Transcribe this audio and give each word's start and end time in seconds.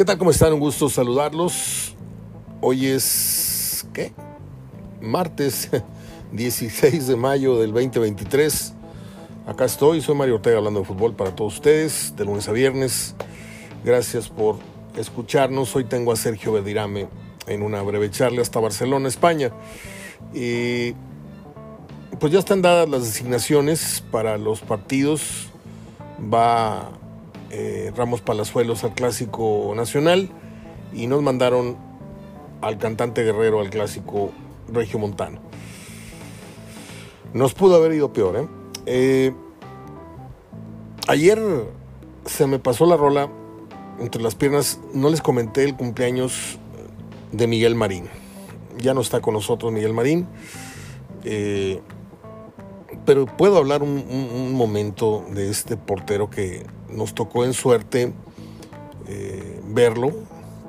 ¿Qué 0.00 0.06
tal? 0.06 0.16
¿Cómo 0.16 0.30
están? 0.30 0.54
Un 0.54 0.60
gusto 0.60 0.88
saludarlos. 0.88 1.94
Hoy 2.62 2.86
es, 2.86 3.86
¿qué? 3.92 4.14
Martes 5.02 5.68
16 6.32 7.06
de 7.06 7.16
mayo 7.16 7.58
del 7.58 7.70
2023. 7.74 8.72
Acá 9.46 9.66
estoy, 9.66 10.00
soy 10.00 10.14
Mario 10.14 10.36
Ortega 10.36 10.56
hablando 10.56 10.80
de 10.80 10.86
fútbol 10.86 11.14
para 11.14 11.34
todos 11.36 11.56
ustedes, 11.56 12.14
de 12.16 12.24
lunes 12.24 12.48
a 12.48 12.52
viernes. 12.52 13.14
Gracias 13.84 14.30
por 14.30 14.56
escucharnos. 14.96 15.76
Hoy 15.76 15.84
tengo 15.84 16.12
a 16.12 16.16
Sergio 16.16 16.54
Bedirame 16.54 17.06
en 17.46 17.60
una 17.60 17.82
breve 17.82 18.10
charla 18.10 18.40
hasta 18.40 18.58
Barcelona, 18.58 19.06
España. 19.06 19.50
Y 20.32 20.94
pues 22.18 22.32
ya 22.32 22.38
están 22.38 22.62
dadas 22.62 22.88
las 22.88 23.04
designaciones 23.04 24.02
para 24.10 24.38
los 24.38 24.62
partidos. 24.62 25.50
Va 26.18 26.90
eh, 27.50 27.92
Ramos 27.96 28.20
Palazuelos 28.20 28.84
al 28.84 28.94
Clásico 28.94 29.72
Nacional 29.76 30.30
y 30.92 31.06
nos 31.06 31.22
mandaron 31.22 31.76
al 32.60 32.78
cantante 32.78 33.22
guerrero 33.24 33.60
al 33.60 33.70
Clásico 33.70 34.30
Regio 34.68 34.98
Montano. 34.98 35.40
Nos 37.32 37.54
pudo 37.54 37.76
haber 37.76 37.92
ido 37.92 38.12
peor, 38.12 38.36
¿eh? 38.36 38.48
eh 38.86 39.34
ayer 41.06 41.38
se 42.26 42.46
me 42.46 42.58
pasó 42.58 42.86
la 42.86 42.96
rola 42.96 43.28
entre 44.00 44.22
las 44.22 44.34
piernas. 44.34 44.80
No 44.94 45.10
les 45.10 45.20
comenté 45.20 45.64
el 45.64 45.76
cumpleaños 45.76 46.58
de 47.32 47.46
Miguel 47.46 47.74
Marín. 47.74 48.08
Ya 48.78 48.94
no 48.94 49.00
está 49.00 49.20
con 49.20 49.34
nosotros 49.34 49.72
Miguel 49.72 49.92
Marín. 49.92 50.26
Eh, 51.24 51.80
pero 53.04 53.26
puedo 53.26 53.56
hablar 53.58 53.82
un, 53.82 54.52
momento 54.54 55.24
de 55.30 55.50
este 55.50 55.76
portero 55.76 56.28
que 56.28 56.64
nos 56.92 57.14
tocó 57.14 57.44
en 57.44 57.52
suerte 57.52 58.12
eh, 59.08 59.60
verlo, 59.66 60.12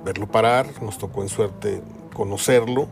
verlo 0.04 0.28
parar, 0.28 0.68
nos 0.82 0.98
tocó 0.98 1.22
en 1.22 1.30
suerte 1.30 1.82
conocerlo. 2.14 2.88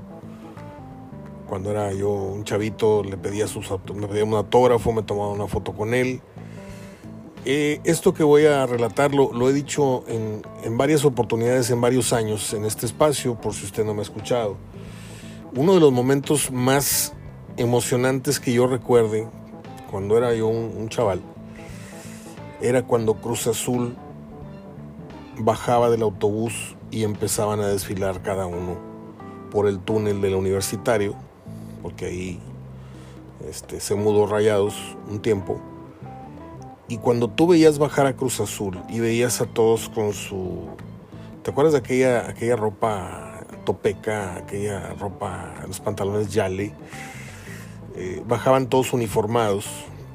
Cuando 1.48 1.72
era 1.72 1.92
yo 1.94 2.12
un 2.12 2.44
chavito 2.44 3.04
le 3.04 3.18
pedía, 3.18 3.48
sus, 3.48 3.70
me 3.96 4.08
pedía 4.08 4.24
un 4.24 4.34
autógrafo, 4.36 4.92
me 4.92 5.04
tomaba 5.04 5.32
una 5.32 5.48
foto 5.48 5.74
con 5.74 5.94
él. 5.94 6.22
Eh, 7.46 7.80
esto 7.86 8.14
que 8.14 8.24
voy 8.24 8.46
a 8.46 8.66
relatar 8.66 9.16
lo, 9.16 9.50
he 9.50 9.54
dicho 9.54 10.04
en, 10.08 10.42
en, 10.64 10.78
varias 10.78 11.06
oportunidades, 11.06 11.72
en 11.72 11.82
varios 11.82 12.14
años 12.14 12.54
en 12.54 12.66
este 12.66 12.86
espacio, 12.86 13.36
por 13.36 13.54
si 13.54 13.66
usted 13.66 13.86
no 13.86 13.94
me 13.94 14.02
ha 14.02 14.04
escuchado. 14.04 14.58
Uno 15.56 15.74
de 15.74 15.80
los 15.80 15.92
momentos 15.92 16.52
más 16.52 17.14
emocionantes 17.58 18.40
que 18.40 18.54
yo 18.54 18.68
recuerde 18.68 19.28
cuando 19.90 20.18
era 20.18 20.34
yo 20.34 20.48
un, 20.48 20.88
chaval 20.90 21.22
era 22.62 22.84
cuando 22.84 23.16
Cruz 23.16 23.48
Azul 23.48 23.96
bajaba 25.40 25.90
del 25.90 26.02
autobús 26.02 26.76
y 26.92 27.04
empezaban 27.04 27.60
a 27.62 27.68
desfilar 27.68 28.22
cada 28.22 28.46
uno 28.46 28.78
por 29.52 29.68
el 29.68 29.80
túnel 29.80 30.22
del 30.22 30.36
universitario, 30.36 31.16
porque 31.82 32.06
ahí 32.06 32.40
este, 33.48 33.80
se 33.80 33.96
mudó 33.96 34.28
Rayados 34.28 34.76
un 35.10 35.22
tiempo. 35.22 35.60
Y 36.88 36.98
cuando 36.98 37.30
tú 37.30 37.48
veías 37.48 37.78
bajar 37.78 38.08
a 38.08 38.16
Cruz 38.16 38.40
Azul 38.40 38.82
y 38.90 39.00
veías 39.00 39.42
a 39.42 39.46
todos 39.46 39.90
con 39.90 40.14
su... 40.14 40.68
¿Te 41.44 41.52
acuerdas 41.52 41.74
de 41.74 41.80
aquella, 41.80 42.28
aquella 42.28 42.56
ropa 42.56 43.42
topeca, 43.66 44.36
aquella 44.36 44.94
ropa, 45.00 45.54
los 45.68 45.80
pantalones 45.80 46.34
yale? 46.34 46.74
Eh, 47.96 48.24
bajaban 48.28 48.68
todos 48.68 48.94
uniformados, 48.94 49.68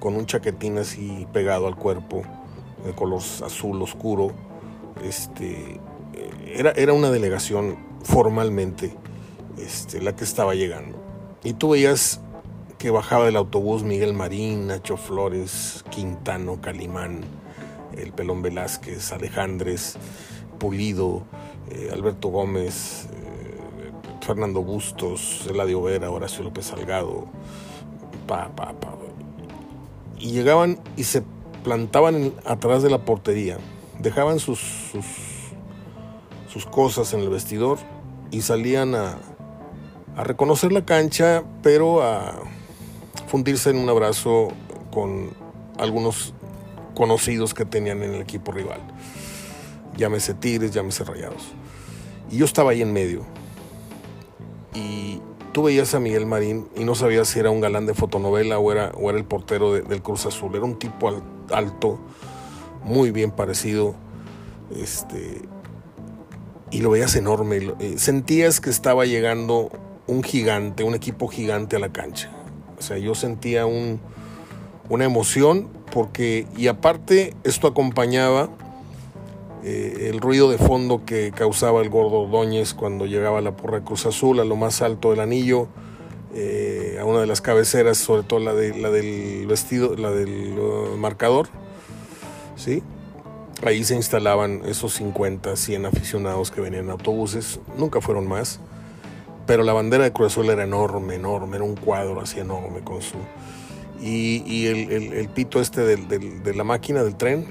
con 0.04 0.16
un 0.16 0.26
chaquetín 0.26 0.76
así 0.76 1.26
pegado 1.32 1.66
al 1.66 1.76
cuerpo, 1.76 2.24
de 2.84 2.92
color 2.92 3.22
azul 3.22 3.80
oscuro. 3.80 4.32
Este, 5.02 5.80
eh, 6.12 6.54
era, 6.54 6.72
era 6.72 6.92
una 6.92 7.10
delegación 7.10 7.78
formalmente 8.02 8.94
este, 9.56 10.02
la 10.02 10.14
que 10.14 10.24
estaba 10.24 10.54
llegando. 10.54 11.02
Y 11.42 11.54
tú 11.54 11.70
veías 11.70 12.20
que 12.76 12.90
bajaba 12.90 13.24
del 13.24 13.36
autobús 13.36 13.82
Miguel 13.82 14.12
Marín, 14.12 14.66
Nacho 14.66 14.98
Flores, 14.98 15.82
Quintano, 15.88 16.60
Calimán, 16.60 17.22
el 17.96 18.12
Pelón 18.12 18.42
Velázquez, 18.42 19.10
Alejandres, 19.10 19.96
Pulido, 20.58 21.22
eh, 21.70 21.88
Alberto 21.90 22.28
Gómez, 22.28 23.08
Fernando 24.20 24.62
Bustos, 24.62 25.46
Eladio 25.48 25.80
Vera, 25.80 26.10
Horacio 26.10 26.44
López 26.44 26.66
Salgado, 26.66 27.24
pa, 28.26 28.54
pa, 28.54 28.74
pa. 28.74 28.94
Y 30.24 30.30
llegaban 30.30 30.80
y 30.96 31.04
se 31.04 31.22
plantaban 31.64 32.32
atrás 32.46 32.82
de 32.82 32.88
la 32.88 33.04
portería, 33.04 33.58
dejaban 33.98 34.38
sus, 34.38 34.58
sus, 36.48 36.64
cosas 36.64 37.12
en 37.12 37.20
el 37.20 37.28
vestidor 37.28 37.76
y 38.30 38.40
salían 38.40 38.94
a, 38.94 39.18
reconocer 40.16 40.72
la 40.72 40.86
cancha, 40.86 41.44
pero 41.62 42.02
a 42.02 42.36
fundirse 43.26 43.68
en 43.68 43.76
un 43.76 43.90
abrazo 43.90 44.48
con 44.90 45.34
algunos 45.78 46.32
conocidos 46.94 47.52
que 47.52 47.66
tenían 47.66 48.02
en 48.02 48.14
el 48.14 48.22
equipo 48.22 48.50
rival. 48.50 48.80
Llámese 49.98 50.32
Tigres, 50.32 50.70
llámese 50.70 51.04
Rayados. 51.04 51.52
Y 52.30 52.38
yo 52.38 52.46
estaba 52.46 52.70
ahí 52.70 52.80
en 52.80 52.94
medio. 52.94 53.26
Y 54.72 55.20
tú 55.54 55.62
veías 55.62 55.94
a 55.94 56.00
Miguel 56.00 56.26
Marín 56.26 56.66
y 56.74 56.82
no 56.82 56.96
sabías 56.96 57.28
si 57.28 57.38
era 57.38 57.48
un 57.48 57.60
galán 57.60 57.86
de 57.86 57.94
fotonovela 57.94 58.58
o 58.58 58.72
era, 58.72 58.90
o 58.96 59.08
era 59.08 59.16
el 59.16 59.24
portero 59.24 59.72
del 59.72 60.02
Cruz 60.02 60.26
Azul. 60.26 60.54
Era 60.56 60.64
un 60.64 60.80
tipo 60.80 61.22
alto, 61.50 62.00
muy 62.82 63.12
bien 63.12 63.30
parecido. 63.30 63.94
Este, 64.76 65.42
y 66.72 66.80
lo 66.80 66.90
veías 66.90 67.14
enorme. 67.14 67.72
Eh, 67.78 67.94
sentías 67.98 68.60
que 68.60 68.68
estaba 68.68 69.06
llegando 69.06 69.70
un 70.08 70.24
gigante, 70.24 70.82
un 70.82 70.96
equipo 70.96 71.28
gigante 71.28 71.76
a 71.76 71.78
la 71.78 71.92
cancha. 71.92 72.30
O 72.76 72.82
sea, 72.82 72.98
yo 72.98 73.14
sentía 73.14 73.64
un, 73.64 74.00
una 74.88 75.04
emoción 75.04 75.68
porque, 75.92 76.48
y 76.56 76.66
aparte, 76.66 77.32
esto 77.44 77.68
acompañaba 77.68 78.50
eh, 79.66 80.10
el 80.10 80.20
ruido 80.20 80.50
de 80.50 80.58
fondo 80.58 81.06
que 81.06 81.32
causaba 81.32 81.80
el 81.80 81.88
gordo 81.88 82.20
Ordóñez 82.20 82.74
cuando 82.74 83.06
llegaba 83.06 83.40
la 83.40 83.56
porra 83.56 83.82
Cruz 83.82 84.04
Azul, 84.04 84.38
a 84.40 84.44
lo 84.44 84.56
más 84.56 84.82
alto 84.82 85.08
del 85.08 85.20
anillo, 85.20 85.68
eh, 86.34 86.98
a 87.00 87.04
una 87.06 87.20
de 87.20 87.26
las 87.26 87.40
cabeceras, 87.40 87.96
sobre 87.96 88.24
todo 88.24 88.40
la, 88.40 88.52
de, 88.52 88.76
la 88.76 88.90
del 88.90 89.46
vestido, 89.46 89.96
la 89.96 90.10
del 90.10 90.58
uh, 90.58 90.98
marcador, 90.98 91.48
¿sí? 92.56 92.82
Ahí 93.64 93.84
se 93.84 93.94
instalaban 93.94 94.60
esos 94.66 94.92
50, 94.92 95.56
100 95.56 95.86
aficionados 95.86 96.50
que 96.50 96.60
venían 96.60 96.84
en 96.84 96.90
autobuses, 96.90 97.58
nunca 97.78 98.02
fueron 98.02 98.28
más, 98.28 98.60
pero 99.46 99.62
la 99.62 99.72
bandera 99.72 100.04
de 100.04 100.12
Cruz 100.12 100.32
Azul 100.32 100.50
era 100.50 100.64
enorme, 100.64 101.14
enorme, 101.14 101.56
era 101.56 101.64
un 101.64 101.76
cuadro 101.76 102.20
así 102.20 102.38
enorme 102.38 102.80
con 102.80 103.00
su... 103.00 103.16
Y, 104.02 104.66
el, 104.66 105.30
pito 105.30 105.62
este 105.62 105.80
de 105.80 106.54
la 106.54 106.64
máquina, 106.64 107.02
del 107.02 107.16
tren, 107.16 107.46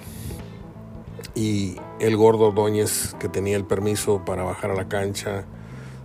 y 1.35 1.75
el 1.99 2.15
gordo 2.15 2.47
Ordóñez 2.47 3.15
que 3.19 3.29
tenía 3.29 3.55
el 3.55 3.65
permiso 3.65 4.23
para 4.25 4.43
bajar 4.43 4.71
a 4.71 4.75
la 4.75 4.87
cancha, 4.87 5.45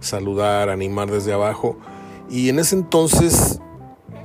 saludar, 0.00 0.68
animar 0.70 1.10
desde 1.10 1.32
abajo. 1.32 1.78
Y 2.30 2.48
en 2.48 2.58
ese 2.58 2.76
entonces, 2.76 3.60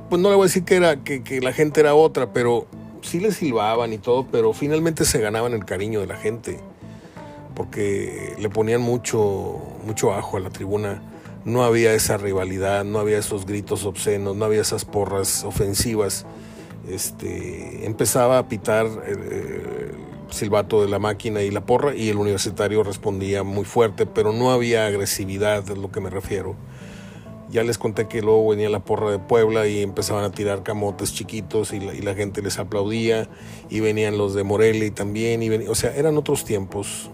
pues 0.08 0.20
no 0.20 0.30
le 0.30 0.36
voy 0.36 0.44
a 0.44 0.46
decir 0.46 0.64
que, 0.64 0.76
era, 0.76 1.02
que, 1.02 1.40
la 1.40 1.52
gente 1.52 1.80
era 1.80 1.94
otra, 1.94 2.32
pero 2.32 2.66
sí 3.02 3.20
le 3.20 3.32
silbaban 3.32 3.92
y 3.92 3.98
todo, 3.98 4.26
pero 4.30 4.52
finalmente 4.52 5.04
se 5.04 5.20
ganaban 5.20 5.52
el 5.52 5.64
cariño 5.64 6.00
de 6.00 6.06
la 6.06 6.16
gente, 6.16 6.58
porque 7.54 8.34
le 8.38 8.48
ponían 8.48 8.80
mucho, 8.80 9.60
mucho 9.86 10.12
ajo 10.12 10.36
a 10.36 10.40
la 10.40 10.50
tribuna. 10.50 11.02
No 11.44 11.62
había 11.62 11.92
esa 11.92 12.16
rivalidad, 12.16 12.84
no 12.84 12.98
había 12.98 13.18
esos 13.18 13.44
gritos 13.44 13.84
obscenos, 13.84 14.34
no 14.34 14.46
había 14.46 14.62
esas 14.62 14.86
porras 14.86 15.44
ofensivas. 15.44 16.24
Este, 16.88 17.84
empezaba 17.84 18.38
a 18.38 18.48
pitar 18.48 18.86
eh, 19.06 19.92
silbato 20.34 20.82
de 20.82 20.88
la 20.88 20.98
máquina 20.98 21.42
y 21.42 21.50
la 21.50 21.64
porra 21.64 21.94
y 21.94 22.08
el 22.08 22.16
universitario 22.16 22.82
respondía 22.82 23.42
muy 23.42 23.64
fuerte, 23.64 24.06
pero 24.06 24.32
no 24.32 24.50
había 24.50 24.86
agresividad, 24.86 25.68
es 25.70 25.78
lo 25.78 25.90
que 25.90 26.00
me 26.00 26.10
refiero. 26.10 26.56
Ya 27.50 27.62
les 27.62 27.78
conté 27.78 28.08
que 28.08 28.20
luego 28.20 28.48
venía 28.48 28.68
la 28.68 28.80
porra 28.80 29.10
de 29.10 29.18
Puebla 29.18 29.66
y 29.66 29.82
empezaban 29.82 30.24
a 30.24 30.32
tirar 30.32 30.62
camotes 30.62 31.14
chiquitos 31.14 31.72
y 31.72 31.80
la, 31.80 32.14
gente 32.14 32.42
les 32.42 32.58
aplaudía 32.58 33.28
y 33.70 33.80
venían 33.80 34.18
los 34.18 34.34
de 34.34 34.42
Morelia 34.44 34.86
y 34.86 34.90
también, 34.90 35.42
y 35.42 35.50
o 35.50 35.74
sea, 35.74 35.94
eran 35.94 36.16
otros 36.16 36.44
tiempos. 36.44 37.10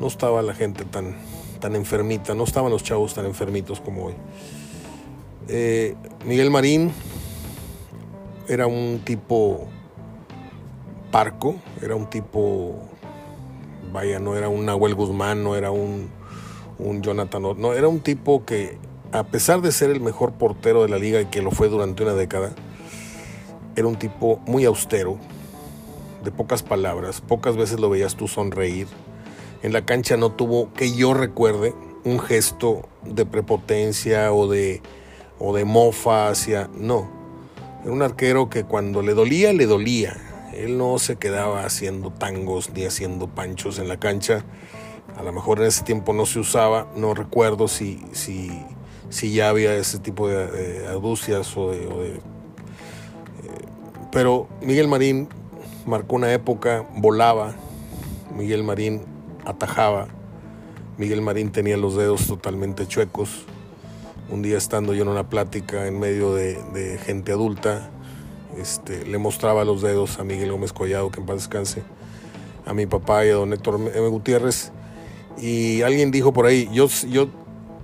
No 0.00 0.06
estaba 0.06 0.42
la 0.42 0.54
gente 0.54 0.84
tan, 0.84 1.16
tan 1.60 1.76
enfermita, 1.76 2.34
no 2.34 2.44
estaban 2.44 2.70
los 2.70 2.82
chavos 2.82 3.14
tan 3.14 3.26
enfermitos 3.26 3.80
como 3.80 4.06
hoy. 4.06 4.14
Eh, 5.48 5.94
Miguel 6.26 6.50
Marín 6.50 6.92
era 8.48 8.66
un 8.66 9.00
tipo 9.04 9.68
parco, 11.10 11.56
era 11.82 11.96
un 11.96 12.08
tipo, 12.08 12.76
vaya, 13.92 14.18
no 14.18 14.36
era 14.36 14.48
un 14.48 14.66
Nahuel 14.66 14.94
Guzmán, 14.94 15.42
no 15.42 15.56
era 15.56 15.70
un, 15.70 16.10
un 16.78 17.02
Jonathan, 17.02 17.42
no, 17.56 17.72
era 17.72 17.88
un 17.88 18.00
tipo 18.00 18.44
que, 18.44 18.78
a 19.12 19.24
pesar 19.24 19.60
de 19.60 19.72
ser 19.72 19.90
el 19.90 20.00
mejor 20.00 20.32
portero 20.32 20.82
de 20.82 20.88
la 20.88 20.98
liga 20.98 21.20
y 21.20 21.26
que 21.26 21.42
lo 21.42 21.50
fue 21.50 21.68
durante 21.68 22.02
una 22.02 22.14
década, 22.14 22.52
era 23.76 23.86
un 23.86 23.96
tipo 23.96 24.40
muy 24.46 24.64
austero, 24.64 25.18
de 26.22 26.32
pocas 26.32 26.62
palabras, 26.62 27.20
pocas 27.20 27.56
veces 27.56 27.78
lo 27.78 27.90
veías 27.90 28.16
tú 28.16 28.26
sonreír, 28.28 28.88
en 29.62 29.72
la 29.72 29.84
cancha 29.84 30.16
no 30.16 30.32
tuvo, 30.32 30.72
que 30.72 30.94
yo 30.94 31.14
recuerde, 31.14 31.74
un 32.04 32.20
gesto 32.20 32.88
de 33.04 33.26
prepotencia 33.26 34.32
o 34.32 34.48
de, 34.48 34.82
o 35.38 35.54
de 35.54 35.64
mofa 35.64 36.28
hacia... 36.28 36.68
No, 36.74 37.08
era 37.82 37.92
un 37.92 38.02
arquero 38.02 38.50
que 38.50 38.64
cuando 38.64 39.02
le 39.02 39.14
dolía, 39.14 39.52
le 39.52 39.66
dolía. 39.66 40.16
Él 40.54 40.78
no 40.78 40.98
se 40.98 41.16
quedaba 41.16 41.64
haciendo 41.64 42.10
tangos 42.10 42.70
ni 42.70 42.84
haciendo 42.84 43.28
panchos 43.28 43.78
en 43.78 43.88
la 43.88 43.98
cancha. 43.98 44.44
A 45.16 45.22
lo 45.22 45.32
mejor 45.32 45.58
en 45.58 45.66
ese 45.66 45.84
tiempo 45.84 46.12
no 46.12 46.26
se 46.26 46.38
usaba, 46.38 46.86
no 46.96 47.14
recuerdo 47.14 47.68
si, 47.68 48.00
si, 48.12 48.50
si 49.08 49.32
ya 49.32 49.48
había 49.48 49.74
ese 49.74 49.98
tipo 49.98 50.28
de, 50.28 50.86
aducias 50.86 51.56
o 51.56 51.70
de... 51.70 51.84
Eh, 51.84 52.20
pero 54.12 54.48
Miguel 54.62 54.88
Marín 54.88 55.28
marcó 55.86 56.16
una 56.16 56.32
época, 56.32 56.86
volaba, 56.96 57.54
Miguel 58.34 58.62
Marín 58.62 59.02
atajaba, 59.44 60.08
Miguel 60.98 61.22
Marín 61.22 61.50
tenía 61.50 61.76
los 61.76 61.96
dedos 61.96 62.26
totalmente 62.26 62.86
chuecos. 62.86 63.44
Un 64.30 64.42
día 64.42 64.58
estando 64.58 64.94
yo 64.94 65.02
en 65.02 65.08
una 65.08 65.28
plática 65.28 65.86
en 65.86 65.98
medio 65.98 66.34
de, 66.34 66.98
gente 67.04 67.32
adulta, 67.32 67.90
este, 68.60 69.04
le 69.06 69.18
mostraba 69.18 69.64
los 69.64 69.82
dedos 69.82 70.18
a 70.18 70.24
Miguel 70.24 70.52
Gómez 70.52 70.72
Collado, 70.72 71.10
que 71.10 71.20
en 71.20 71.26
paz 71.26 71.36
descanse, 71.36 71.82
a 72.66 72.74
mi 72.74 72.86
papá 72.86 73.24
y 73.24 73.30
a 73.30 73.34
don 73.34 73.52
Héctor 73.52 73.76
M. 73.94 74.08
Gutiérrez. 74.08 74.72
Y 75.38 75.82
alguien 75.82 76.10
dijo 76.10 76.32
por 76.32 76.46
ahí, 76.46 76.68
yo, 76.72 76.88
yo, 77.08 77.28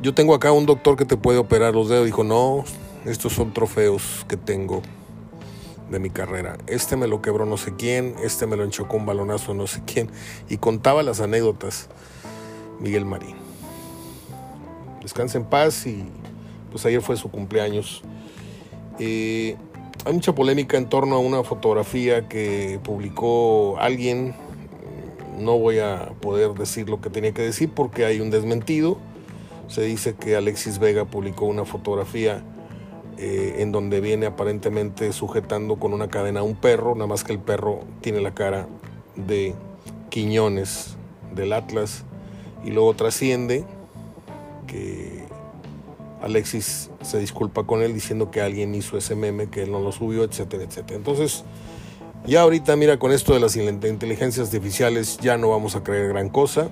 yo 0.03 0.15
tengo 0.15 0.35
acá 0.35 0.53
un 0.53 0.67
doctor 0.67 0.97
que 0.97 1.05
te 1.05 1.17
puede 1.17 1.38
operar 1.38 1.75
los 1.75 1.88
dedos. 1.88 2.05
Dijo, 2.05 2.25
no, 2.25 2.65
estos 3.05 3.32
son 3.32 3.53
trofeos 3.53 4.25
que 4.29 4.37
tengo 4.37 4.82
de 5.91 5.99
mi 5.99 6.11
carrera. 6.11 6.56
Este 6.67 6.97
me 6.97 7.06
lo 7.06 7.23
quebró 7.23 7.47
no 7.47 7.56
sé 7.56 7.75
quién, 7.76 8.17
este 8.23 8.47
me 8.47 8.56
lo 8.56 8.65
enchocó 8.65 8.97
un 8.97 9.06
balonazo 9.06 9.55
no 9.55 9.67
sé 9.67 9.82
quién. 9.87 10.11
Y 10.49 10.56
contaba 10.56 11.03
las 11.03 11.21
anécdotas. 11.21 11.88
Miguel 12.81 13.05
Marín. 13.05 13.37
Descansa 15.03 15.38
en 15.38 15.44
paz 15.44 15.87
y 15.87 16.05
pues 16.71 16.85
ayer 16.87 17.00
fue 17.03 17.17
su 17.17 17.31
cumpleaños. 17.31 18.03
Eh, 18.99 19.56
hay 20.05 20.12
mucha 20.12 20.35
polémica 20.35 20.77
en 20.77 20.89
torno 20.89 21.17
a 21.17 21.19
una 21.19 21.43
fotografía 21.43 22.29
que 22.29 22.79
publicó 22.83 23.79
alguien. 23.79 24.35
No 25.39 25.59
voy 25.59 25.79
a 25.79 26.12
poder 26.21 26.53
decir 26.53 26.89
lo 26.89 27.01
que 27.01 27.11
tenía 27.11 27.33
que 27.33 27.43
decir 27.43 27.71
porque 27.75 28.05
hay 28.05 28.21
un 28.21 28.31
desmentido. 28.31 28.99
Se 29.69 29.83
dice 29.83 30.15
que 30.15 30.37
Alexis 30.37 30.79
Vega 30.79 31.06
publicó 31.06 31.47
una 31.47 31.65
fotografía 31.65 32.43
eh, 33.17 33.56
en 33.59 33.73
donde 33.73 34.01
viene 34.01 34.27
aparentemente 34.27 35.12
sujetando 35.12 35.77
con 35.77 35.95
una 35.95 36.09
cadena 36.09 36.41
a 36.41 36.43
un 36.43 36.55
perro, 36.55 36.95
nada 36.95 37.07
más 37.07 37.25
que 37.25 37.33
el 37.33 37.39
perro 37.39 37.81
tiene 38.00 38.21
la 38.21 38.35
cara 38.35 38.69
de 39.17 39.55
Quiñones 40.11 40.97
del 41.35 41.53
Atlas 41.53 42.05
y 42.65 42.71
luego 42.71 42.95
trasciende 42.95 43.65
que 44.67 45.24
Alexis 46.25 46.91
se 47.03 47.19
disculpa 47.19 47.65
con 47.65 47.82
él 47.82 47.93
diciendo 47.93 48.31
que 48.31 48.41
alguien 48.41 48.75
hizo 48.75 48.97
ese 48.97 49.15
meme, 49.15 49.49
que 49.49 49.62
él 49.62 49.71
no 49.71 49.81
lo 49.81 49.93
subió, 49.93 50.25
etcétera, 50.25 50.65
etcétera. 50.65 50.97
Entonces, 50.97 51.44
ya 52.26 52.41
ahorita, 52.41 52.75
mira, 52.76 52.99
con 52.99 53.12
esto 53.12 53.35
de 53.35 53.41
las 53.41 53.56
inteligencias 53.56 54.47
artificiales 54.47 55.19
ya 55.19 55.37
no 55.37 55.50
vamos 55.50 55.76
a 55.76 55.85
creer 55.85 56.09
gran 56.09 56.31
cosa, 56.31 56.69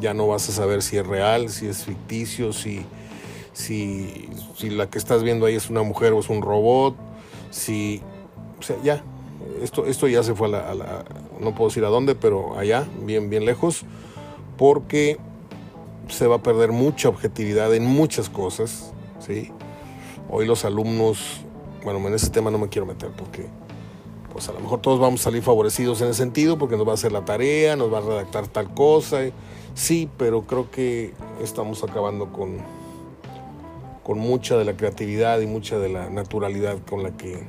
ya 0.00 0.12
no 0.12 0.26
vas 0.26 0.46
a 0.50 0.52
saber 0.52 0.82
si 0.82 0.98
es 0.98 1.06
real, 1.06 1.48
si 1.48 1.66
es 1.66 1.84
ficticio, 1.84 2.52
si, 2.52 2.84
si, 3.54 4.28
si 4.54 4.68
la 4.68 4.90
que 4.90 4.98
estás 4.98 5.22
viendo 5.22 5.46
ahí 5.46 5.54
es 5.54 5.70
una 5.70 5.82
mujer 5.82 6.12
o 6.12 6.20
es 6.20 6.28
un 6.28 6.42
robot, 6.42 6.94
si, 7.50 8.02
o 8.58 8.62
sea, 8.62 8.76
ya, 8.84 9.02
esto, 9.62 9.86
esto 9.86 10.08
ya 10.08 10.22
se 10.22 10.34
fue 10.34 10.48
a 10.48 10.50
la, 10.50 10.70
a 10.70 10.74
la, 10.74 11.04
no 11.40 11.54
puedo 11.54 11.70
decir 11.70 11.86
a 11.86 11.88
dónde, 11.88 12.14
pero 12.14 12.58
allá, 12.58 12.86
bien, 13.02 13.30
bien 13.30 13.46
lejos 13.46 13.84
porque 14.58 15.18
se 16.08 16.26
va 16.26 16.36
a 16.36 16.42
perder 16.42 16.72
mucha 16.72 17.08
objetividad 17.08 17.74
en 17.74 17.84
muchas 17.84 18.28
cosas, 18.28 18.92
¿sí? 19.20 19.50
Hoy 20.30 20.46
los 20.46 20.64
alumnos, 20.64 21.40
bueno, 21.84 22.06
en 22.06 22.14
ese 22.14 22.30
tema 22.30 22.50
no 22.50 22.58
me 22.58 22.68
quiero 22.68 22.86
meter 22.86 23.10
porque 23.10 23.46
pues 24.32 24.48
a 24.48 24.52
lo 24.52 24.60
mejor 24.60 24.80
todos 24.80 24.98
vamos 24.98 25.20
a 25.20 25.24
salir 25.24 25.42
favorecidos 25.42 26.00
en 26.00 26.08
ese 26.08 26.18
sentido 26.18 26.58
porque 26.58 26.76
nos 26.76 26.86
va 26.86 26.90
a 26.90 26.94
hacer 26.94 27.12
la 27.12 27.24
tarea, 27.24 27.76
nos 27.76 27.92
va 27.92 27.98
a 27.98 28.00
redactar 28.00 28.48
tal 28.48 28.74
cosa, 28.74 29.20
sí, 29.74 30.08
pero 30.18 30.42
creo 30.42 30.70
que 30.70 31.14
estamos 31.40 31.84
acabando 31.84 32.32
con, 32.32 32.56
con 34.02 34.18
mucha 34.18 34.56
de 34.56 34.64
la 34.64 34.76
creatividad 34.76 35.40
y 35.40 35.46
mucha 35.46 35.78
de 35.78 35.88
la 35.88 36.10
naturalidad 36.10 36.78
con 36.88 37.02
la 37.02 37.16
que 37.16 37.44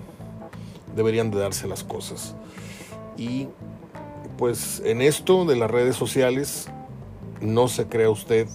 deberían 0.95 1.31
de 1.31 1.39
darse 1.39 1.67
las 1.67 1.83
cosas. 1.83 2.35
Y 3.17 3.47
pues 4.37 4.81
en 4.85 5.01
esto 5.01 5.45
de 5.45 5.55
las 5.55 5.71
redes 5.71 5.95
sociales 5.95 6.67
no 7.45 7.67
se 7.67 7.87
crea 7.87 8.09
usted 8.09 8.47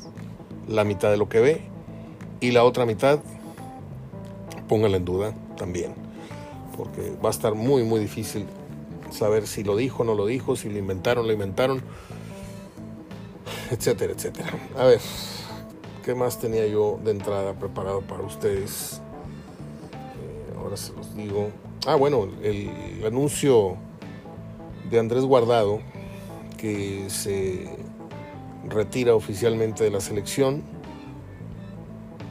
la 0.68 0.84
mitad 0.84 1.10
de 1.10 1.16
lo 1.16 1.28
que 1.28 1.40
ve 1.40 1.60
y 2.40 2.52
la 2.52 2.64
otra 2.64 2.86
mitad 2.86 3.20
póngala 4.68 4.96
en 4.96 5.04
duda 5.04 5.34
también, 5.56 5.94
porque 6.76 7.12
va 7.22 7.28
a 7.28 7.32
estar 7.32 7.54
muy 7.54 7.82
muy 7.82 8.00
difícil 8.00 8.46
saber 9.10 9.46
si 9.46 9.64
lo 9.64 9.76
dijo 9.76 10.04
no 10.04 10.14
lo 10.14 10.26
dijo, 10.26 10.56
si 10.56 10.70
lo 10.70 10.78
inventaron, 10.78 11.26
lo 11.26 11.32
inventaron, 11.32 11.82
etcétera, 13.70 14.12
etcétera. 14.12 14.50
A 14.78 14.84
ver, 14.84 15.00
¿qué 16.04 16.14
más 16.14 16.38
tenía 16.38 16.66
yo 16.66 16.98
de 17.02 17.10
entrada 17.10 17.54
preparado 17.54 18.00
para 18.02 18.22
ustedes? 18.22 19.00
Eh, 19.92 20.58
ahora 20.58 20.76
se 20.76 20.92
los 20.92 21.14
digo. 21.16 21.48
Ah, 21.86 21.96
bueno, 21.96 22.28
el 22.42 23.02
anuncio 23.04 23.76
de 24.90 24.98
Andrés 24.98 25.24
Guardado 25.24 25.80
que 26.56 27.08
se 27.08 27.68
retira 28.68 29.14
oficialmente 29.14 29.84
de 29.84 29.90
la 29.90 30.00
selección, 30.00 30.62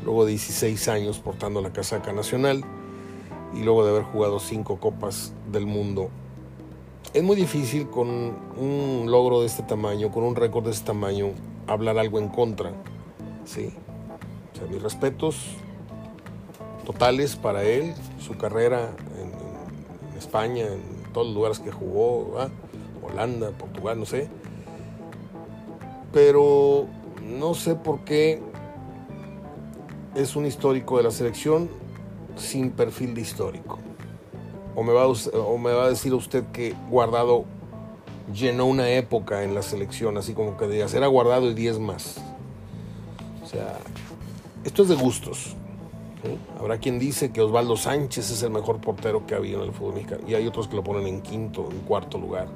luego 0.04 0.26
de 0.26 0.32
16 0.32 0.88
años 0.88 1.20
portando 1.20 1.62
la 1.62 1.72
casaca 1.72 2.14
nacional 2.14 2.64
y 3.54 3.64
luego 3.64 3.84
de 3.84 3.92
haber 3.92 4.04
jugado 4.04 4.40
cinco 4.40 4.80
copas 4.80 5.34
del 5.52 5.66
mundo. 5.66 6.10
Es 7.14 7.24
muy 7.24 7.36
difícil 7.36 7.90
con 7.90 8.08
un 8.10 9.06
logro 9.08 9.42
de 9.42 9.48
este 9.48 9.64
tamaño, 9.64 10.12
con 10.12 10.24
un 10.24 10.36
récord 10.36 10.66
de 10.66 10.72
este 10.72 10.86
tamaño, 10.86 11.32
hablar 11.68 11.98
algo 11.98 12.20
en 12.20 12.30
contra. 12.30 12.72
¿sí? 13.46 13.74
O 14.54 14.58
sea, 14.58 14.68
mis 14.68 14.82
respetos 14.82 15.56
totales 16.86 17.36
para 17.36 17.64
él, 17.64 17.96
su 18.20 18.38
carrera 18.38 18.92
en, 19.20 19.40
España, 20.18 20.68
en 20.68 21.12
todos 21.14 21.28
los 21.28 21.36
lugares 21.36 21.60
que 21.60 21.72
jugó, 21.72 22.36
Holanda, 23.02 23.52
Portugal, 23.52 23.98
no 23.98 24.06
sé 24.06 24.30
pero 26.12 26.88
no 27.24 27.54
sé 27.54 27.76
por 27.76 28.04
qué 28.04 28.42
es 30.16 30.36
un 30.36 30.46
histórico 30.46 30.98
de 30.98 31.04
la 31.04 31.12
selección 31.12 31.70
sin 32.36 32.72
perfil 32.72 33.14
de 33.14 33.22
histórico. 33.22 33.80
O 34.76 34.84
me 34.84 34.94
va 34.94 35.84
a, 35.84 35.90
decir 35.90 36.14
usted 36.14 36.46
que 36.54 36.74
Guardado 36.90 37.46
llenó 38.34 38.66
una 38.66 38.90
época 38.90 39.44
en 39.44 39.54
la 39.54 39.62
selección, 39.62 40.18
así 40.18 40.34
como 40.34 40.58
que 40.58 40.68
de 40.68 40.84
hacer 40.84 41.04
a 41.04 41.08
Guardado 41.08 41.50
y 41.50 41.54
10 41.54 41.80
más. 41.80 42.18
O 43.44 43.48
sea, 43.48 43.78
esto 44.64 44.84
es 44.84 44.90
de 44.90 44.96
gustos. 44.96 45.56
Habrá 46.60 46.78
quien 46.78 47.00
dice 47.00 47.32
que 47.32 47.42
Osvaldo 47.42 47.78
Sánchez 47.78 48.30
es 48.30 48.44
el 48.44 48.52
mejor 48.52 48.80
portero 48.82 49.26
que 49.26 49.34
ha 49.34 49.38
habido 49.38 49.62
en 49.62 49.70
el 49.70 49.74
fútbol 49.74 49.96
mexicano 49.96 50.22
y 50.28 50.36
hay 50.36 50.46
otros 50.48 50.68
que 50.68 50.76
lo 50.76 50.84
ponen 50.84 51.08
en 51.08 51.22
quinto, 51.22 51.70
en 51.72 51.80
cuarto 51.80 52.18
lugar. 52.18 52.48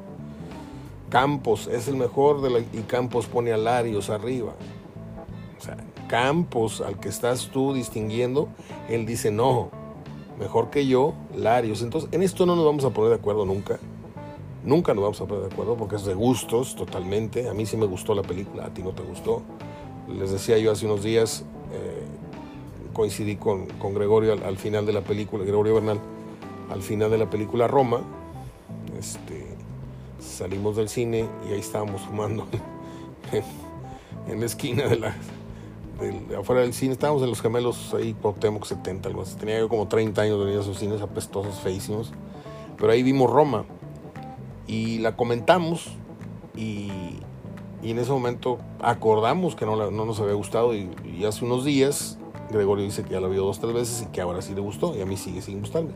Campos 1.14 1.68
es 1.68 1.88
el 1.88 1.96
mejor 1.96 2.42
de 2.42 2.50
la, 2.50 2.60
y 2.60 2.82
Campos 2.88 3.28
pone 3.28 3.54
a 3.54 3.58
Larios 3.58 4.10
arriba. 4.10 4.56
O 5.60 5.62
sea, 5.64 5.78
Campos, 6.08 6.82
al 6.82 7.00
que 7.00 7.08
estás 7.08 7.52
tú 7.54 7.72
distinguiendo, 7.72 8.50
él 8.90 9.06
dice, 9.06 9.30
no, 9.30 9.70
mejor 10.40 10.72
que 10.72 10.88
yo, 10.88 11.14
Larios. 11.36 11.84
Entonces, 11.84 12.10
en 12.12 12.24
esto 12.24 12.48
no 12.48 12.56
nos 12.56 12.66
vamos 12.66 12.84
a 12.84 12.90
poner 12.90 13.12
de 13.12 13.18
acuerdo 13.18 13.46
nunca. 13.46 13.78
Nunca 14.64 14.96
nos 14.96 15.04
vamos 15.04 15.22
a 15.22 15.26
poner 15.26 15.50
de 15.50 15.54
acuerdo 15.54 15.78
porque 15.78 15.98
es 15.98 16.06
de 16.06 16.16
gustos 16.16 16.76
totalmente. 16.76 17.48
A 17.48 17.54
mí 17.54 17.68
sí 17.68 17.78
me 17.78 17.86
gustó 17.86 18.16
la 18.16 18.24
película, 18.24 18.66
a 18.66 18.74
ti 18.74 18.82
no 18.82 18.90
te 18.90 19.04
gustó. 19.04 19.44
Les 20.10 20.32
decía 20.32 20.58
yo 20.58 20.72
hace 20.72 20.88
unos 20.88 21.04
días, 21.04 21.46
eh, 21.74 22.08
coincidí 22.92 23.36
con, 23.36 23.68
con 23.68 23.94
Gregorio 23.94 24.34
al, 24.34 24.42
al, 24.42 24.58
final 24.58 24.88
de 24.88 24.94
la 24.94 25.02
película, 25.02 25.44
Gregorio 25.44 25.76
Bernal, 25.76 26.00
al 26.72 26.82
final 26.82 27.12
de 27.12 27.20
la 27.20 27.30
película 27.30 27.68
Roma. 27.68 28.02
Este, 28.98 29.54
salimos 30.24 30.76
del 30.76 30.90
cine 30.90 31.28
y 31.48 31.54
ahí 31.54 31.60
estábamos 31.60 32.02
fumando 32.02 32.48
en, 34.28 34.40
la 34.40 34.46
esquina 34.46 34.88
de 34.88 34.98
la 34.98 35.16
afuera 36.38 36.62
del 36.62 36.74
cine, 36.74 36.94
estábamos 36.94 37.24
en 37.24 37.30
los 37.30 37.42
gemelos 37.42 37.94
ahí 37.94 38.14
Cuauhtémoc 38.14 38.66
70, 38.66 39.10
algo 39.10 39.22
así. 39.22 39.36
Tenía 39.36 39.60
yo 39.60 39.70
como 39.70 39.88
30 39.88 40.22
años 40.22 40.40
de 40.40 40.46
venir 40.46 40.60
a 40.60 40.64
esos 40.64 40.80
cines 40.80 41.02
apestosos, 41.02 41.60
feísimos. 41.60 42.12
Pero 42.78 42.92
ahí 42.92 43.04
vimos 43.04 43.32
Roma 43.32 43.66
y 44.68 45.00
la 45.00 45.16
comentamos 45.16 45.96
y, 46.56 46.90
y 47.82 47.92
en 47.92 48.00
ese 48.00 48.12
momento 48.12 48.60
acordamos 48.82 49.56
que 49.56 49.66
no, 49.66 49.92
no 49.92 50.06
nos 50.06 50.20
había 50.20 50.34
gustado 50.34 50.74
y, 50.74 50.90
hace 51.28 51.46
unos 51.46 51.64
días 51.64 52.18
Gregorio 52.50 52.84
dice 52.84 53.04
que 53.04 53.12
ya 53.12 53.20
la 53.20 53.28
vio 53.28 53.44
dos, 53.44 53.60
tres 53.60 53.74
veces 53.74 54.06
y 54.08 54.12
que 54.12 54.22
ahora 54.22 54.42
sí 54.42 54.54
le 54.54 54.62
gustó 54.62 54.96
y 54.96 55.02
a 55.02 55.06
mí 55.06 55.18
sigue 55.18 55.42
sin 55.42 55.60
gustarme. 55.60 55.92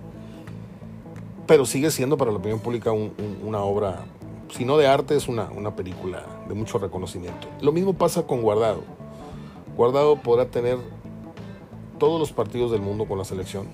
Pero 1.46 1.66
sigue 1.66 1.92
siendo 1.92 2.18
para 2.18 2.32
la 2.32 2.38
opinión 2.38 2.60
pública 2.60 2.92
una 2.92 3.60
obra 3.60 4.06
si 4.50 4.66
no 4.66 4.78
de 4.78 4.88
arte, 4.88 5.16
es 5.16 5.28
una, 5.28 5.50
una 5.52 5.76
película 5.76 6.26
de 6.48 6.54
mucho 6.54 6.78
reconocimiento. 6.78 7.48
Lo 7.62 7.72
mismo 7.72 7.94
pasa 7.94 8.24
con 8.24 8.42
Guardado. 8.42 8.84
Guardado 9.76 10.16
podrá 10.18 10.46
tener 10.48 10.78
todos 12.00 12.20
los 12.20 12.32
partidos 12.32 12.72
del 12.72 12.82
mundo 12.82 13.06
con 13.06 13.18
la 13.18 13.26
selección, 13.26 13.68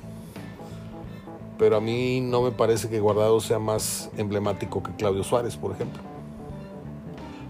pero 1.58 1.78
a 1.78 1.82
mí 1.82 2.22
no 2.22 2.42
me 2.42 2.52
parece 2.52 2.90
que 2.90 3.00
Guardado 3.00 3.40
sea 3.40 3.60
más 3.60 4.10
emblemático 4.18 4.82
que 4.84 4.92
Claudio 4.96 5.24
Suárez, 5.24 5.56
por 5.56 5.72
ejemplo. 5.72 6.02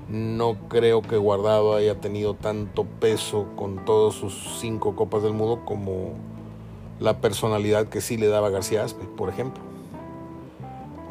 No 0.09 0.55
creo 0.67 1.01
que 1.01 1.17
Guardado 1.17 1.75
haya 1.75 1.99
tenido 1.99 2.35
tanto 2.35 2.85
peso 2.85 3.47
con 3.55 3.85
todos 3.85 4.15
sus 4.15 4.59
cinco 4.59 4.95
copas 4.95 5.23
del 5.23 5.33
mundo 5.33 5.63
como 5.65 6.11
la 6.99 7.21
personalidad 7.21 7.87
que 7.87 8.01
sí 8.01 8.17
le 8.17 8.27
daba 8.27 8.49
García 8.49 8.83
Aspe, 8.83 9.05
por 9.05 9.29
ejemplo. 9.29 9.72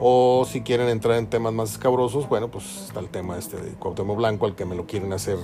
O 0.05 0.45
si 0.45 0.63
quieren 0.63 0.89
entrar 0.89 1.17
en 1.17 1.29
temas 1.29 1.53
más 1.53 1.71
escabrosos, 1.71 2.29
bueno, 2.29 2.51
pues 2.51 2.87
está 2.87 2.99
el 2.99 3.09
tema 3.09 3.39
este 3.39 3.57
de 3.57 3.71
Cuauhtémoc 3.75 4.17
Blanco, 4.17 4.47
al 4.47 4.57
que 4.57 4.65
me 4.65 4.75
lo 4.75 4.85
quieren 4.85 5.13
hacer 5.13 5.39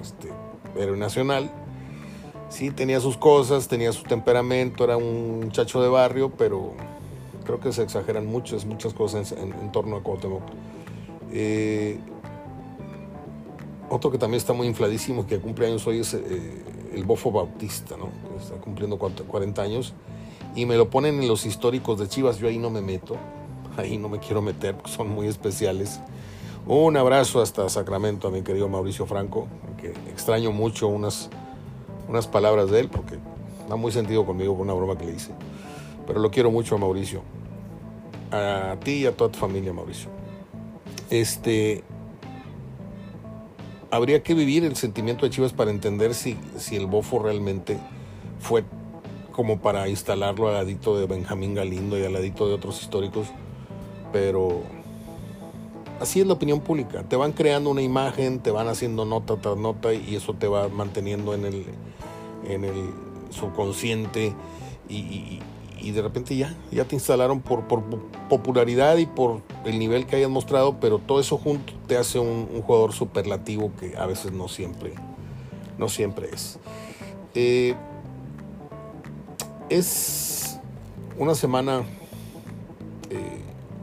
este, 0.00 0.32
héroe 0.74 0.96
nacional. 0.96 1.50
Sí, 2.48 2.70
tenía 2.70 2.98
sus 2.98 3.18
cosas, 3.18 3.68
tenía 3.68 3.92
su 3.92 4.04
temperamento, 4.04 4.84
era 4.84 4.96
un 4.96 5.40
muchacho 5.40 5.82
de 5.82 5.90
barrio, 5.90 6.32
pero 6.38 6.72
creo 7.44 7.60
que 7.60 7.70
se 7.72 7.82
exageran 7.82 8.24
muchas, 8.24 8.64
muchas 8.64 8.94
cosas 8.94 9.32
en, 9.32 9.70
torno 9.70 9.96
a 9.96 10.02
Cuauhtémoc. 10.02 10.44
Eh, 11.30 12.00
otro 13.90 14.10
que 14.10 14.16
también 14.16 14.38
está 14.38 14.54
muy 14.54 14.66
infladísimo, 14.66 15.26
que 15.26 15.40
cumple 15.40 15.66
años 15.66 15.86
hoy, 15.86 15.98
es 15.98 16.14
eh, 16.14 16.64
el 16.94 17.04
Bofo 17.04 17.30
Bautista, 17.30 17.98
¿no? 17.98 18.08
está 18.40 18.54
cumpliendo 18.62 18.96
40 18.96 19.60
años. 19.60 19.92
Y 20.54 20.64
me 20.64 20.78
lo 20.78 20.88
ponen 20.88 21.20
en 21.20 21.28
los 21.28 21.44
históricos 21.44 21.98
de 21.98 22.08
Chivas, 22.08 22.38
yo 22.38 22.48
ahí 22.48 22.56
no 22.56 22.70
me 22.70 22.80
meto 22.80 23.18
ahí 23.78 23.96
no 23.96 24.08
me 24.08 24.18
quiero 24.18 24.42
meter, 24.42 24.76
son 24.84 25.08
muy 25.08 25.26
especiales. 25.26 26.00
Un 26.66 26.96
abrazo 26.96 27.40
hasta 27.40 27.68
Sacramento 27.68 28.28
a 28.28 28.30
mi 28.30 28.42
querido 28.42 28.68
Mauricio 28.68 29.06
Franco, 29.06 29.48
que 29.80 29.90
extraño 30.10 30.52
mucho 30.52 30.88
unas, 30.88 31.30
unas 32.08 32.26
palabras 32.26 32.70
de 32.70 32.80
él, 32.80 32.88
porque 32.88 33.18
da 33.68 33.76
muy 33.76 33.92
sentido 33.92 34.26
conmigo 34.26 34.54
por 34.54 34.62
una 34.62 34.74
broma 34.74 34.98
que 34.98 35.06
le 35.06 35.12
hice. 35.12 35.30
Pero 36.06 36.20
lo 36.20 36.30
quiero 36.30 36.50
mucho 36.50 36.74
a 36.74 36.78
Mauricio. 36.78 37.22
A 38.30 38.76
ti 38.84 38.92
y 38.92 39.06
a 39.06 39.16
toda 39.16 39.30
tu 39.30 39.38
familia, 39.38 39.72
Mauricio. 39.72 40.10
Este. 41.08 41.84
Habría 43.90 44.22
que 44.22 44.34
vivir 44.34 44.64
el 44.64 44.76
sentimiento 44.76 45.24
de 45.24 45.30
Chivas 45.30 45.54
para 45.54 45.70
entender 45.70 46.12
si, 46.12 46.36
si 46.58 46.76
el 46.76 46.86
bofo 46.86 47.20
realmente 47.20 47.78
fue 48.38 48.64
como 49.32 49.60
para 49.60 49.88
instalarlo 49.88 50.48
al 50.48 50.54
ladito 50.54 50.98
de 50.98 51.06
Benjamín 51.06 51.54
Galindo 51.54 51.98
y 51.98 52.04
al 52.04 52.12
ladito 52.12 52.46
de 52.46 52.52
otros 52.52 52.82
históricos 52.82 53.28
pero 54.12 54.62
así 56.00 56.20
es 56.20 56.26
la 56.26 56.34
opinión 56.34 56.60
pública. 56.60 57.02
Te 57.02 57.16
van 57.16 57.32
creando 57.32 57.70
una 57.70 57.82
imagen, 57.82 58.40
te 58.40 58.50
van 58.50 58.68
haciendo 58.68 59.04
nota 59.04 59.36
tras 59.36 59.56
nota 59.56 59.92
y 59.92 60.16
eso 60.16 60.34
te 60.34 60.48
va 60.48 60.68
manteniendo 60.68 61.34
en 61.34 61.44
el, 61.44 61.66
en 62.46 62.64
el 62.64 62.90
subconsciente 63.30 64.34
y, 64.88 65.40
de 65.90 66.02
repente 66.02 66.36
ya, 66.36 66.54
ya 66.70 66.84
te 66.84 66.96
instalaron 66.96 67.40
por, 67.40 67.64
popularidad 68.28 68.96
y 68.98 69.06
por 69.06 69.42
el 69.64 69.78
nivel 69.78 70.06
que 70.06 70.16
hayas 70.16 70.30
mostrado, 70.30 70.80
pero 70.80 70.98
todo 70.98 71.20
eso 71.20 71.38
junto 71.38 71.72
te 71.86 71.96
hace 71.96 72.18
un, 72.18 72.62
jugador 72.62 72.92
superlativo 72.92 73.72
que 73.78 73.96
a 73.96 74.06
veces 74.06 74.32
no 74.32 74.48
siempre, 74.48 74.92
no 75.78 75.88
siempre 75.88 76.28
es. 76.32 76.58
Eh, 77.34 77.74
es 79.70 80.58
una 81.18 81.34
semana 81.34 81.84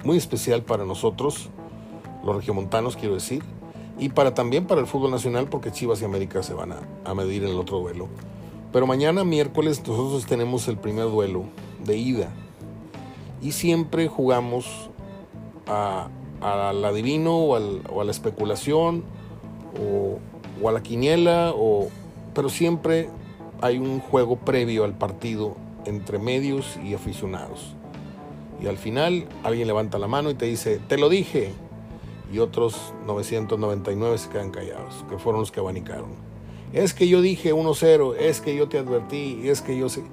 muy 0.06 0.18
especial 0.18 0.62
para 0.62 0.86
nosotros, 0.86 1.50
los 2.24 2.36
regiomontanos 2.36 2.96
quiero 2.96 3.16
decir, 3.16 3.44
y 3.98 4.10
para 4.10 4.34
también 4.34 4.68
para 4.68 4.82
el 4.82 4.88
fútbol 4.88 5.12
nacional 5.12 5.48
porque 5.50 5.72
Chivas 5.72 6.02
y 6.02 6.06
América 6.06 6.44
se 6.44 6.54
van 6.54 6.74
a, 7.04 7.14
medir 7.14 7.44
en 7.44 7.50
el 7.50 7.58
otro 7.58 7.80
duelo. 7.80 8.08
Pero 8.72 8.88
mañana 8.88 9.24
miércoles 9.24 9.82
nosotros 9.86 10.26
tenemos 10.26 10.68
el 10.68 10.78
primer 10.78 11.06
duelo 11.06 11.46
de 11.84 11.98
ida 11.98 12.30
y 13.42 13.54
siempre 13.54 14.08
jugamos 14.08 14.90
a, 15.68 16.10
al 16.42 16.84
adivino 16.86 17.38
o, 17.38 17.56
a 18.02 18.04
la 18.04 18.12
especulación 18.12 19.04
o, 19.80 20.20
o, 20.62 20.70
a 20.70 20.72
la 20.72 20.84
quiniela, 20.84 21.54
o, 21.56 21.88
pero 22.34 22.50
siempre 22.50 23.10
hay 23.62 23.78
un 23.78 24.00
juego 24.00 24.36
previo 24.36 24.84
al 24.84 24.98
partido 24.98 25.56
entre 25.86 26.20
medios 26.20 26.78
y 26.84 26.94
aficionados. 26.94 27.75
Y 28.62 28.68
al 28.68 28.78
final 28.78 29.28
alguien 29.44 29.68
levanta 29.68 29.98
la 29.98 30.08
mano 30.08 30.30
y 30.30 30.36
te 30.36 30.46
dice, 30.46 30.80
te 30.88 30.98
lo 30.98 31.10
dije. 31.10 31.52
Y 32.32 32.40
otros 32.40 32.94
999 33.06 34.18
se 34.18 34.30
quedan 34.30 34.52
callados, 34.52 35.06
que 35.10 35.18
fueron 35.18 35.42
los 35.42 35.52
que 35.52 35.60
abanicaron. 35.60 36.10
Es 36.74 36.94
que 36.94 37.08
yo 37.08 37.22
dije 37.22 37.54
1-0, 37.54 38.16
es 38.18 38.42
que 38.42 38.56
yo 38.56 38.68
te 38.68 38.80
advertí, 38.80 39.48
es 39.48 39.62
que 39.62 39.78
yo 39.78 39.88
sé. 39.88 40.04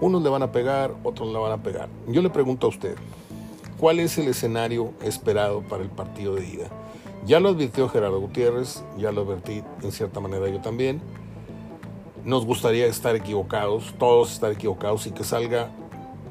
Unos 0.00 0.22
le 0.22 0.28
van 0.28 0.42
a 0.42 0.52
pegar, 0.52 0.94
otros 1.02 1.32
le 1.32 1.38
van 1.38 1.52
a 1.52 1.62
pegar. 1.62 1.88
Yo 2.06 2.22
le 2.22 2.30
pregunto 2.30 2.66
a 2.66 2.70
usted, 2.70 2.94
¿cuál 3.78 3.98
es 3.98 4.16
el 4.16 4.28
escenario 4.28 4.92
esperado 5.02 5.62
para 5.62 5.82
el 5.82 5.90
partido 5.90 6.34
de 6.36 6.46
ida? 6.46 6.68
Ya 7.26 7.40
lo 7.40 7.50
advirtió 7.50 7.88
Gerardo 7.88 8.20
Gutiérrez, 8.20 8.82
ya 8.96 9.10
lo 9.12 9.22
advertí 9.22 9.62
en 9.82 9.92
cierta 9.92 10.20
manera 10.20 10.48
yo 10.48 10.60
también. 10.60 11.00
Nos 12.24 12.46
gustaría 12.46 12.86
estar 12.86 13.16
equivocados, 13.16 13.94
todos 13.98 14.32
estar 14.32 14.52
equivocados 14.52 15.06
y 15.06 15.10
que 15.10 15.24
salga 15.24 15.70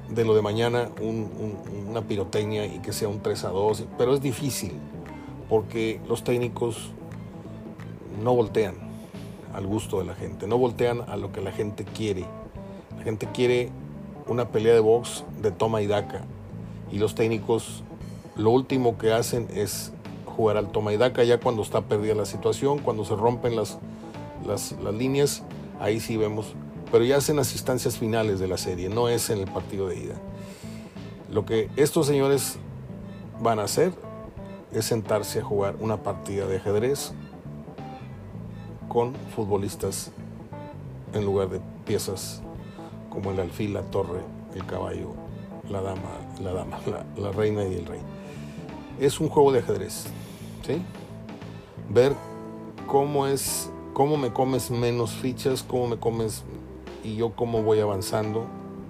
de 0.09 0.25
lo 0.25 0.35
de 0.35 0.41
mañana 0.41 0.89
una 1.01 2.01
pirotecnia 2.01 2.65
y 2.65 2.79
que 2.79 2.93
sea 2.93 3.07
un 3.07 3.21
3 3.21 3.43
a 3.45 3.49
2, 3.49 3.85
pero 3.97 4.13
es 4.13 4.21
difícil 4.21 4.71
porque 5.49 5.99
los 6.07 6.23
técnicos 6.23 6.91
no 8.23 8.35
voltean 8.35 8.75
al 9.53 9.65
gusto 9.65 9.99
de 9.99 10.05
la 10.05 10.15
gente, 10.15 10.47
no 10.47 10.57
voltean 10.57 11.01
a 11.07 11.17
lo 11.17 11.31
que 11.31 11.41
la 11.41 11.51
gente 11.51 11.83
quiere. 11.83 12.25
La 12.97 13.03
gente 13.03 13.27
quiere 13.33 13.69
una 14.27 14.49
pelea 14.49 14.73
de 14.73 14.79
box 14.79 15.23
de 15.41 15.51
toma 15.51 15.81
y 15.81 15.87
daca 15.87 16.25
y 16.91 16.99
los 16.99 17.15
técnicos 17.15 17.83
lo 18.35 18.51
último 18.51 18.97
que 18.97 19.11
hacen 19.13 19.47
es 19.53 19.91
jugar 20.25 20.57
al 20.57 20.71
toma 20.71 20.93
y 20.93 20.97
daca 20.97 21.23
ya 21.23 21.39
cuando 21.39 21.61
está 21.61 21.81
perdida 21.81 22.13
la 22.13 22.25
situación, 22.25 22.79
cuando 22.79 23.03
se 23.05 23.15
rompen 23.15 23.55
las, 23.55 23.79
las, 24.45 24.73
las 24.83 24.93
líneas, 24.93 25.43
ahí 25.79 25.99
sí 25.99 26.17
vemos 26.17 26.53
pero 26.91 27.03
ya 27.03 27.17
es 27.17 27.29
en 27.29 27.35
las 27.35 27.51
instancias 27.53 27.97
finales 27.97 28.39
de 28.39 28.47
la 28.47 28.57
serie, 28.57 28.89
no 28.89 29.09
es 29.09 29.29
en 29.29 29.39
el 29.39 29.47
partido 29.47 29.87
de 29.87 29.99
ida. 29.99 30.15
Lo 31.31 31.45
que 31.45 31.69
estos 31.75 32.07
señores 32.07 32.57
van 33.41 33.59
a 33.59 33.63
hacer 33.63 33.93
es 34.71 34.85
sentarse 34.85 35.39
a 35.39 35.43
jugar 35.43 35.75
una 35.79 35.97
partida 35.97 36.45
de 36.45 36.57
ajedrez 36.57 37.13
con 38.87 39.13
futbolistas 39.35 40.11
en 41.13 41.25
lugar 41.25 41.49
de 41.49 41.59
piezas 41.85 42.41
como 43.09 43.31
el 43.31 43.39
alfil, 43.39 43.73
la 43.73 43.81
torre, 43.81 44.21
el 44.55 44.65
caballo, 44.65 45.13
la 45.69 45.81
dama, 45.81 46.11
la 46.41 46.53
dama, 46.53 46.79
la, 47.17 47.31
reina 47.31 47.63
y 47.63 47.75
el 47.75 47.85
rey. 47.85 47.99
Es 48.99 49.19
un 49.19 49.29
juego 49.29 49.51
de 49.51 49.59
ajedrez, 49.59 50.05
¿sí? 50.65 50.81
Ver 51.89 52.13
cómo 52.87 53.27
es, 53.27 53.71
cómo 53.93 54.17
me 54.17 54.31
comes 54.31 54.71
menos 54.71 55.11
fichas, 55.11 55.63
cómo 55.63 55.87
me 55.87 55.97
comes 55.97 56.43
y 57.03 57.15
yo 57.15 57.31
cómo 57.31 57.63
voy 57.63 57.79
avanzando 57.79 58.45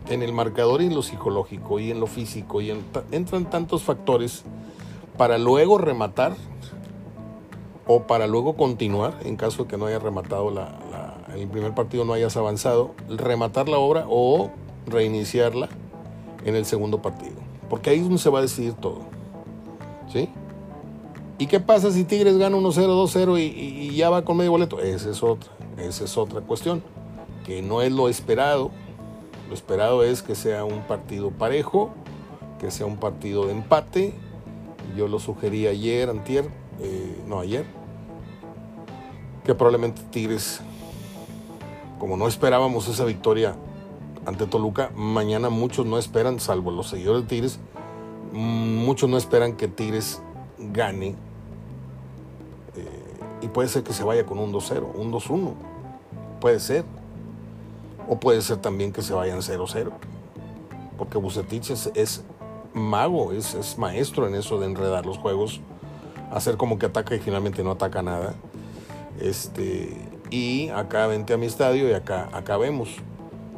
en 0.09 0.23
el 0.23 0.33
marcador 0.33 0.81
y 0.81 0.85
en 0.85 0.95
lo 0.95 1.03
psicológico 1.03 1.79
y 1.79 1.91
en 1.91 1.99
lo 1.99 2.07
físico 2.07 2.61
y 2.61 2.71
entran 3.11 3.49
tantos 3.49 3.83
factores 3.83 4.43
para 5.17 5.37
luego 5.37 5.77
rematar 5.77 6.33
o 7.87 8.03
para 8.03 8.27
luego 8.27 8.55
continuar 8.55 9.17
en 9.23 9.35
caso 9.35 9.63
de 9.63 9.69
que 9.69 9.77
no 9.77 9.85
haya 9.85 9.99
rematado 9.99 10.51
la, 10.51 10.77
el 11.35 11.47
primer 11.47 11.73
partido 11.73 12.05
no 12.05 12.13
hayas 12.13 12.37
avanzado 12.37 12.91
rematar 13.09 13.69
la 13.69 13.77
obra 13.77 14.05
o 14.09 14.51
reiniciarla 14.85 15.69
en 16.45 16.55
el 16.55 16.65
segundo 16.65 17.01
partido 17.01 17.35
porque 17.69 17.89
ahí 17.89 17.97
es 17.97 18.03
donde 18.03 18.19
se 18.19 18.29
va 18.29 18.39
a 18.39 18.41
decidir 18.41 18.73
todo 18.73 19.01
¿sí? 20.11 20.29
¿y 21.37 21.47
qué 21.47 21.59
pasa 21.59 21.91
si 21.91 22.03
Tigres 22.03 22.37
gana 22.37 22.57
1-0 22.57 22.73
2-0 22.73 23.39
y, 23.39 23.43
y, 23.43 23.95
ya 23.95 24.09
va 24.09 24.23
con 24.23 24.37
medio 24.37 24.51
boleto? 24.51 24.79
esa 24.79 25.09
es 25.09 25.21
otra 25.23 25.51
esa 25.77 26.05
es 26.05 26.17
otra 26.17 26.41
cuestión 26.41 26.81
que 27.47 27.61
no 27.61 27.81
es 27.81 27.91
lo 27.91 28.09
esperado. 28.09 28.69
Lo 29.47 29.53
esperado 29.53 30.03
es 30.03 30.21
que 30.21 30.35
sea 30.35 30.65
un 30.65 30.81
partido 30.81 31.31
parejo, 31.31 31.91
que 32.59 32.69
sea 32.69 32.85
un 32.85 32.97
partido 32.97 33.45
de 33.45 33.53
empate. 33.53 34.13
Yo 34.95 35.07
lo 35.07 35.17
sugerí 35.19 35.65
ayer, 35.65 36.09
antier, 36.09 36.49
eh, 36.81 37.23
no 37.25 37.39
ayer, 37.39 37.65
que 39.45 39.55
probablemente 39.55 40.01
Tigres, 40.11 40.59
como 41.99 42.17
no 42.17 42.27
esperábamos 42.27 42.87
esa 42.89 43.05
victoria 43.05 43.55
ante 44.25 44.45
Toluca, 44.45 44.91
mañana 44.95 45.49
muchos 45.49 45.85
no 45.85 45.97
esperan, 45.97 46.41
salvo 46.41 46.71
los 46.71 46.89
seguidores 46.89 47.23
de 47.23 47.27
Tigres, 47.29 47.59
muchos 48.33 49.09
no 49.09 49.17
esperan 49.17 49.55
que 49.55 49.69
Tigres 49.69 50.21
gane. 50.57 51.15
Eh, 52.75 53.19
y 53.41 53.47
puede 53.47 53.69
ser 53.69 53.83
que 53.83 53.93
se 53.93 54.03
vaya 54.03 54.25
con 54.25 54.37
un 54.37 54.51
2-0, 54.51 54.85
un 54.95 55.11
2-1. 55.13 55.53
Puede 56.41 56.59
ser. 56.59 56.96
O 58.07 58.19
puede 58.19 58.41
ser 58.41 58.57
también 58.57 58.91
que 58.91 59.01
se 59.01 59.13
vayan 59.13 59.39
0-0. 59.39 59.91
Porque 60.97 61.17
Bucetich 61.17 61.69
es, 61.69 62.23
mago, 62.73 63.31
es, 63.31 63.77
maestro 63.77 64.27
en 64.27 64.35
eso 64.35 64.59
de 64.59 64.65
enredar 64.65 65.05
los 65.05 65.17
juegos 65.17 65.61
hacer 66.31 66.57
como 66.57 66.77
que 66.77 66.87
ataca 66.87 67.15
y 67.15 67.19
finalmente 67.19 67.63
no 67.63 67.71
ataca 67.71 68.01
nada. 68.01 68.35
Este, 69.19 69.97
y 70.29 70.69
acá 70.69 71.07
vente 71.07 71.33
a 71.33 71.37
mi 71.37 71.45
estadio 71.45 71.89
y 71.89 71.93
acá, 71.93 72.29
acá 72.33 72.57
vemos. 72.57 72.89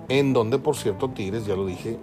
En 0.08 0.34
donde, 0.34 0.60
por 0.60 0.76
cierto, 0.76 1.10
Tigres, 1.10 1.46
ya 1.46 1.56
lo 1.56 1.66
dije, 1.66 1.98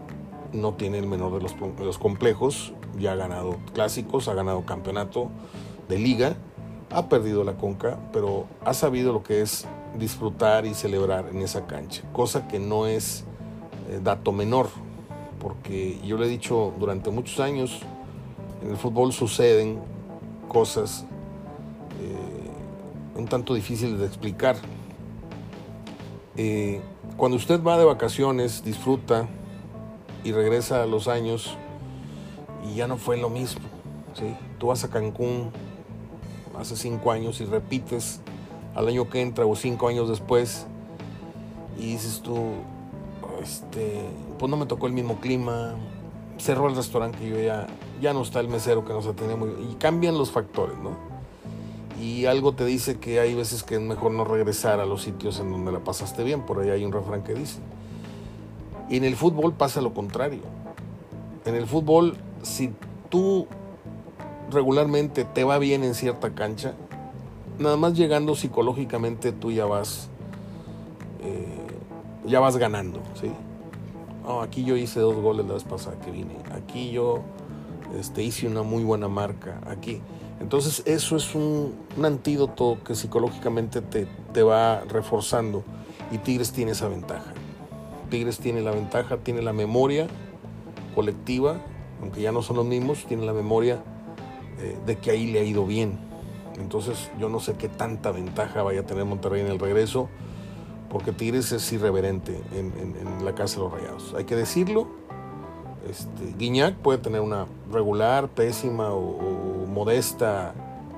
no 0.53 0.75
tiene 0.75 0.99
el 0.99 1.07
menor 1.07 1.33
de 1.35 1.41
los, 1.41 1.55
de 1.59 1.85
los 1.85 1.99
complejos. 1.99 2.73
Ya 2.99 3.13
ha 3.13 3.17
ganado 3.17 3.57
clásicos, 3.75 4.29
ha 4.29 4.35
ganado 4.35 4.65
campeonato 4.65 5.31
de 5.89 5.99
liga, 5.99 6.37
ha 6.91 7.09
perdido 7.09 7.45
la 7.45 7.57
conca, 7.57 7.99
pero 8.13 8.47
ha 8.65 8.75
sabido 8.75 9.13
lo 9.13 9.23
que 9.23 9.43
es 9.43 9.67
disfrutar 9.99 10.67
y 10.67 10.75
celebrar 10.75 11.29
en 11.31 11.43
esa 11.43 11.67
cancha. 11.67 12.03
Cosa 12.13 12.49
que 12.49 12.59
no 12.59 12.87
es 12.87 13.25
eh, 13.89 14.01
dato 14.03 14.33
menor, 14.33 14.69
porque 15.41 15.99
yo 16.05 16.17
le 16.17 16.27
he 16.27 16.29
dicho 16.29 16.73
durante 16.79 17.11
muchos 17.11 17.41
años, 17.41 17.81
en 18.63 18.71
el 18.71 18.77
fútbol 18.77 19.13
suceden 19.13 19.79
cosas 20.49 21.05
eh, 22.01 23.19
un 23.19 23.27
tanto 23.27 23.55
difíciles 23.55 23.99
de 23.99 24.07
explicar. 24.07 24.57
Eh, 26.37 26.81
cuando 27.17 27.37
usted 27.37 27.63
va 27.63 27.79
de 27.79 27.85
vacaciones, 27.85 28.63
disfruta 28.65 29.27
y 30.25 30.33
regresa 30.33 30.83
a 30.83 30.87
los 30.87 31.09
años 31.09 31.57
y 32.69 32.75
ya 32.75 32.87
no 32.87 32.97
fue 32.97 33.17
lo 33.17 33.31
mismo. 33.31 33.63
¿sí? 34.15 34.35
Tú 34.59 34.69
vas 34.69 34.85
a 34.85 34.91
Cancún 34.91 35.51
hace 36.59 36.77
cinco 36.77 37.13
años 37.13 37.41
y 37.41 37.45
repites 37.45 38.21
al 38.77 38.89
año 38.89 39.09
que 39.09 39.23
entra 39.23 39.47
o 39.47 39.57
cinco 39.57 39.89
años 39.89 40.09
después 40.09 40.67
y 41.79 41.93
dices 41.93 42.21
tú, 42.23 42.37
este, 43.43 44.03
pues 44.39 44.51
no 44.51 44.57
me 44.57 44.67
tocó 44.67 44.87
el 44.87 44.93
mismo 44.93 45.17
clima, 45.17 45.75
cerró 46.39 46.69
el 46.69 46.77
restaurante 46.77 47.19
que 47.19 47.31
yo 47.31 47.41
ya, 47.41 47.67
ya 48.01 48.13
no 48.13 48.21
está 48.21 48.41
el 48.41 48.49
mesero 48.49 48.85
que 48.85 48.93
nos 48.93 49.07
atendía 49.07 49.35
muy 49.35 49.49
y 49.71 49.75
cambian 49.77 50.19
los 50.19 50.31
factores, 50.31 50.77
¿no? 50.79 50.91
Y 52.01 52.27
algo 52.27 52.53
te 52.53 52.67
dice 52.67 52.99
que 52.99 53.19
hay 53.19 53.35
veces 53.35 53.63
que 53.63 53.77
es 53.77 53.81
mejor 53.81 54.13
no 54.13 54.25
regresar 54.25 54.81
a 54.81 54.85
los 54.85 55.03
sitios 55.03 55.41
en 55.41 55.51
donde 55.51 55.73
la 55.73 55.81
pasaste 55.81 56.23
bien, 56.23 56.43
por 56.43 56.61
ahí 56.61 56.69
hay 56.69 56.85
un 56.85 56.93
refrán 56.93 57.23
que 57.23 57.33
dice. 57.33 57.59
Y 58.91 58.99
en 58.99 59.05
el 59.05 59.17
fútbol 59.17 59.55
pasa 59.55 59.81
lo 59.81 59.95
contrario. 59.95 60.43
En 61.47 61.55
el 61.55 61.67
fútbol, 61.67 62.19
si 62.43 62.71
tú 63.09 63.47
regularmente 64.51 65.25
te 65.25 65.45
va 65.45 65.59
bien 65.59 65.83
en 65.83 65.95
cierta 65.95 66.35
cancha, 66.35 66.75
nada 67.59 67.77
más 67.77 67.95
llegando 67.95 68.35
psicológicamente 68.35 69.33
tú 69.33 69.51
ya 69.51 69.67
vas, 69.67 70.09
eh, 71.23 71.67
ya 72.27 72.41
vas 72.41 72.57
ganando, 72.57 73.01
¿sí? 73.21 73.31
aquí 74.43 74.65
yo 74.65 74.77
hice 74.77 75.01
dos 75.01 75.15
goles 75.17 75.47
la 75.47 75.55
vez 75.55 75.65
pasada 75.65 75.99
que 76.01 76.11
vine, 76.11 76.35
aquí 76.53 76.91
yo 76.91 77.23
este, 77.99 78.23
hice 78.23 78.47
una 78.47 78.63
muy 78.63 78.85
buena 78.85 79.09
marca, 79.09 79.61
aquí. 79.67 80.01
Entonces 80.41 80.83
eso 80.85 81.17
es 81.17 81.35
un, 81.35 81.75
un 81.97 82.05
antídoto 82.05 82.79
que 82.85 82.95
psicológicamente 82.95 83.81
te, 83.81 84.07
te 84.33 84.43
va 84.43 84.81
reforzando 84.81 85.65
y 86.11 86.19
Tigres 86.19 86.53
tiene 86.53 86.73
esa 86.73 86.89
ventaja. 86.89 87.33
Tigres 88.11 88.39
tiene 88.39 88.61
la 88.61 88.71
ventaja, 88.71 89.17
tiene 89.19 89.43
la 89.43 89.53
memoria 89.53 90.09
colectiva, 90.95 91.57
aunque 92.03 92.21
ya 92.21 92.33
no 92.33 92.43
son 92.43 92.57
los 92.57 92.67
mismos, 92.67 93.05
tiene 93.07 93.25
la 93.25 93.33
memoria 93.33 93.83
eh, 94.61 94.77
de 94.85 94.97
que 94.97 95.11
ahí 95.11 95.31
le 95.33 95.41
ha 95.41 95.45
ido 95.45 95.67
bien. 95.67 95.99
Entonces 96.59 97.11
yo 97.19 97.29
no 97.29 97.41
sé 97.41 97.55
qué 97.55 97.69
tanta 97.69 98.11
ventaja 98.11 98.63
vaya 98.63 98.81
a 98.81 98.87
tener 98.87 99.05
Monterrey 99.05 99.41
en 99.41 99.49
el 99.49 99.59
regreso, 99.59 100.09
porque 100.91 101.13
Tigres 101.13 101.53
es 101.53 101.73
irreverente 101.73 102.41
en, 102.53 103.25
la 103.25 103.35
casa 103.35 103.57
de 103.57 103.63
los 103.63 103.73
Rayados. 103.73 104.15
Hay 104.17 104.25
que 104.25 104.37
decirlo. 104.37 104.87
Este, 105.89 106.35
Guiñac 106.37 106.77
puede 106.77 106.99
tener 106.99 107.21
una 107.21 107.47
regular, 107.71 108.29
pésima 108.29 108.93
o, 108.93 109.67
modesta 109.67 110.55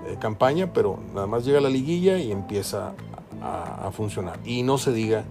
eh, 0.06 0.16
campaña, 0.18 0.72
pero 0.72 0.98
nada 1.14 1.26
más 1.26 1.44
llega 1.44 1.58
a 1.58 1.60
la 1.60 1.68
liguilla 1.68 2.18
y 2.18 2.32
empieza 2.32 2.94
a, 3.42 3.86
a, 3.86 3.92
funcionar. 3.92 4.38
Y 4.44 4.62
no 4.62 4.78
se 4.78 4.92
diga 4.92 5.24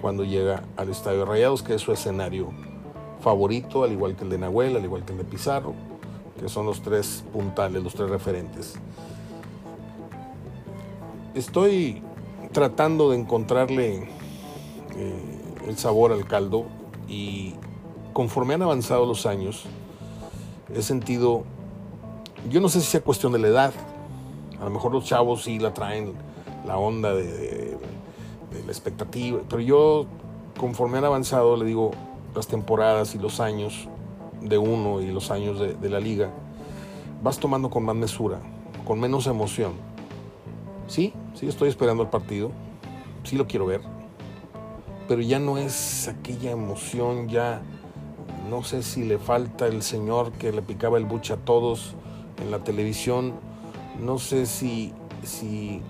cuando 0.00 0.24
llega 0.24 0.62
al 0.76 0.88
Estadio 0.88 1.20
de 1.20 1.24
Rayados, 1.26 1.62
que 1.62 1.74
es 1.74 1.82
su 1.82 1.92
escenario 1.92 2.48
favorito, 3.20 3.84
al 3.84 3.92
igual 3.92 4.16
que 4.16 4.24
el 4.24 4.30
de 4.30 4.38
Nahuel, 4.38 4.76
al 4.76 4.84
igual 4.84 5.04
que 5.04 5.12
el 5.12 5.18
de 5.18 5.24
Pizarro, 5.24 5.74
que 6.40 6.48
son 6.48 6.66
los 6.66 6.82
tres 6.82 7.24
puntales, 7.32 7.82
los 7.82 7.94
tres 7.94 8.10
referentes 8.10 8.78
estoy 11.36 12.02
tratando 12.52 13.10
de 13.10 13.18
encontrarle 13.18 14.08
eh, 14.96 15.44
el 15.68 15.76
sabor 15.76 16.12
al 16.12 16.26
caldo 16.26 16.64
y 17.08 17.54
conforme 18.14 18.54
han 18.54 18.62
avanzado 18.62 19.04
los 19.04 19.26
años, 19.26 19.64
he 20.74 20.80
sentido, 20.80 21.44
yo 22.48 22.60
no 22.60 22.68
sé 22.70 22.80
si 22.80 22.86
sea 22.86 23.02
cuestión 23.02 23.32
de 23.32 23.38
la 23.38 23.48
edad, 23.48 23.74
a 24.58 24.64
lo 24.64 24.70
mejor 24.70 24.92
los 24.92 25.04
chavos 25.04 25.44
sí 25.44 25.58
la 25.58 25.74
traen 25.74 26.14
la 26.66 26.78
onda 26.78 27.14
de, 27.14 27.76
la 28.64 28.72
expectativa, 28.72 29.40
pero 29.50 29.60
yo 29.60 30.06
conforme 30.58 30.96
han 30.96 31.04
avanzado, 31.04 31.58
le 31.58 31.66
digo, 31.66 31.90
las 32.34 32.46
temporadas 32.46 33.14
y 33.14 33.18
los 33.18 33.38
años 33.38 33.86
de 34.40 34.56
uno 34.56 35.02
y 35.02 35.08
los 35.08 35.30
años 35.30 35.60
de, 35.60 35.74
de 35.74 35.90
la 35.90 36.00
liga, 36.00 36.30
vas 37.22 37.38
tomando 37.38 37.68
con 37.68 37.84
más 37.84 37.94
mesura, 37.94 38.40
con 38.86 38.98
menos 38.98 39.26
emoción. 39.26 39.72
Sí, 40.88 41.12
sí 41.36 41.46
estoy 41.46 41.68
esperando 41.68 42.02
el 42.02 42.08
partido, 42.08 42.50
sí 43.22 43.36
lo 43.36 43.46
quiero 43.46 43.66
ver, 43.66 43.82
pero 45.06 45.20
ya 45.20 45.38
no 45.38 45.58
es 45.58 46.08
aquella 46.08 46.50
emoción, 46.50 47.28
ya 47.28 47.62
no 48.50 48.64
sé 48.64 48.82
si 48.82 49.04
le 49.04 49.18
falta 49.18 49.66
el 49.66 49.82
señor 49.82 50.32
que 50.32 50.50
le 50.50 50.62
picaba 50.62 50.98
el 50.98 51.04
buche 51.04 51.34
a 51.34 51.36
todos 51.36 51.94
en 52.42 52.50
la 52.50 52.60
televisión, 52.60 53.34
no 54.00 54.18
sé 54.18 54.46
si, 54.46 54.92
si, 55.22 55.82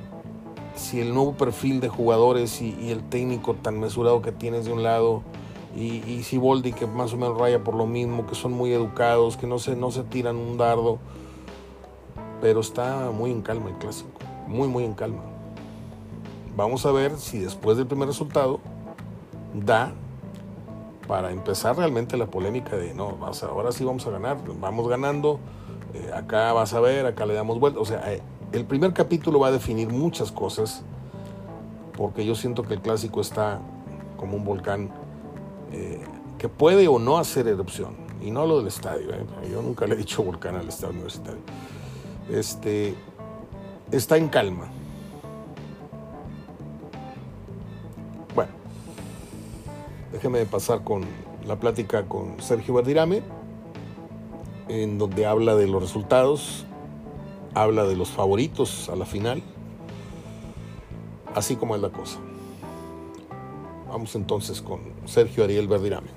si 0.74 1.00
el 1.00 1.14
nuevo 1.14 1.34
perfil 1.34 1.80
de 1.80 1.88
jugadores 1.88 2.60
y, 2.60 2.90
el 2.90 3.02
técnico 3.08 3.54
tan 3.54 3.78
mesurado 3.78 4.22
que 4.22 4.32
tienes 4.32 4.64
de 4.64 4.72
un 4.72 4.82
lado, 4.82 5.22
y, 5.76 6.02
y 6.10 6.22
si 6.24 6.38
Boldi 6.38 6.72
que 6.72 6.86
más 6.86 7.12
o 7.12 7.16
menos 7.18 7.38
raya 7.38 7.62
por 7.62 7.74
lo 7.74 7.86
mismo, 7.86 8.26
que 8.26 8.34
son 8.34 8.52
muy 8.52 8.72
educados, 8.72 9.36
que 9.36 9.46
no 9.46 9.58
se, 9.58 9.76
no 9.76 9.90
se 9.90 10.02
tiran 10.02 10.36
un 10.36 10.56
dardo, 10.56 10.98
pero 12.40 12.60
está 12.60 13.10
muy 13.10 13.30
en 13.30 13.42
calma 13.42 13.70
el 13.70 13.76
clásico. 13.76 14.10
Muy, 14.46 14.68
muy 14.68 14.84
en 14.84 14.94
calma. 14.94 15.35
Vamos 16.56 16.86
a 16.86 16.92
ver 16.92 17.18
si 17.18 17.38
después 17.38 17.76
del 17.76 17.86
primer 17.86 18.08
resultado 18.08 18.60
da 19.52 19.92
para 21.06 21.30
empezar 21.30 21.76
realmente 21.76 22.16
la 22.16 22.26
polémica 22.26 22.76
de, 22.76 22.94
no, 22.94 23.18
ahora 23.48 23.72
sí 23.72 23.84
vamos 23.84 24.06
a 24.06 24.10
ganar, 24.10 24.38
vamos 24.58 24.88
ganando, 24.88 25.38
eh, 25.94 26.10
acá 26.14 26.52
vas 26.54 26.72
a 26.72 26.80
ver, 26.80 27.04
acá 27.04 27.26
le 27.26 27.34
damos 27.34 27.60
vuelta. 27.60 27.78
O 27.78 27.84
sea, 27.84 28.10
eh, 28.12 28.22
el 28.52 28.64
primer 28.64 28.94
capítulo 28.94 29.38
va 29.38 29.48
a 29.48 29.52
definir 29.52 29.90
muchas 29.90 30.32
cosas, 30.32 30.82
porque 31.96 32.24
yo 32.24 32.34
siento 32.34 32.62
que 32.62 32.74
el 32.74 32.80
clásico 32.80 33.20
está 33.20 33.60
como 34.16 34.36
un 34.36 34.44
volcán 34.44 34.90
eh, 35.72 36.00
que 36.38 36.48
puede 36.48 36.88
o 36.88 36.98
no 36.98 37.18
hacer 37.18 37.46
erupción. 37.48 38.06
Y 38.22 38.30
no 38.30 38.46
lo 38.46 38.58
del 38.58 38.68
estadio, 38.68 39.10
yo 39.50 39.60
nunca 39.60 39.86
le 39.86 39.94
he 39.94 39.98
dicho 39.98 40.22
volcán 40.22 40.56
al 40.56 40.66
estadio 40.66 40.94
universitario. 40.94 41.42
Este, 42.30 42.94
está 43.92 44.16
en 44.16 44.28
calma. 44.28 44.68
Déjeme 50.16 50.46
pasar 50.46 50.82
con 50.82 51.04
la 51.46 51.56
plática 51.56 52.08
con 52.08 52.40
Sergio 52.40 52.72
Verdirame, 52.72 53.22
en 54.66 54.96
donde 54.96 55.26
habla 55.26 55.54
de 55.56 55.66
los 55.66 55.82
resultados, 55.82 56.64
habla 57.52 57.84
de 57.84 57.96
los 57.96 58.08
favoritos 58.08 58.88
a 58.88 58.96
la 58.96 59.04
final, 59.04 59.42
así 61.34 61.56
como 61.56 61.76
es 61.76 61.82
la 61.82 61.90
cosa. 61.90 62.18
Vamos 63.90 64.14
entonces 64.14 64.62
con 64.62 64.80
Sergio 65.04 65.44
Ariel 65.44 65.68
Verdirame. 65.68 66.08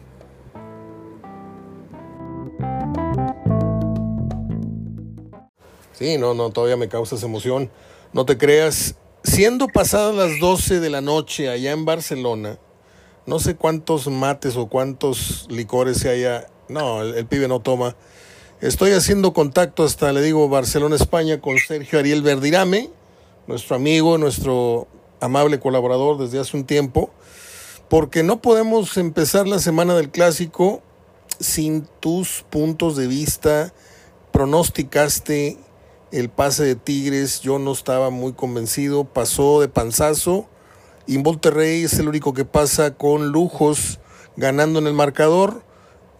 Sí, 5.91 6.17
no, 6.17 6.33
no, 6.33 6.51
todavía 6.51 6.77
me 6.77 6.87
causas 6.87 7.21
emoción. 7.23 7.69
No 8.13 8.25
te 8.25 8.37
creas. 8.37 8.95
Siendo 9.25 9.67
pasadas 9.67 10.15
las 10.15 10.39
12 10.39 10.79
de 10.79 10.89
la 10.89 11.01
noche 11.01 11.49
allá 11.49 11.73
en 11.73 11.83
Barcelona, 11.83 12.57
no 13.29 13.37
sé 13.37 13.55
cuántos 13.55 14.07
mates 14.07 14.57
o 14.57 14.65
cuántos 14.65 15.45
licores 15.51 15.97
se 15.97 16.09
haya. 16.09 16.47
No, 16.67 17.03
el, 17.03 17.27
pibe 17.27 17.47
no 17.47 17.59
toma. 17.59 17.95
Estoy 18.59 18.91
haciendo 18.91 19.33
contacto 19.33 19.83
hasta, 19.83 20.11
le 20.11 20.23
digo, 20.23 20.49
Barcelona, 20.49 20.95
España, 20.95 21.39
con 21.39 21.59
Sergio 21.59 21.99
Ariel 21.99 22.23
Verdirame, 22.23 22.89
nuestro 23.45 23.75
amigo, 23.75 24.17
nuestro 24.17 24.87
amable 25.21 25.59
colaborador 25.59 26.17
desde 26.17 26.39
hace 26.39 26.57
un 26.57 26.65
tiempo, 26.65 27.11
porque 27.87 28.23
no 28.23 28.41
podemos 28.41 28.97
empezar 28.97 29.47
la 29.47 29.59
semana 29.59 29.95
del 29.95 30.09
clásico 30.09 30.81
sin 31.39 31.87
tus 31.99 32.43
puntos 32.49 32.97
de 32.97 33.05
vista. 33.05 33.73
Pronosticaste 34.31 35.59
el 36.11 36.29
pase 36.29 36.63
de 36.63 36.75
Tigres, 36.75 37.41
yo 37.41 37.59
no 37.59 37.73
estaba 37.73 38.09
muy 38.09 38.33
convencido, 38.33 39.03
pasó 39.03 39.61
de 39.61 39.67
panzazo 39.67 40.49
y 41.09 41.17
Monterrey 41.17 41.85
es 41.85 41.93
el 41.97 42.07
único 42.07 42.35
que 42.35 42.45
pasa 42.45 42.93
con 42.93 43.29
lujos 43.29 43.99
ganando 44.37 44.77
en 44.79 44.85
el 44.87 44.93
marcador 44.93 45.63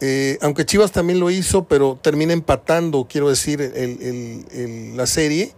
Eh, 0.01 0.37
aunque 0.41 0.65
Chivas 0.65 0.93
también 0.93 1.19
lo 1.19 1.29
hizo, 1.29 1.65
pero 1.65 1.99
termina 2.01 2.31
empatando, 2.31 3.05
quiero 3.09 3.27
decir, 3.27 3.59
la 4.95 5.05
serie. 5.05 5.53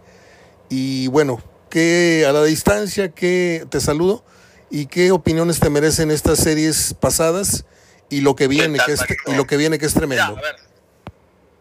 Y 0.68 1.06
bueno, 1.06 1.40
que 1.70 2.26
a 2.28 2.32
la 2.32 2.42
distancia, 2.42 3.12
que 3.12 3.64
te 3.70 3.80
saludo 3.80 4.24
y 4.68 4.86
qué 4.86 5.12
opiniones 5.12 5.60
te 5.60 5.70
merecen 5.70 6.10
estas 6.10 6.40
series 6.40 6.92
pasadas 6.98 7.64
y 8.10 8.20
lo 8.20 8.34
que 8.34 8.48
viene, 8.48 8.80
que 8.84 8.92
es, 8.94 9.04
y 9.26 9.34
lo 9.36 9.46
que 9.46 9.56
viene 9.56 9.78
que 9.78 9.86
es 9.86 9.94
tremendo. 9.94 10.36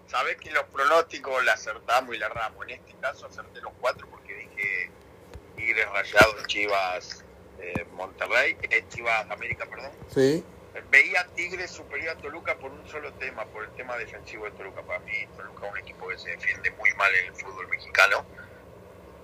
sabes 0.08 0.38
que 0.38 0.50
los 0.50 0.64
pronósticos 0.74 1.46
la 1.46 1.54
acertamos 1.54 2.16
y 2.16 2.18
la 2.18 2.30
ramos. 2.30 2.64
En 2.64 2.72
este 2.72 2.96
caso 3.00 3.28
acerté 3.28 3.62
los 3.62 3.74
cuatro 3.80 4.08
porque 4.10 4.34
dije 4.34 4.90
Tigres 5.56 5.86
Rayados, 5.94 6.48
Chivas 6.48 7.24
eh, 7.62 7.86
Monterrey, 7.94 8.58
eh, 8.70 8.84
Chivas 8.90 9.30
América, 9.30 9.66
perdón. 9.66 9.92
Sí 10.14 10.44
veía 10.90 11.28
Tigres 11.36 11.72
superior 11.72 12.16
a 12.18 12.22
Toluca 12.22 12.56
por 12.58 12.72
un 12.72 12.88
solo 12.88 13.12
tema, 13.14 13.46
por 13.46 13.64
el 13.64 13.72
tema 13.72 13.98
defensivo 13.98 14.46
de 14.46 14.52
Toluca. 14.52 14.82
Para 14.82 15.00
mí, 15.00 15.14
Toluca 15.36 15.66
es 15.66 15.72
un 15.72 15.78
equipo 15.80 16.08
que 16.08 16.18
se 16.18 16.30
defiende 16.32 16.72
muy 16.72 16.94
mal 16.96 17.14
en 17.16 17.26
el 17.28 17.34
fútbol 17.34 17.68
mexicano. 17.68 18.26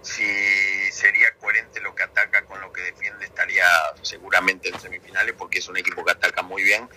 Si 0.02 0.92
sería 0.92 1.34
coherente 1.40 1.82
lo 1.82 1.94
que 1.96 2.04
ataca 2.04 2.46
con 2.46 2.60
lo 2.62 2.72
que 2.72 2.82
defiende, 2.82 3.26
estaría 3.26 3.66
seguramente 4.02 4.70
en 4.70 4.80
semifinales, 4.80 5.34
porque 5.38 5.60
es 5.60 5.68
un 5.68 5.78
equipo 5.78 6.04
que 6.06 6.12
ataca 6.12 6.42
muy 6.42 6.64
bien, 6.64 6.88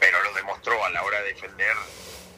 pero 0.00 0.22
lo 0.22 0.32
demostró 0.34 0.82
a 0.84 0.90
la 0.90 1.02
hora 1.02 1.20
de 1.22 1.28
defender. 1.28 1.74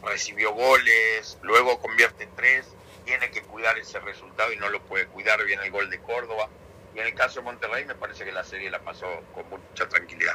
Recibió 0.02 0.52
goles, 0.52 1.38
luego 1.42 1.80
convierte 1.80 2.24
en 2.24 2.34
tres, 2.36 2.66
tiene 3.04 3.30
que 3.30 3.42
cuidar 3.42 3.78
ese 3.78 3.98
resultado 4.00 4.52
y 4.52 4.56
no 4.56 4.68
lo 4.68 4.82
puede 4.82 5.06
cuidar. 5.06 5.44
Viene 5.44 5.64
el 5.64 5.70
gol 5.70 5.90
de 5.90 5.98
Córdoba. 6.00 6.48
Y 6.96 7.00
en 7.00 7.06
el 7.08 7.14
caso 7.14 7.40
de 7.40 7.44
Monterrey, 7.44 7.84
me 7.84 7.94
parece 7.94 8.24
que 8.24 8.32
la 8.32 8.42
serie 8.42 8.70
la 8.70 8.80
pasó 8.80 9.04
con 9.34 9.44
mucha 9.50 9.86
tranquilidad. 9.86 10.32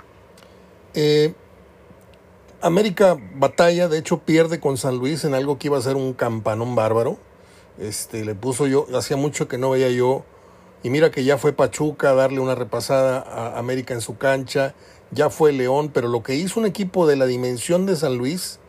Eh, 0.94 1.34
América 2.62 3.18
batalla, 3.34 3.88
de 3.88 3.98
hecho 3.98 4.20
pierde 4.20 4.60
con 4.60 4.78
San 4.78 4.98
Luis 4.98 5.24
en 5.24 5.34
algo 5.34 5.58
que 5.58 5.68
iba 5.68 5.80
a 5.80 5.82
ser 5.82 5.96
un 5.96 6.14
campanón 6.14 6.76
bárbaro. 6.76 7.18
Este, 7.80 8.24
le 8.24 8.36
puso 8.36 8.68
yo, 8.68 8.86
hacía 8.96 9.18
mucho 9.18 9.48
que 9.48 9.58
no 9.58 9.72
veía 9.72 9.90
yo. 9.90 10.24
Y 10.84 10.92
mira 10.92 11.10
que 11.10 11.24
ya 11.24 11.40
fue 11.40 11.52
Pachuca 11.52 12.12
a 12.12 12.14
darle 12.14 12.40
una 12.40 12.54
repasada 12.54 13.22
a 13.22 13.58
América 13.58 13.96
en 13.96 14.02
su 14.02 14.18
cancha, 14.18 14.76
ya 15.10 15.30
fue 15.30 15.52
León, 15.54 15.90
pero 15.92 16.08
lo 16.08 16.22
que 16.22 16.36
hizo 16.36 16.60
un 16.60 16.68
equipo 16.68 17.08
de 17.08 17.16
la 17.16 17.26
dimensión 17.26 17.88
de 17.88 17.96
San 17.96 18.18
Luis, 18.18 18.60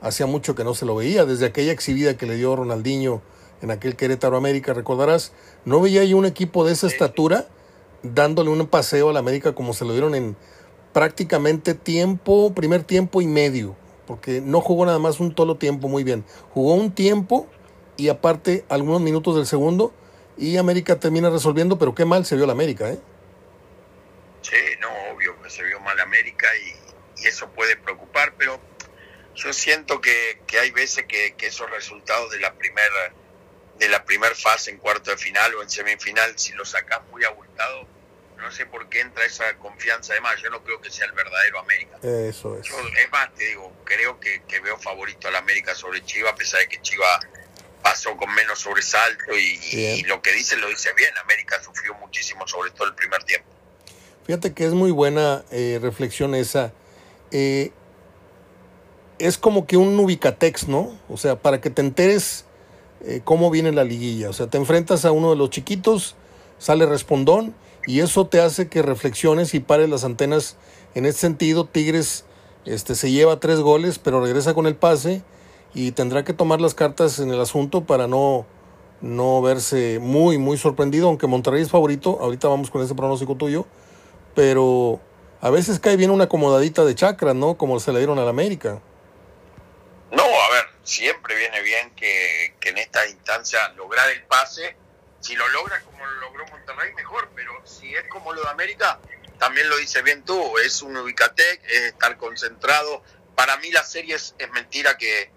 hacía 0.00 0.26
mucho 0.26 0.54
que 0.54 0.64
no 0.64 0.74
se 0.74 0.86
lo 0.86 0.96
veía, 0.96 1.24
desde 1.24 1.46
aquella 1.46 1.72
exhibida 1.72 2.16
que 2.16 2.26
le 2.26 2.36
dio 2.36 2.56
Ronaldinho 2.56 3.22
en 3.62 3.70
aquel 3.70 3.96
Querétaro 3.96 4.36
América, 4.36 4.74
recordarás, 4.74 5.32
no 5.64 5.80
veía 5.80 6.04
yo 6.04 6.16
un 6.16 6.26
equipo 6.26 6.64
de 6.64 6.72
esa 6.72 6.86
estatura 6.86 7.46
dándole 8.02 8.50
un 8.50 8.66
paseo 8.66 9.08
a 9.08 9.12
la 9.12 9.20
América 9.20 9.54
como 9.54 9.72
se 9.72 9.84
lo 9.84 9.92
dieron 9.92 10.14
en, 10.14 10.36
prácticamente 10.94 11.74
tiempo, 11.74 12.54
primer 12.54 12.84
tiempo 12.84 13.20
y 13.20 13.26
medio, 13.26 13.76
porque 14.06 14.40
no 14.40 14.60
jugó 14.60 14.86
nada 14.86 15.00
más 15.00 15.18
un 15.18 15.36
solo 15.36 15.56
tiempo 15.56 15.88
muy 15.88 16.04
bien. 16.04 16.24
Jugó 16.54 16.74
un 16.74 16.94
tiempo 16.94 17.48
y 17.96 18.08
aparte 18.08 18.64
algunos 18.68 19.02
minutos 19.02 19.34
del 19.36 19.46
segundo 19.46 19.92
y 20.38 20.56
América 20.56 20.98
termina 20.98 21.30
resolviendo, 21.30 21.78
pero 21.78 21.94
qué 21.94 22.04
mal 22.04 22.24
se 22.24 22.36
vio 22.36 22.46
la 22.46 22.52
América, 22.52 22.90
¿eh? 22.90 22.98
Sí, 24.42 24.56
no, 24.80 24.88
obvio 25.12 25.40
que 25.42 25.50
se 25.50 25.64
vio 25.64 25.80
mal 25.80 25.98
América 26.00 26.46
y, 26.64 26.84
eso 27.26 27.48
puede 27.48 27.76
preocupar, 27.76 28.34
pero 28.36 28.60
yo 29.34 29.52
siento 29.54 30.00
que, 30.00 30.38
hay 30.60 30.70
veces 30.72 31.06
que, 31.06 31.34
esos 31.40 31.70
resultados 31.70 32.30
de 32.32 32.38
la 32.38 32.52
primera 32.52 33.14
de 33.78 33.88
la 33.88 34.04
primera 34.04 34.34
fase 34.34 34.70
en 34.70 34.78
cuarto 34.78 35.10
de 35.10 35.16
final 35.16 35.54
o 35.56 35.62
en 35.62 35.70
semifinal, 35.70 36.38
si 36.38 36.52
los 36.52 36.70
sacas 36.70 37.00
muy 37.10 37.24
abultados, 37.24 37.86
no 38.36 38.50
sé 38.52 38.66
por 38.66 38.88
qué 38.88 39.00
entra 39.00 39.24
esa 39.24 39.56
confianza. 39.58 40.12
Además, 40.12 40.36
yo 40.42 40.50
no 40.50 40.62
creo 40.62 40.80
que 40.80 40.90
sea 40.90 41.06
el 41.06 41.12
verdadero 41.12 41.58
América. 41.58 41.96
Eso 42.02 42.58
es. 42.58 42.66
es 42.68 43.10
más, 43.10 43.34
te 43.34 43.44
digo, 43.44 43.72
creo 43.84 44.20
que, 44.20 44.42
veo 44.60 44.78
favorito 44.78 45.28
al 45.28 45.36
América 45.36 45.74
sobre 45.74 46.04
Chiva, 46.04 46.30
a 46.30 46.34
pesar 46.34 46.60
de 46.60 46.68
que 46.68 46.80
Chiva 46.82 47.20
pasó 47.82 48.16
con 48.16 48.32
menos 48.34 48.58
sobresalto 48.58 49.36
y, 49.36 50.02
lo 50.02 50.20
que 50.22 50.32
dice 50.32 50.56
lo 50.56 50.68
dice 50.68 50.92
bien. 50.94 51.16
América 51.22 51.62
sufrió 51.62 51.94
muchísimo, 51.94 52.46
sobre 52.46 52.70
todo 52.70 52.88
el 52.88 52.94
primer 52.94 53.22
tiempo. 53.24 53.48
Fíjate 54.26 54.54
que 54.54 54.64
es 54.64 54.72
muy 54.72 54.90
buena 54.90 55.44
eh, 55.50 55.78
reflexión 55.80 56.34
esa. 56.34 56.72
Eh, 57.30 57.72
es 59.18 59.38
como 59.38 59.66
que 59.66 59.76
un 59.76 59.98
ubicatex, 59.98 60.68
¿no? 60.68 60.98
O 61.08 61.16
sea, 61.16 61.36
para 61.36 61.60
que 61.60 61.70
te 61.70 61.82
enteres 61.82 62.44
eh, 63.06 63.20
cómo 63.22 63.50
viene 63.50 63.72
la 63.72 63.84
liguilla. 63.84 64.30
O 64.30 64.32
sea, 64.32 64.48
te 64.48 64.58
enfrentas 64.58 65.04
a 65.04 65.12
uno 65.12 65.30
de 65.30 65.36
los 65.36 65.50
chiquitos, 65.50 66.16
sale 66.58 66.86
respondón 66.86 67.54
y 67.86 68.00
eso 68.00 68.26
te 68.26 68.40
hace 68.40 68.68
que 68.68 68.82
reflexiones 68.82 69.54
y 69.54 69.60
pares 69.60 69.88
las 69.88 70.04
antenas. 70.04 70.56
En 70.94 71.06
ese 71.06 71.18
sentido, 71.18 71.66
Tigres 71.66 72.24
este, 72.64 72.94
se 72.94 73.10
lleva 73.10 73.40
tres 73.40 73.60
goles, 73.60 73.98
pero 73.98 74.22
regresa 74.22 74.54
con 74.54 74.66
el 74.66 74.74
pase 74.74 75.22
y 75.74 75.92
tendrá 75.92 76.24
que 76.24 76.32
tomar 76.32 76.60
las 76.60 76.74
cartas 76.74 77.18
en 77.18 77.30
el 77.30 77.40
asunto 77.40 77.84
para 77.84 78.06
no, 78.06 78.46
no 79.00 79.42
verse 79.42 79.98
muy, 80.00 80.38
muy 80.38 80.56
sorprendido, 80.56 81.08
aunque 81.08 81.26
Monterrey 81.26 81.62
es 81.62 81.70
favorito, 81.70 82.18
ahorita 82.20 82.48
vamos 82.48 82.70
con 82.70 82.82
ese 82.82 82.94
pronóstico 82.94 83.34
tuyo, 83.34 83.66
pero 84.34 85.00
a 85.40 85.50
veces 85.50 85.78
cae 85.78 85.96
bien 85.96 86.10
una 86.10 86.24
acomodadita 86.24 86.84
de 86.84 86.94
chakra, 86.94 87.34
¿no? 87.34 87.58
Como 87.58 87.78
se 87.80 87.92
le 87.92 87.98
dieron 87.98 88.18
al 88.18 88.28
América. 88.28 88.80
No, 90.10 90.22
siempre 90.84 91.34
viene 91.34 91.60
bien 91.62 91.94
que, 91.94 92.54
que 92.60 92.68
en 92.70 92.78
esta 92.78 93.06
instancia 93.06 93.68
lograr 93.70 94.08
el 94.10 94.22
pase 94.24 94.76
si 95.24 95.34
lo 95.36 95.48
logra 95.48 95.80
como 95.80 96.04
lo 96.04 96.20
logró 96.20 96.46
Monterrey, 96.48 96.92
mejor, 96.92 97.30
pero 97.34 97.50
si 97.64 97.94
es 97.94 98.06
como 98.08 98.34
lo 98.34 98.42
de 98.42 98.50
América, 98.50 99.00
también 99.38 99.70
lo 99.70 99.78
dice 99.78 100.02
bien 100.02 100.22
tú, 100.22 100.58
es 100.58 100.82
un 100.82 100.94
ubicatec, 100.98 101.62
es 101.64 101.80
estar 101.84 102.18
concentrado. 102.18 103.02
Para 103.34 103.56
mí 103.56 103.70
la 103.70 103.82
serie 103.82 104.16
es, 104.16 104.34
mentira 104.52 104.98
que, 104.98 105.32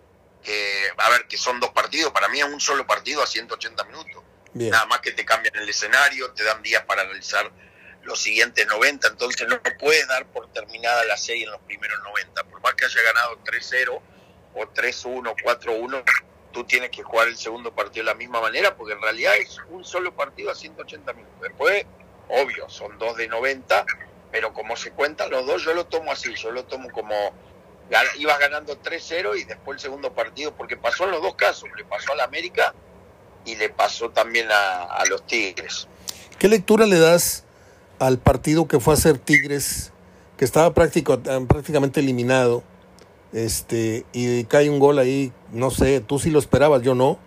a 0.98 1.10
ver, 1.10 1.28
que 1.28 1.38
son 1.38 1.62
dos 1.62 1.72
partidos, 1.72 2.12
para 2.12 2.28
mí 2.28 2.40
es 2.40 2.46
un 2.46 2.60
solo 2.60 2.86
partido 2.86 3.24
a 3.24 3.28
180 3.28 3.84
minutos. 3.86 4.24
Nada 4.54 4.86
más 4.88 5.00
que 5.00 5.12
te 5.12 5.24
cambian 5.24 5.56
el 5.56 5.70
escenario, 5.70 6.32
te 6.32 6.44
dan 6.44 6.62
días 6.62 6.84
para 6.84 7.04
analizar 7.04 7.50
los 8.04 8.22
siguientes 8.22 8.68
90, 8.68 9.08
entonces 9.08 9.48
no 9.48 9.62
puedes 9.80 10.06
dar 10.08 10.26
por 10.28 10.52
terminada 10.52 11.06
la 11.06 11.16
serie 11.16 11.46
en 11.46 11.52
los 11.52 11.62
primeros 11.62 11.98
90, 12.04 12.44
por 12.46 12.62
más 12.62 12.74
que 12.74 12.86
haya 12.86 13.02
ganado 13.04 13.42
3-0 13.44 14.02
o 14.58 14.66
3-1, 14.74 15.36
4-1, 15.44 16.04
tú 16.52 16.64
tienes 16.64 16.90
que 16.90 17.04
jugar 17.04 17.28
el 17.28 17.38
segundo 17.38 17.74
partido 17.74 18.06
de 18.06 18.12
la 18.12 18.18
misma 18.18 18.42
manera, 18.42 18.76
porque 18.76 18.94
en 18.94 19.02
realidad 19.02 19.34
es 19.38 19.58
un 19.70 19.84
solo 19.86 20.16
partido 20.16 20.52
a 20.52 20.56
180 20.56 21.14
minutos. 21.14 21.42
Después, 21.42 21.86
obvio, 22.30 22.68
son 22.70 22.98
dos 22.98 23.16
de 23.18 23.28
90, 23.28 23.86
pero 24.32 24.54
como 24.54 24.76
se 24.76 24.92
cuentan 24.92 25.30
los 25.30 25.46
dos, 25.46 25.64
yo 25.64 25.74
lo 25.74 25.86
tomo 25.86 26.12
así, 26.12 26.34
yo 26.36 26.52
lo 26.52 26.66
tomo 26.66 26.90
como 26.92 27.14
ibas 28.18 28.40
ganando 28.40 28.82
3-0 28.82 29.40
y 29.40 29.44
después 29.44 29.78
el 29.78 29.82
segundo 29.82 30.14
partido, 30.14 30.54
porque 30.56 30.78
pasó 30.78 31.06
en 31.06 31.12
los 31.12 31.22
dos 31.22 31.36
casos, 31.36 31.70
le 31.78 31.86
pasó 31.86 32.14
a 32.14 32.16
la 32.16 32.24
América 32.26 32.74
y 33.46 33.56
le 33.56 33.70
pasó 33.70 34.10
también 34.10 34.48
a, 34.52 35.04
los 35.10 35.26
Tigres. 35.26 35.88
¿Qué 36.38 36.48
lectura 36.48 36.86
le 36.86 37.00
das 37.00 37.46
al 38.00 38.18
partido 38.18 38.68
que 38.68 38.80
fue 38.80 38.94
a 38.94 38.98
ser 38.98 39.18
Tigres, 39.18 39.94
que 40.38 40.44
estaba 40.44 40.74
prácticamente 40.74 42.02
eliminado? 42.02 42.64
Este, 43.34 44.06
y 44.14 44.44
cae 44.46 44.70
un 44.70 44.80
gol 44.80 45.00
ahí, 45.00 45.32
no 45.52 45.70
sé, 45.72 46.00
tú 46.00 46.20
sí 46.20 46.30
lo 46.30 46.40
esperabas, 46.40 46.82
yo 46.82 46.96
no. 46.96 47.18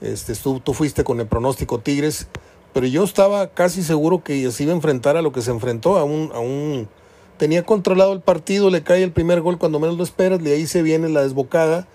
Este, 0.00 0.34
tú, 0.34 0.60
tú 0.60 0.74
fuiste 0.74 1.04
con 1.04 1.20
el 1.20 1.26
pronóstico 1.26 1.78
Tigres, 1.78 2.28
pero 2.72 2.86
yo 2.86 3.04
estaba 3.04 3.48
casi 3.48 3.82
seguro 3.82 4.22
que 4.22 4.50
se 4.50 4.62
iba 4.62 4.72
a 4.72 4.76
enfrentar 4.76 5.16
a 5.16 5.22
lo 5.22 5.32
que 5.32 5.42
se 5.42 5.50
enfrentó, 5.50 5.96
a 5.96 6.04
un, 6.04 6.30
a 6.34 6.40
un 6.40 6.88
tenía 7.36 7.64
controlado 7.64 8.12
el 8.12 8.20
partido, 8.20 8.70
le 8.70 8.82
cae 8.82 9.02
el 9.02 9.12
primer 9.12 9.40
gol 9.40 9.58
cuando 9.58 9.78
menos 9.78 9.96
lo 9.96 10.04
esperas, 10.04 10.42
de 10.42 10.52
ahí 10.52 10.66
se 10.66 10.82
viene 10.82 11.08
la 11.08 11.22
desbocada 11.22 11.86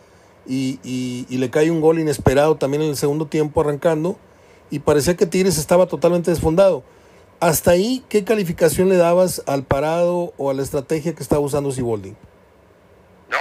y, 0.47 0.79
y, 0.83 1.25
y, 1.29 1.37
le 1.37 1.49
cae 1.49 1.69
un 1.69 1.81
gol 1.81 1.99
inesperado 1.99 2.55
también 2.55 2.81
en 2.81 2.89
el 2.89 2.97
segundo 2.97 3.27
tiempo 3.27 3.61
arrancando 3.61 4.17
y 4.71 4.79
parecía 4.79 5.15
que 5.15 5.25
Tigres 5.25 5.57
estaba 5.57 5.87
totalmente 5.87 6.31
desfondado. 6.31 6.83
Hasta 7.39 7.71
ahí, 7.71 8.03
¿qué 8.09 8.23
calificación 8.23 8.89
le 8.89 8.97
dabas 8.97 9.43
al 9.45 9.63
parado 9.63 10.33
o 10.37 10.49
a 10.49 10.53
la 10.53 10.61
estrategia 10.61 11.15
que 11.15 11.23
estaba 11.23 11.41
usando 11.41 11.71
Siboldi? 11.71 12.15
No, 13.29 13.37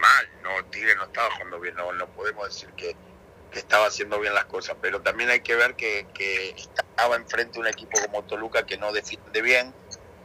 mal, 0.00 0.28
no, 0.42 0.64
Tigre 0.70 0.96
no 0.96 1.04
estaba 1.04 1.30
jugando 1.34 1.60
bien, 1.60 1.74
no, 1.76 1.92
no 1.92 2.08
podemos 2.08 2.48
decir 2.48 2.68
que, 2.70 2.96
estaba 3.52 3.86
haciendo 3.86 4.20
bien 4.20 4.32
las 4.32 4.44
cosas, 4.44 4.76
pero 4.80 5.00
también 5.02 5.28
hay 5.28 5.40
que 5.40 5.56
ver 5.56 5.74
que, 5.74 6.06
estaba 6.56 7.16
enfrente 7.16 7.58
un 7.58 7.66
equipo 7.66 8.00
como 8.00 8.22
Toluca 8.24 8.64
que 8.64 8.76
no 8.76 8.92
defiende 8.92 9.42
bien, 9.42 9.74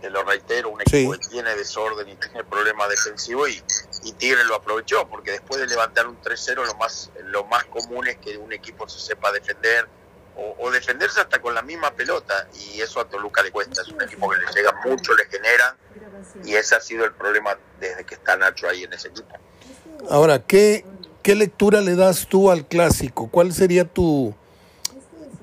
te 0.01 0.09
lo 0.09 0.23
reitero, 0.23 0.69
un 0.69 0.81
equipo 0.81 1.13
que 1.13 1.27
tiene 1.29 1.55
desorden 1.55 2.07
y 2.09 2.15
tiene 2.15 2.43
problemas 2.43 2.89
defensivos 2.89 3.49
y, 3.49 3.63
y, 4.03 4.11
Tigre 4.13 4.43
lo 4.43 4.55
aprovechó, 4.55 5.07
porque 5.07 5.31
después 5.31 5.59
de 5.59 5.67
levantar 5.67 6.07
un 6.07 6.21
3-0 6.21 6.65
lo 6.65 6.75
más, 6.75 7.11
lo 7.23 7.45
más 7.45 7.65
común 7.65 8.07
es 8.07 8.17
que 8.17 8.37
un 8.37 8.53
equipo 8.53 8.87
se 8.87 8.99
sepa 8.99 9.31
defender 9.31 9.87
o, 10.35 10.71
defenderse 10.71 11.21
hasta 11.21 11.39
con 11.41 11.53
la 11.53 11.61
misma 11.61 11.91
pelota 11.91 12.47
y 12.53 12.81
eso 12.81 12.99
a 12.99 13.07
Toluca 13.07 13.41
le 13.41 13.51
cuesta, 13.51 13.81
es 13.81 13.87
un 13.87 14.01
equipo 14.01 14.29
que 14.29 14.37
le 14.37 14.45
llega 14.53 14.73
mucho, 14.83 15.13
le 15.13 15.25
generan 15.25 15.75
y 16.43 16.55
ese 16.55 16.75
ha 16.75 16.81
sido 16.81 17.05
el 17.05 17.13
problema 17.13 17.57
desde 17.79 18.03
que 18.05 18.15
está 18.15 18.35
Nacho 18.35 18.67
ahí 18.67 18.83
en 18.83 18.93
ese 18.93 19.07
equipo. 19.07 19.35
Ahora, 20.09 20.39
¿qué, 20.39 20.85
qué 21.23 21.35
lectura 21.35 21.81
le 21.81 21.95
das 21.95 22.27
tú 22.27 22.51
al 22.51 22.67
clásico? 22.67 23.29
¿Cuál 23.31 23.53
sería 23.53 23.85
tu, 23.85 24.35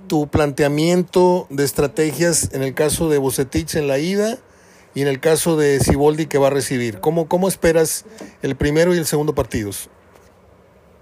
tu 0.09 0.29
planteamiento 0.29 1.47
de 1.49 1.65
estrategias 1.65 2.51
en 2.53 2.63
el 2.63 2.75
caso 2.75 3.09
de 3.09 3.19
Bucetich 3.19 3.77
en 3.77 3.89
la 3.89 3.99
ida 3.99 4.39
y 4.95 5.03
en 5.03 5.09
el 5.09 5.21
caso 5.21 5.57
de 5.57 5.81
Siboldi 5.81 6.27
que 6.27 6.39
va 6.39 6.49
a 6.49 6.51
recibir. 6.51 7.01
¿Cómo, 7.01 7.29
cómo 7.29 7.49
esperas 7.49 8.05
el 8.43 8.57
primero 8.57 8.95
y 8.95 8.99
el 8.99 9.07
segundo 9.07 9.35
partidos? 9.35 9.89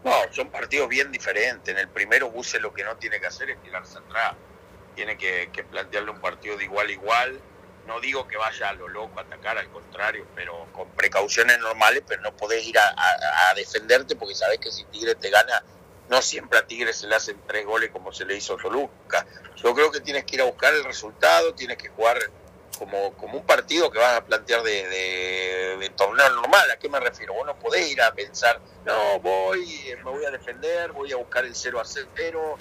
No, 0.04 0.12
son 0.32 0.50
partidos 0.50 0.88
bien 0.88 1.12
diferentes. 1.12 1.72
En 1.72 1.78
el 1.78 1.88
primero 1.88 2.30
Buse 2.30 2.58
lo 2.60 2.72
que 2.72 2.84
no 2.84 2.96
tiene 2.96 3.20
que 3.20 3.26
hacer 3.26 3.50
es 3.50 3.62
tirarse 3.62 3.98
atrás. 3.98 4.34
Tiene 4.94 5.16
que, 5.16 5.50
plantearle 5.70 6.10
un 6.10 6.20
partido 6.20 6.56
de 6.56 6.64
igual 6.64 6.88
a 6.88 6.92
igual. 6.92 7.40
No 7.86 8.00
digo 8.00 8.26
que 8.26 8.36
vaya 8.36 8.68
a 8.68 8.72
lo 8.74 8.88
loco 8.88 9.18
a 9.18 9.22
atacar, 9.22 9.58
al 9.58 9.68
contrario, 9.70 10.26
pero 10.34 10.66
con 10.72 10.88
precauciones 10.90 11.58
normales, 11.58 12.02
pero 12.06 12.22
no 12.22 12.36
podés 12.36 12.66
ir 12.66 12.78
a, 12.78 13.54
defenderte 13.56 14.16
porque 14.16 14.34
sabés 14.34 14.58
que 14.58 14.70
si 14.70 14.84
Tigre 14.84 15.14
te 15.16 15.28
gana, 15.28 15.64
no 16.08 16.22
siempre 16.22 16.58
a 16.58 16.66
Tigre 16.66 16.92
se 16.92 17.08
le 17.08 17.16
hacen 17.16 17.40
tres 17.46 17.66
goles 17.66 17.90
como 17.90 18.12
se 18.12 18.24
le 18.24 18.36
hizo 18.36 18.54
a 18.54 18.58
Toluca. 18.58 19.26
Yo 19.56 19.74
creo 19.74 19.90
que 19.90 20.00
tienes 20.00 20.24
que 20.24 20.36
ir 20.36 20.42
a 20.42 20.44
buscar 20.44 20.72
el 20.74 20.84
resultado, 20.84 21.54
tienes 21.54 21.78
que 21.78 21.88
jugar 21.88 22.18
como, 22.78 23.12
como 23.14 23.38
un 23.38 23.44
partido 23.44 23.90
que 23.90 23.98
vas 23.98 24.16
a 24.16 24.24
plantear 24.24 24.62
de, 24.62 25.92
torneo 25.96 26.30
normal. 26.30 26.70
¿A 26.70 26.78
qué 26.78 26.88
me 26.88 27.00
refiero? 27.00 27.34
Vos 27.34 27.46
no 27.46 27.58
podés 27.58 27.90
ir 27.90 28.00
a 28.00 28.12
pensar, 28.14 28.60
no, 28.84 29.20
voy, 29.20 29.94
me 29.96 30.10
voy 30.10 30.24
a 30.24 30.30
defender, 30.30 30.92
voy 30.92 31.12
a 31.12 31.16
buscar 31.16 31.44
el 31.44 31.54
0 31.54 31.80
a 31.80 31.84
0, 31.84 32.58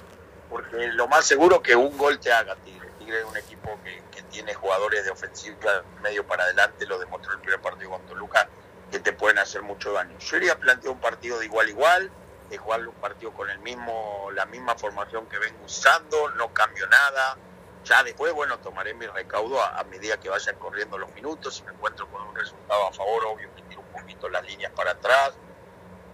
porque 0.50 0.88
lo 0.88 1.08
más 1.08 1.26
seguro 1.26 1.62
que 1.62 1.76
un 1.76 1.98
gol 1.98 2.20
te 2.20 2.32
haga 2.32 2.56
Tigre. 2.58 2.90
Tigre 3.00 3.20
es 3.20 3.26
un 3.26 3.38
equipo 3.38 3.80
que, 3.84 4.02
que 4.12 4.24
tiene 4.24 4.54
jugadores 4.54 5.06
de 5.06 5.12
ofensiva 5.12 5.84
medio 6.02 6.26
para 6.26 6.44
adelante, 6.44 6.86
lo 6.86 7.00
demostró 7.00 7.34
el 7.34 7.40
primer 7.40 7.62
partido 7.62 7.92
con 7.92 8.06
Toluca, 8.06 8.50
que 8.92 9.00
te 9.00 9.14
pueden 9.14 9.38
hacer 9.38 9.62
mucho 9.62 9.94
daño. 9.94 10.18
Yo 10.20 10.38
iría 10.38 10.54
a 10.54 10.58
plantear 10.58 10.94
un 10.94 11.00
partido 11.00 11.40
de 11.40 11.46
igual 11.46 11.68
a 11.68 11.70
igual, 11.70 12.12
de 12.50 12.58
jugar 12.58 12.88
un 12.88 12.96
partido 12.96 13.32
con 13.32 13.50
el 13.50 13.60
mismo, 13.60 14.30
la 14.34 14.46
misma 14.48 14.76
formación 14.76 15.28
que 15.28 15.38
vengo 15.38 15.64
usando, 15.66 16.30
no 16.32 16.52
cambio 16.54 16.88
nada 16.88 17.38
ya 17.84 18.04
después, 18.04 18.34
bueno, 18.34 18.58
tomaré 18.60 18.94
mi 18.94 19.08
recaudo 19.08 19.62
a, 19.62 19.84
medida 19.86 20.20
que 20.20 20.30
vayan 20.30 20.56
corriendo 20.58 20.98
los 20.98 21.14
minutos. 21.14 21.56
Si 21.56 21.64
me 21.64 21.72
encuentro 21.72 22.08
con 22.08 22.22
un 22.22 22.36
resultado 22.36 22.88
a 22.88 22.94
favor, 22.94 23.26
obvio 23.26 23.50
que 23.56 23.62
tiro 23.64 23.82
un 23.82 24.02
poquito 24.02 24.30
las 24.30 24.46
líneas 24.46 24.72
para 24.76 24.92
atrás. 24.92 25.34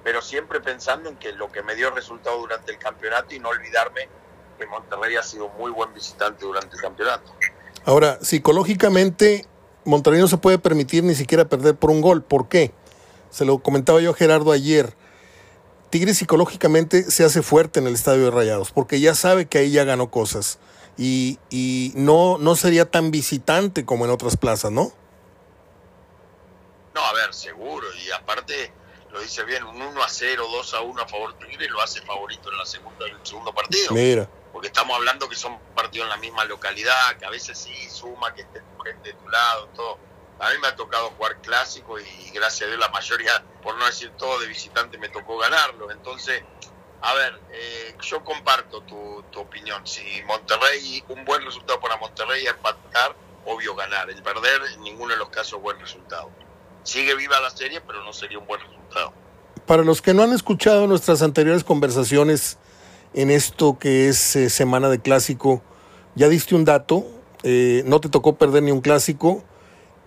Pero 0.04 0.22
siempre 0.22 0.62
pensando 0.62 1.10
en 1.10 1.18
que 1.18 1.32
lo 1.34 1.52
que 1.52 1.64
me 1.64 1.76
dio 1.76 1.90
resultado 1.90 2.38
durante 2.38 2.72
el 2.72 2.78
campeonato 2.78 3.34
y 3.34 3.40
no 3.40 3.50
olvidarme 3.50 4.08
que 4.58 4.66
Monterrey 4.68 5.16
ha 5.16 5.24
sido 5.24 5.50
muy 5.50 5.72
buen 5.72 5.94
visitante 5.94 6.46
durante 6.46 6.76
el 6.76 6.82
campeonato. 6.82 7.36
Ahora, 7.84 8.20
psicológicamente, 8.22 9.46
Monterrey 9.84 10.22
no 10.22 10.28
se 10.28 10.38
puede 10.38 10.60
permitir 10.60 11.04
ni 11.04 11.16
siquiera 11.16 11.46
perder 11.46 11.76
por 11.76 11.90
un 11.90 12.02
gol. 12.02 12.24
¿Por 12.24 12.48
qué? 12.48 12.72
Se 13.32 13.44
lo 13.44 13.60
comentaba 13.60 14.00
yo 14.00 14.12
a 14.12 14.14
Gerardo 14.14 14.52
ayer. 14.52 14.94
Tigre 15.90 16.14
psicológicamente 16.14 17.10
se 17.10 17.24
hace 17.24 17.42
fuerte 17.42 17.80
en 17.80 17.88
el 17.88 17.96
estadio 17.96 18.26
de 18.26 18.32
Rayados, 18.32 18.72
porque 18.72 19.00
ya 19.00 19.16
sabe 19.16 19.48
que 19.48 19.58
ahí 19.58 19.72
ya 19.72 19.84
ganó 19.84 20.10
cosas 20.10 20.60
y, 20.98 21.40
y 21.50 21.92
no, 21.96 22.38
no 22.38 22.56
sería 22.56 22.90
tan 22.90 23.12
visitante 23.12 23.86
como 23.86 24.06
en 24.06 24.12
otras 24.12 24.38
plazas, 24.38 24.72
¿no? 24.72 24.92
No, 26.94 27.06
a 27.06 27.14
ver, 27.14 27.34
seguro. 27.34 27.88
Y 27.96 28.12
aparte, 28.12 28.72
lo 29.12 29.20
dice 29.20 29.44
bien, 29.44 29.64
un 29.64 29.82
1 29.82 30.04
a 30.04 30.10
0, 30.10 30.48
2 30.50 30.74
a 30.74 30.82
1 30.82 31.02
a 31.02 31.08
favor 31.08 31.38
de 31.38 31.46
Tigre 31.46 31.68
lo 31.70 31.82
hace 31.82 32.02
favorito 32.02 32.50
en 32.50 32.58
la 32.58 32.66
segunda, 32.66 33.06
en 33.08 33.16
el 33.16 33.26
segundo 33.26 33.54
partido. 33.54 33.94
Mira. 33.94 34.30
Porque 34.54 34.68
estamos 34.68 34.96
hablando 34.96 35.28
que 35.28 35.36
son 35.36 35.60
partidos 35.76 36.06
en 36.06 36.12
la 36.12 36.18
misma 36.18 36.46
localidad, 36.46 37.18
que 37.18 37.26
a 37.26 37.30
veces 37.30 37.58
sí 37.58 37.74
suma, 37.90 38.34
que 38.34 38.44
esté 38.44 38.62
tu 38.62 38.84
gente 38.84 39.10
de 39.10 39.16
tu 39.16 39.28
lado, 39.28 39.68
todo. 39.76 40.00
A 40.40 40.50
mí 40.52 40.56
me 40.62 40.68
ha 40.68 40.76
tocado 40.76 41.12
jugar 41.12 41.42
clásico 41.42 42.00
y 42.00 42.30
gracias 42.34 42.64
a 42.64 42.68
Dios 42.68 42.80
la 42.80 42.90
mayoría, 42.90 43.44
por 43.62 43.78
no 43.78 43.86
decir 43.86 44.12
todo, 44.18 44.40
de 44.40 44.48
visitante 44.48 44.98
me 44.98 45.10
tocó 45.10 45.38
ganarlo. 45.38 45.92
Entonces, 45.92 46.44
a 47.06 47.14
ver, 47.14 47.40
eh, 47.54 47.96
yo 48.02 48.24
comparto 48.24 48.82
tu, 48.82 49.40
opinión. 49.40 49.86
Si 49.86 50.02
Monterrey, 50.26 51.04
un 51.10 51.24
buen 51.24 51.44
resultado 51.46 51.80
para 51.80 51.98
Monterrey 51.98 52.48
empatar, 52.48 53.16
obvio 53.46 53.76
ganar. 53.76 54.10
El 54.10 54.24
perder, 54.24 54.62
en 54.74 54.82
ninguno 54.82 55.14
de 55.14 55.20
los 55.20 55.30
casos, 55.30 55.62
buen 55.62 55.80
resultado. 55.80 56.32
Sigue 56.84 57.16
viva 57.16 57.40
la 57.42 57.52
serie, 57.52 57.80
pero 57.82 58.04
no 58.04 58.12
sería 58.12 58.40
un 58.40 58.48
buen 58.48 58.60
resultado. 58.60 59.14
Para 59.68 59.84
los 59.84 60.02
que 60.02 60.16
no 60.16 60.24
han 60.24 60.34
escuchado 60.34 60.88
nuestras 60.88 61.22
anteriores 61.22 61.64
conversaciones 61.64 62.58
en 63.14 63.30
esto 63.30 63.78
que 63.78 64.08
es 64.08 64.36
eh, 64.36 64.50
semana 64.50 64.90
de 64.90 65.00
clásico, 65.00 65.62
ya 66.16 66.28
diste 66.28 66.56
un 66.56 66.66
dato, 66.66 67.06
eh, 67.44 67.84
no 67.86 68.00
te 68.00 68.10
tocó 68.10 68.36
perder 68.36 68.64
ni 68.64 68.72
un 68.72 68.82
clásico. 68.82 69.44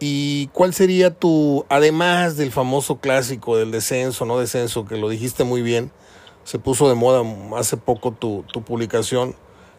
¿Y 0.00 0.48
cuál 0.48 0.74
sería 0.74 1.14
tu, 1.14 1.64
además 1.68 2.36
del 2.36 2.50
famoso 2.50 2.98
clásico 2.98 3.56
del 3.56 3.70
descenso, 3.70 4.24
no 4.24 4.38
descenso, 4.40 4.84
que 4.84 4.96
lo 4.96 5.08
dijiste 5.08 5.44
muy 5.44 5.62
bien, 5.62 5.92
se 6.48 6.58
puso 6.58 6.88
de 6.88 6.94
moda 6.94 7.22
hace 7.58 7.76
poco 7.76 8.10
tu, 8.12 8.42
tu 8.50 8.62
publicación, 8.62 9.36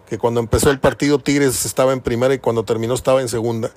que 0.07 0.19
cuando 0.19 0.39
empezó 0.39 0.69
el 0.69 0.79
partido 0.79 1.17
Tigres 1.17 1.65
estaba 1.65 1.93
en 1.93 1.99
primera 1.99 2.31
y 2.31 2.37
cuando 2.37 2.63
terminó 2.63 2.93
estaba 2.93 3.21
en 3.21 3.27
segunda, 3.27 3.71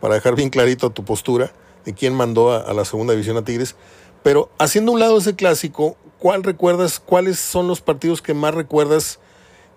para 0.00 0.14
dejar 0.14 0.36
bien 0.36 0.50
clarito 0.50 0.90
tu 0.90 1.04
postura 1.04 1.50
de 1.84 1.92
quién 1.92 2.14
mandó 2.14 2.52
a, 2.52 2.72
la 2.72 2.84
segunda 2.84 3.14
división 3.14 3.36
a 3.36 3.42
Tigres. 3.42 3.74
Pero 4.22 4.48
haciendo 4.60 4.92
un 4.92 5.00
lado 5.00 5.18
ese 5.18 5.34
clásico, 5.34 5.96
¿cuál 6.20 6.44
recuerdas, 6.44 7.00
cuáles 7.00 7.40
son 7.40 7.66
los 7.66 7.80
partidos 7.80 8.22
que 8.22 8.32
más 8.32 8.54
recuerdas 8.54 9.18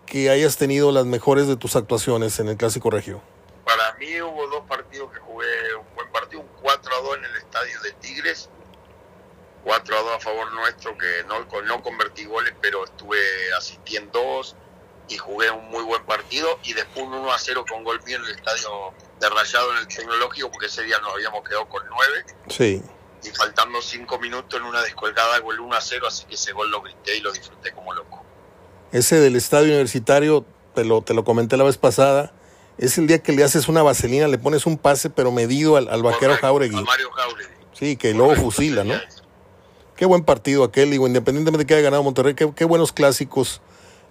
que 0.05 0.29
hayas 0.29 0.58
tenido 0.58 0.91
las 0.91 1.08
mejores 1.08 1.47
de 1.47 1.55
tus 1.55 1.75
actuaciones 1.75 2.39
en 2.39 2.49
el 2.49 2.58
clásico 2.58 2.91
regio? 2.91 3.19
Para 3.65 3.97
mí 3.97 4.21
hubo 4.21 4.47
dos 4.47 4.63
partidos 4.67 5.12
que 5.12 5.17
jugué 5.21 5.47
un 5.75 5.95
buen 5.95 6.12
partido, 6.12 6.41
un 6.41 6.47
4 6.62 6.91
a 6.95 7.01
2 7.01 7.17
en 7.17 7.25
el 7.25 7.36
estadio 7.36 7.82
de 7.82 7.91
Tigres 7.93 8.47
4 9.69 9.95
a 9.95 10.01
2 10.01 10.15
a 10.15 10.19
favor 10.19 10.51
nuestro, 10.53 10.97
que 10.97 11.23
no, 11.27 11.45
no 11.62 11.84
convertí 11.84 12.25
goles, 12.25 12.55
pero 12.60 12.86
estuve 12.86 13.19
asistiendo 13.55 14.41
y 15.08 15.15
jugué 15.15 15.51
un 15.51 15.69
muy 15.69 15.84
buen 15.84 16.03
partido. 16.05 16.58
Y 16.63 16.73
después 16.73 17.05
un 17.05 17.13
1 17.13 17.32
a 17.32 17.38
0 17.38 17.65
con 17.69 17.84
gol 17.84 18.01
mío 18.03 18.17
en 18.17 18.23
el 18.25 18.32
estadio 18.32 18.93
de 19.19 19.29
Rayado 19.29 19.71
en 19.73 19.77
el 19.77 19.88
Tecnológico, 19.88 20.49
porque 20.49 20.65
ese 20.65 20.82
día 20.86 20.97
nos 21.01 21.13
habíamos 21.13 21.47
quedado 21.47 21.69
con 21.69 21.84
9. 21.88 22.25
Sí. 22.47 22.82
Y 23.23 23.29
faltando 23.29 23.79
5 23.79 24.17
minutos 24.17 24.60
en 24.60 24.65
una 24.65 24.82
descolgada 24.82 25.36
hago 25.36 25.51
el 25.51 25.60
1 25.60 25.75
a 25.75 25.82
0, 25.82 26.08
así 26.08 26.25
que 26.25 26.34
ese 26.34 26.51
gol 26.51 26.71
lo 26.71 26.82
grité 26.82 27.17
y 27.17 27.21
lo 27.21 27.32
disfruté 27.32 27.71
como 27.71 27.93
loco. 27.93 28.25
Ese 28.91 29.19
del 29.19 29.36
estadio 29.36 29.67
universitario, 29.67 30.47
te 30.73 30.84
lo, 30.84 31.03
te 31.03 31.13
lo 31.13 31.23
comenté 31.23 31.58
la 31.58 31.63
vez 31.63 31.77
pasada. 31.77 32.34
Es 32.79 32.97
el 32.97 33.05
día 33.05 33.21
que 33.21 33.34
le 33.34 33.43
haces 33.43 33.67
una 33.67 33.84
vaselina, 33.84 34.27
le 34.27 34.39
pones 34.39 34.65
un 34.65 34.79
pase, 34.79 35.12
pero 35.12 35.32
medido 35.32 35.77
al, 35.77 35.89
al 35.89 36.01
vaquero 36.01 36.36
Jauregui. 36.38 36.79
A 36.79 36.82
Mario 36.82 37.12
Jauregui. 37.12 37.53
Sí, 37.73 37.97
que 37.97 38.15
luego 38.15 38.36
fusila, 38.36 38.84
¿no? 38.84 38.95
Qué 39.99 40.05
buen 40.05 40.23
partido 40.23 40.63
aquel, 40.63 40.91
digo, 40.91 41.07
independientemente 41.07 41.65
de 41.65 41.67
que 41.67 41.73
haya 41.73 41.83
ganado 41.83 42.03
Monterrey, 42.03 42.33
qué, 42.33 42.63
buenos 42.63 42.93
clásicos 42.93 43.59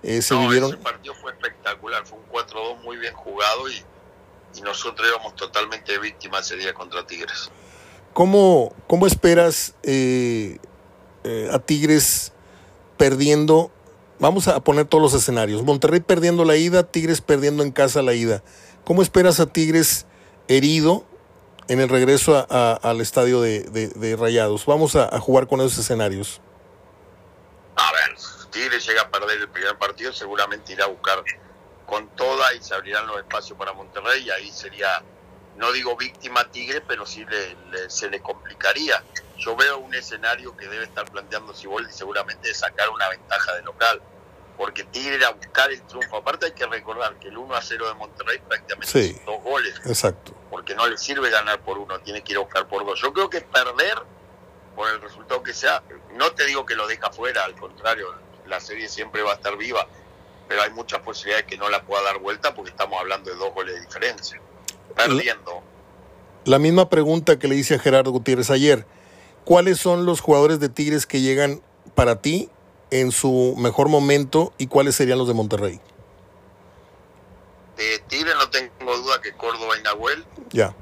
eh, 0.02 0.20
se 0.20 0.36
vivieron. 0.36 0.74
Ese 0.74 0.82
partido 0.82 1.14
fue 1.14 1.32
espectacular, 1.32 2.04
fue 2.04 2.18
un 2.18 2.26
4-2 2.26 2.82
muy 2.82 2.98
bien 2.98 3.14
jugado 3.14 3.70
y, 3.70 3.82
nosotros 4.62 5.08
éramos 5.08 5.34
totalmente 5.34 5.98
víctimas 5.98 6.44
ese 6.44 6.56
día 6.56 6.74
contra 6.74 7.06
Tigres. 7.06 7.50
¿Cómo, 8.12 8.74
cómo 8.86 9.06
esperas 9.06 9.76
eh, 9.82 10.58
eh, 11.24 11.48
a 11.50 11.58
Tigres 11.58 12.34
perdiendo? 12.98 13.70
Vamos 14.18 14.46
a 14.46 14.60
poner 14.60 14.84
todos 14.84 15.00
los 15.00 15.14
escenarios. 15.14 15.62
Monterrey 15.62 16.00
perdiendo 16.00 16.44
la 16.44 16.56
ida, 16.56 16.82
Tigres 16.82 17.22
perdiendo 17.22 17.62
en 17.62 17.70
casa 17.70 18.02
la 18.02 18.12
ida. 18.12 18.42
¿Cómo 18.84 19.00
esperas 19.00 19.40
a 19.40 19.46
Tigres 19.46 20.04
herido 20.48 21.06
en 21.68 21.80
el 21.80 21.88
regreso 21.88 22.46
al 22.50 23.00
estadio 23.00 23.40
de, 23.40 24.16
Rayados. 24.18 24.66
Vamos 24.66 24.96
a, 24.96 25.18
jugar 25.20 25.46
con 25.46 25.60
esos 25.60 25.78
escenarios. 25.78 26.40
A 27.76 27.92
ver, 27.92 28.16
Tigre 28.50 28.80
llega 28.80 29.02
a 29.02 29.10
perder 29.10 29.38
el 29.40 29.48
primer 29.48 29.76
partido, 29.78 30.12
seguramente 30.12 30.72
irá 30.72 30.86
a 30.86 30.88
buscar 30.88 31.22
con 31.86 32.08
toda 32.16 32.52
y 32.54 32.62
se 32.62 32.74
abrirán 32.74 33.06
los 33.06 33.18
espacios 33.18 33.56
para 33.56 33.72
Monterrey 33.72 34.24
y 34.24 34.30
ahí 34.30 34.50
sería, 34.50 35.02
no 35.56 35.72
digo 35.72 35.96
víctima 35.96 36.50
Tigre, 36.50 36.80
pero 36.80 37.06
sí 37.06 37.24
se 37.88 38.10
le 38.10 38.20
complicaría. 38.20 39.02
Yo 39.36 39.54
veo 39.54 39.78
un 39.78 39.94
escenario 39.94 40.56
que 40.56 40.66
debe 40.66 40.84
estar 40.84 41.10
planteando 41.10 41.54
Siboldi 41.54 41.92
seguramente 41.92 42.48
de 42.48 42.54
sacar 42.54 42.90
una 42.90 43.08
ventaja 43.08 43.54
de 43.54 43.62
local 43.62 44.02
porque 44.58 44.82
Tigre 44.82 45.14
era 45.14 45.30
buscar 45.30 45.70
el 45.70 45.80
triunfo. 45.82 46.16
Aparte 46.16 46.46
hay 46.46 46.52
que 46.52 46.66
recordar 46.66 47.14
que 47.20 47.28
el 47.28 47.38
1 47.38 47.54
a 47.54 47.62
0 47.62 47.88
de 47.88 47.94
Monterrey 47.94 48.38
prácticamente 48.46 49.14
son 49.14 49.24
dos 49.24 49.42
goles. 49.44 49.74
Exacto. 49.86 50.34
Porque 50.50 50.74
no 50.74 50.86
le 50.88 50.98
sirve 50.98 51.30
ganar 51.30 51.60
por 51.60 51.78
uno, 51.78 52.00
tiene 52.00 52.22
que 52.22 52.32
ir 52.32 52.38
a 52.38 52.40
buscar 52.40 52.66
por 52.66 52.84
dos. 52.84 53.00
Yo 53.00 53.12
creo 53.12 53.30
que 53.30 53.40
perder, 53.40 53.94
por 54.74 54.90
el 54.90 55.00
resultado 55.00 55.44
que 55.44 55.54
sea, 55.54 55.82
no 56.14 56.32
te 56.32 56.44
digo 56.44 56.66
que 56.66 56.74
lo 56.74 56.88
deja 56.88 57.10
fuera, 57.12 57.44
al 57.44 57.54
contrario, 57.54 58.08
la 58.46 58.58
serie 58.58 58.88
siempre 58.88 59.22
va 59.22 59.32
a 59.32 59.34
estar 59.36 59.56
viva, 59.56 59.86
pero 60.48 60.62
hay 60.62 60.70
muchas 60.70 61.00
posibilidades 61.00 61.46
que 61.46 61.56
no 61.56 61.68
la 61.70 61.82
pueda 61.84 62.02
dar 62.02 62.18
vuelta 62.18 62.52
porque 62.54 62.70
estamos 62.70 62.98
hablando 62.98 63.30
de 63.30 63.36
dos 63.36 63.54
goles 63.54 63.76
de 63.76 63.80
diferencia. 63.82 64.40
Perdiendo. 64.96 65.62
La 66.44 66.58
misma 66.58 66.88
pregunta 66.88 67.38
que 67.38 67.46
le 67.46 67.54
hice 67.54 67.76
a 67.76 67.78
Gerardo 67.78 68.10
Gutiérrez 68.10 68.50
ayer. 68.50 68.86
¿Cuáles 69.44 69.78
son 69.78 70.04
los 70.04 70.20
jugadores 70.20 70.58
de 70.58 70.68
Tigres 70.68 71.06
que 71.06 71.20
llegan 71.20 71.62
para 71.94 72.20
ti 72.20 72.50
en 72.90 73.12
su 73.12 73.54
mejor 73.56 73.88
momento 73.88 74.52
y 74.58 74.66
cuáles 74.66 74.94
serían 74.94 75.18
los 75.18 75.28
de 75.28 75.34
Monterrey? 75.34 75.80
De 77.76 77.98
Tigre 78.08 78.34
no 78.34 78.50
tengo 78.50 78.96
duda 78.96 79.20
que 79.20 79.32
Córdoba 79.34 79.78
y 79.78 79.82
Nahuel. 79.82 80.24
Ya. 80.50 80.74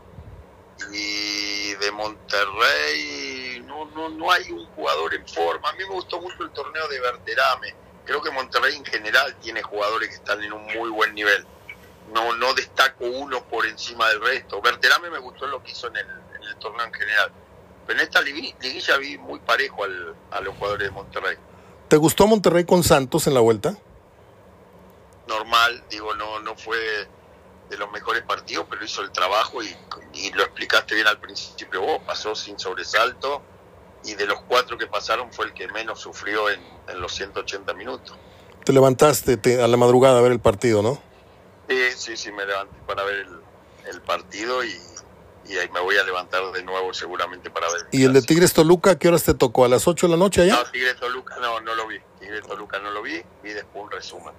Y 0.93 1.75
de 1.75 1.91
Monterrey 1.93 3.63
no, 3.67 3.87
no, 3.87 4.09
no 4.09 4.31
hay 4.31 4.51
un 4.51 4.65
jugador 4.67 5.15
en 5.15 5.27
forma. 5.27 5.69
A 5.69 5.73
mí 5.73 5.79
me 5.81 5.95
gustó 5.95 6.21
mucho 6.21 6.43
el 6.43 6.51
torneo 6.51 6.89
de 6.89 7.01
Verterame. 7.01 7.75
Creo 8.05 8.23
que 8.23 8.31
Monterrey 8.31 8.77
en 8.77 8.85
general 8.85 9.37
tiene 9.43 9.63
jugadores 9.63 10.09
que 10.09 10.15
están 10.15 10.43
en 10.43 10.53
un 10.53 10.65
muy 10.65 10.91
buen 10.91 11.15
nivel. 11.15 11.45
No, 12.13 12.35
no 12.37 12.55
destaco 12.55 13.05
uno 13.05 13.45
por 13.45 13.67
encima 13.67 14.09
del 14.09 14.21
resto. 14.21 14.63
Verterame 14.63 15.11
me 15.11 15.19
gustó 15.19 15.47
lo 15.47 15.63
que 15.63 15.73
hizo 15.73 15.89
en 15.89 15.97
el, 15.97 16.07
el 16.49 16.57
torneo 16.57 16.87
en 16.87 16.95
general. 16.95 17.33
Pero 17.87 18.01
en 18.01 18.05
esta 18.05 18.21
liguilla 18.21 18.97
vi 18.97 19.19
muy 19.19 19.39
parejo 19.41 19.85
al, 19.85 20.15
a 20.31 20.41
los 20.41 20.57
jugadores 20.57 20.89
de 20.89 20.93
Monterrey. 20.93 21.37
¿Te 21.89 21.97
gustó 21.97 22.27
Monterrey 22.27 22.65
con 22.65 22.83
Santos 22.83 23.27
en 23.27 23.35
la 23.35 23.41
vuelta? 23.41 23.77
Normal, 25.29 25.85
digo, 25.91 26.15
no, 26.15 26.41
no 26.41 26.57
fue 26.57 26.77
de 27.71 27.77
los 27.77 27.91
mejores 27.91 28.23
partidos, 28.23 28.67
pero 28.69 28.85
hizo 28.85 29.03
el 29.03 29.11
trabajo 29.11 29.63
y, 29.63 29.77
y 30.15 30.33
lo 30.33 30.43
explicaste 30.43 30.95
bien 30.95 31.07
al 31.07 31.19
principio 31.19 31.81
vos, 31.81 32.01
pasó 32.07 32.35
sin 32.35 32.59
sobresalto 32.59 33.43
y 34.05 34.15
de 34.15 34.27
los 34.27 34.41
cuatro 34.43 34.79
que 34.79 34.87
pasaron 34.87 35.33
fue 35.33 35.47
el 35.47 35.55
que 35.55 35.69
menos 35.69 36.01
sufrió 36.01 36.49
en, 36.49 36.61
en 36.89 37.01
los 37.01 37.13
180 37.15 37.75
minutos. 37.75 38.17
Te 38.65 38.73
levantaste 38.73 39.37
te, 39.37 39.63
a 39.63 39.69
la 39.69 39.77
madrugada 39.77 40.19
a 40.19 40.23
ver 40.23 40.33
el 40.33 40.41
partido, 40.41 40.83
¿no? 40.83 41.01
Sí, 41.69 41.79
sí, 41.97 42.17
sí, 42.17 42.33
me 42.33 42.47
levanté 42.47 42.77
para 42.87 43.03
ver 43.05 43.17
el, 43.17 43.41
el 43.91 44.01
partido 44.03 44.65
y, 44.65 44.77
y, 45.49 45.57
ahí 45.59 45.69
me 45.71 45.81
voy 45.81 45.97
a 45.97 46.05
levantar 46.05 46.53
de 46.53 46.63
nuevo 46.63 46.93
seguramente 46.95 47.51
para 47.51 47.69
ver. 47.73 47.87
¿Y 47.93 48.05
el 48.05 48.13
de 48.13 48.23
Tigres 48.23 48.53
Toluca 48.53 48.99
qué 48.99 49.09
horas 49.09 49.25
te 49.25 49.35
tocó? 49.35 49.65
¿A 49.65 49.69
las 49.69 49.87
8 49.87 50.07
de 50.07 50.11
la 50.11 50.17
noche 50.17 50.43
allá? 50.43 50.57
No, 50.57 50.71
Tigres 50.71 50.97
Toluca 50.97 51.37
no, 51.41 51.61
no 51.61 51.75
lo 51.75 51.87
vi. 51.87 51.99
Tigres 52.21 52.43
Toluca 52.43 52.79
no 52.79 52.91
lo 52.91 53.03
vi, 53.03 53.23
vi 53.43 53.51
después 53.53 53.85
un 53.85 53.91
resumen. 53.91 54.35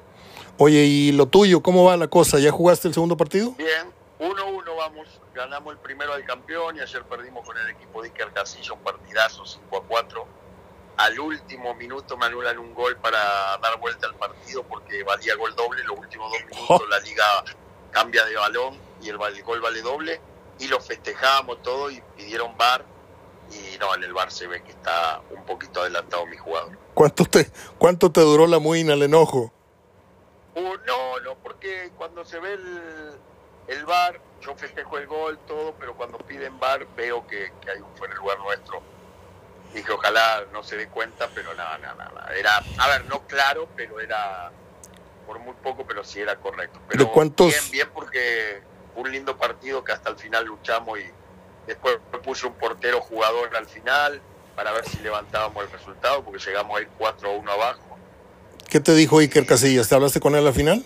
Oye, 0.57 0.83
¿y 0.85 1.11
lo 1.11 1.27
tuyo? 1.27 1.61
¿Cómo 1.61 1.85
va 1.85 1.97
la 1.97 2.07
cosa? 2.07 2.39
¿Ya 2.39 2.51
jugaste 2.51 2.87
el 2.87 2.93
segundo 2.93 3.15
partido? 3.15 3.51
Bien, 3.51 3.93
1-1 4.19 4.75
vamos, 4.75 5.07
ganamos 5.33 5.73
el 5.73 5.79
primero 5.79 6.13
al 6.13 6.25
campeón 6.25 6.77
y 6.77 6.79
ayer 6.79 7.03
perdimos 7.03 7.45
con 7.45 7.57
el 7.57 7.69
equipo 7.69 8.01
de 8.01 8.09
Iker 8.09 8.31
Casillo 8.33 8.73
un 8.73 8.81
partidazo 8.81 9.43
5-4. 9.43 10.25
Al 10.97 11.19
último 11.19 11.75
minuto 11.75 12.17
me 12.17 12.25
anulan 12.25 12.57
un 12.57 12.73
gol 12.73 12.97
para 12.97 13.57
dar 13.57 13.79
vuelta 13.79 14.07
al 14.07 14.15
partido 14.15 14.63
porque 14.63 15.03
valía 15.03 15.35
gol 15.35 15.55
doble. 15.55 15.83
Los 15.83 15.99
últimos 15.99 16.31
dos 16.31 16.41
minutos 16.49 16.81
oh. 16.83 16.87
la 16.89 16.99
liga 16.99 17.23
cambia 17.91 18.25
de 18.25 18.35
balón 18.35 18.79
y 19.01 19.09
el, 19.09 19.21
el 19.21 19.43
gol 19.43 19.61
vale 19.61 19.81
doble. 19.81 20.19
Y 20.59 20.67
lo 20.67 20.79
festejamos 20.79 21.61
todo 21.61 21.91
y 21.91 22.01
pidieron 22.15 22.57
bar. 22.57 22.83
Y 23.51 23.77
no, 23.77 23.95
en 23.95 24.03
el 24.03 24.13
bar 24.13 24.31
se 24.31 24.47
ve 24.47 24.61
que 24.63 24.71
está 24.71 25.21
un 25.29 25.45
poquito 25.45 25.81
adelantado 25.81 26.25
mi 26.25 26.37
jugador. 26.37 26.77
¿Cuánto 26.93 27.25
te, 27.25 27.49
cuánto 27.77 28.11
te 28.11 28.21
duró 28.21 28.47
la 28.47 28.59
muina, 28.59 28.93
el 28.93 29.03
enojo? 29.03 29.53
Uh, 30.55 30.73
no, 30.85 31.19
no, 31.21 31.35
porque 31.43 31.91
cuando 31.95 32.25
se 32.25 32.39
ve 32.39 32.53
el, 32.53 33.11
el 33.67 33.85
bar, 33.85 34.19
yo 34.41 34.55
festejo 34.55 34.97
el 34.97 35.07
gol, 35.07 35.39
todo, 35.47 35.75
pero 35.79 35.95
cuando 35.95 36.17
piden 36.17 36.59
bar 36.59 36.87
veo 36.95 37.25
que, 37.27 37.53
que 37.61 37.71
hay 37.71 37.79
un 37.79 37.95
fuera 37.95 38.13
de 38.13 38.19
lugar 38.19 38.39
nuestro. 38.39 38.81
Dije, 39.73 39.91
ojalá 39.91 40.45
no 40.51 40.63
se 40.63 40.77
dé 40.77 40.87
cuenta, 40.87 41.29
pero 41.35 41.53
nada, 41.53 41.77
nada, 41.77 42.09
nada. 42.13 42.35
Era, 42.35 42.63
a 42.79 42.87
ver, 42.87 43.05
no 43.05 43.27
claro, 43.27 43.67
pero 43.75 43.99
era 43.99 44.51
por 45.27 45.39
muy 45.39 45.53
poco, 45.61 45.85
pero 45.85 46.03
sí 46.03 46.21
era 46.21 46.37
correcto. 46.37 46.79
Pero 46.89 47.05
¿De 47.05 47.11
cuántos? 47.11 47.47
Bien, 47.47 47.71
bien, 47.71 47.89
porque 47.93 48.63
un 48.97 49.11
lindo 49.11 49.37
partido 49.37 49.83
que 49.83 49.93
hasta 49.93 50.09
el 50.09 50.17
final 50.17 50.45
luchamos 50.45 50.99
y 50.99 51.05
después 51.65 51.97
puse 52.23 52.45
un 52.47 52.53
portero 52.53 52.99
jugador 52.99 53.55
al 53.55 53.65
final 53.65 54.21
para 54.55 54.71
ver 54.71 54.85
si 54.85 54.99
levantábamos 54.99 55.63
el 55.63 55.71
resultado, 55.71 56.23
porque 56.23 56.43
llegamos 56.43 56.77
a 56.77 56.81
ir 56.81 56.89
4 56.97 57.29
a 57.29 57.31
1 57.33 57.51
abajo 57.51 57.87
¿Qué 58.69 58.79
te 58.81 58.93
dijo 58.93 59.19
Iker 59.19 59.45
Casillas? 59.45 59.87
¿Te 59.87 59.95
hablaste 59.95 60.19
con 60.19 60.35
él 60.35 60.45
al 60.45 60.53
final? 60.53 60.83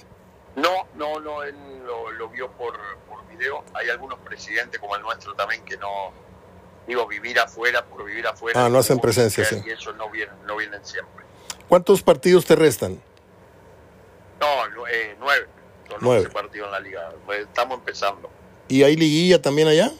No, 0.55 0.87
no, 0.95 1.19
no, 1.19 1.41
él 1.43 1.55
lo, 1.83 2.11
lo 2.11 2.29
vio 2.29 2.51
por, 2.51 2.77
por, 3.09 3.27
video. 3.27 3.63
Hay 3.73 3.89
algunos 3.89 4.19
presidentes 4.19 4.79
como 4.79 4.95
el 4.95 5.01
nuestro 5.01 5.33
también 5.33 5.63
que 5.65 5.77
no, 5.77 6.11
digo, 6.85 7.07
vivir 7.07 7.39
afuera 7.39 7.83
por 7.83 8.05
vivir 8.05 8.27
afuera. 8.27 8.65
Ah, 8.65 8.69
no 8.69 8.77
hacen 8.77 8.99
presencia, 8.99 9.45
sí. 9.45 9.63
Y 9.65 9.71
eso 9.71 9.93
no 9.93 10.09
vienen, 10.09 10.35
no 10.45 10.57
vienen 10.57 10.85
siempre. 10.85 11.25
¿Cuántos 11.67 12.03
partidos 12.03 12.45
te 12.45 12.55
restan? 12.55 13.01
No, 14.39 14.87
eh, 14.87 15.15
nueve. 15.19 15.47
Nueve 15.99 16.29
partidos 16.29 16.67
en 16.67 16.71
la 16.71 16.79
liga. 16.79 17.11
Pues, 17.25 17.41
estamos 17.41 17.79
empezando. 17.79 18.29
¿Y 18.67 18.83
hay 18.83 18.95
liguilla 18.95 19.41
también 19.41 19.67
allá? 19.67 19.91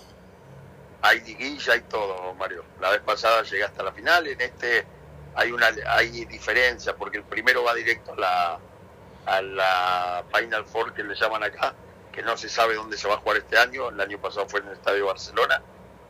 Hay 1.01 1.19
liguilla, 1.21 1.73
hay 1.73 1.81
todo, 1.81 2.33
Mario. 2.35 2.63
La 2.79 2.91
vez 2.91 3.01
pasada 3.01 3.43
llegué 3.43 3.63
hasta 3.63 3.83
la 3.83 3.91
final. 3.91 4.27
En 4.27 4.39
este 4.39 4.85
hay 5.35 5.51
una 5.51 5.67
hay 5.87 6.25
diferencia 6.25 6.95
porque 6.95 7.17
el 7.17 7.23
primero 7.23 7.63
va 7.63 7.73
directo 7.73 8.13
a 8.13 8.15
la 8.15 8.59
a 9.25 9.41
la 9.41 10.23
Final 10.33 10.65
Four 10.65 10.93
que 10.93 11.03
le 11.03 11.15
llaman 11.15 11.43
acá 11.43 11.73
que 12.11 12.21
no 12.21 12.35
se 12.35 12.49
sabe 12.49 12.75
dónde 12.75 12.97
se 12.97 13.07
va 13.07 13.15
a 13.15 13.17
jugar 13.17 13.37
este 13.37 13.57
año 13.57 13.89
el 13.89 14.01
año 14.01 14.19
pasado 14.19 14.47
fue 14.49 14.59
en 14.59 14.67
el 14.67 14.73
Estadio 14.73 15.05
Barcelona 15.05 15.61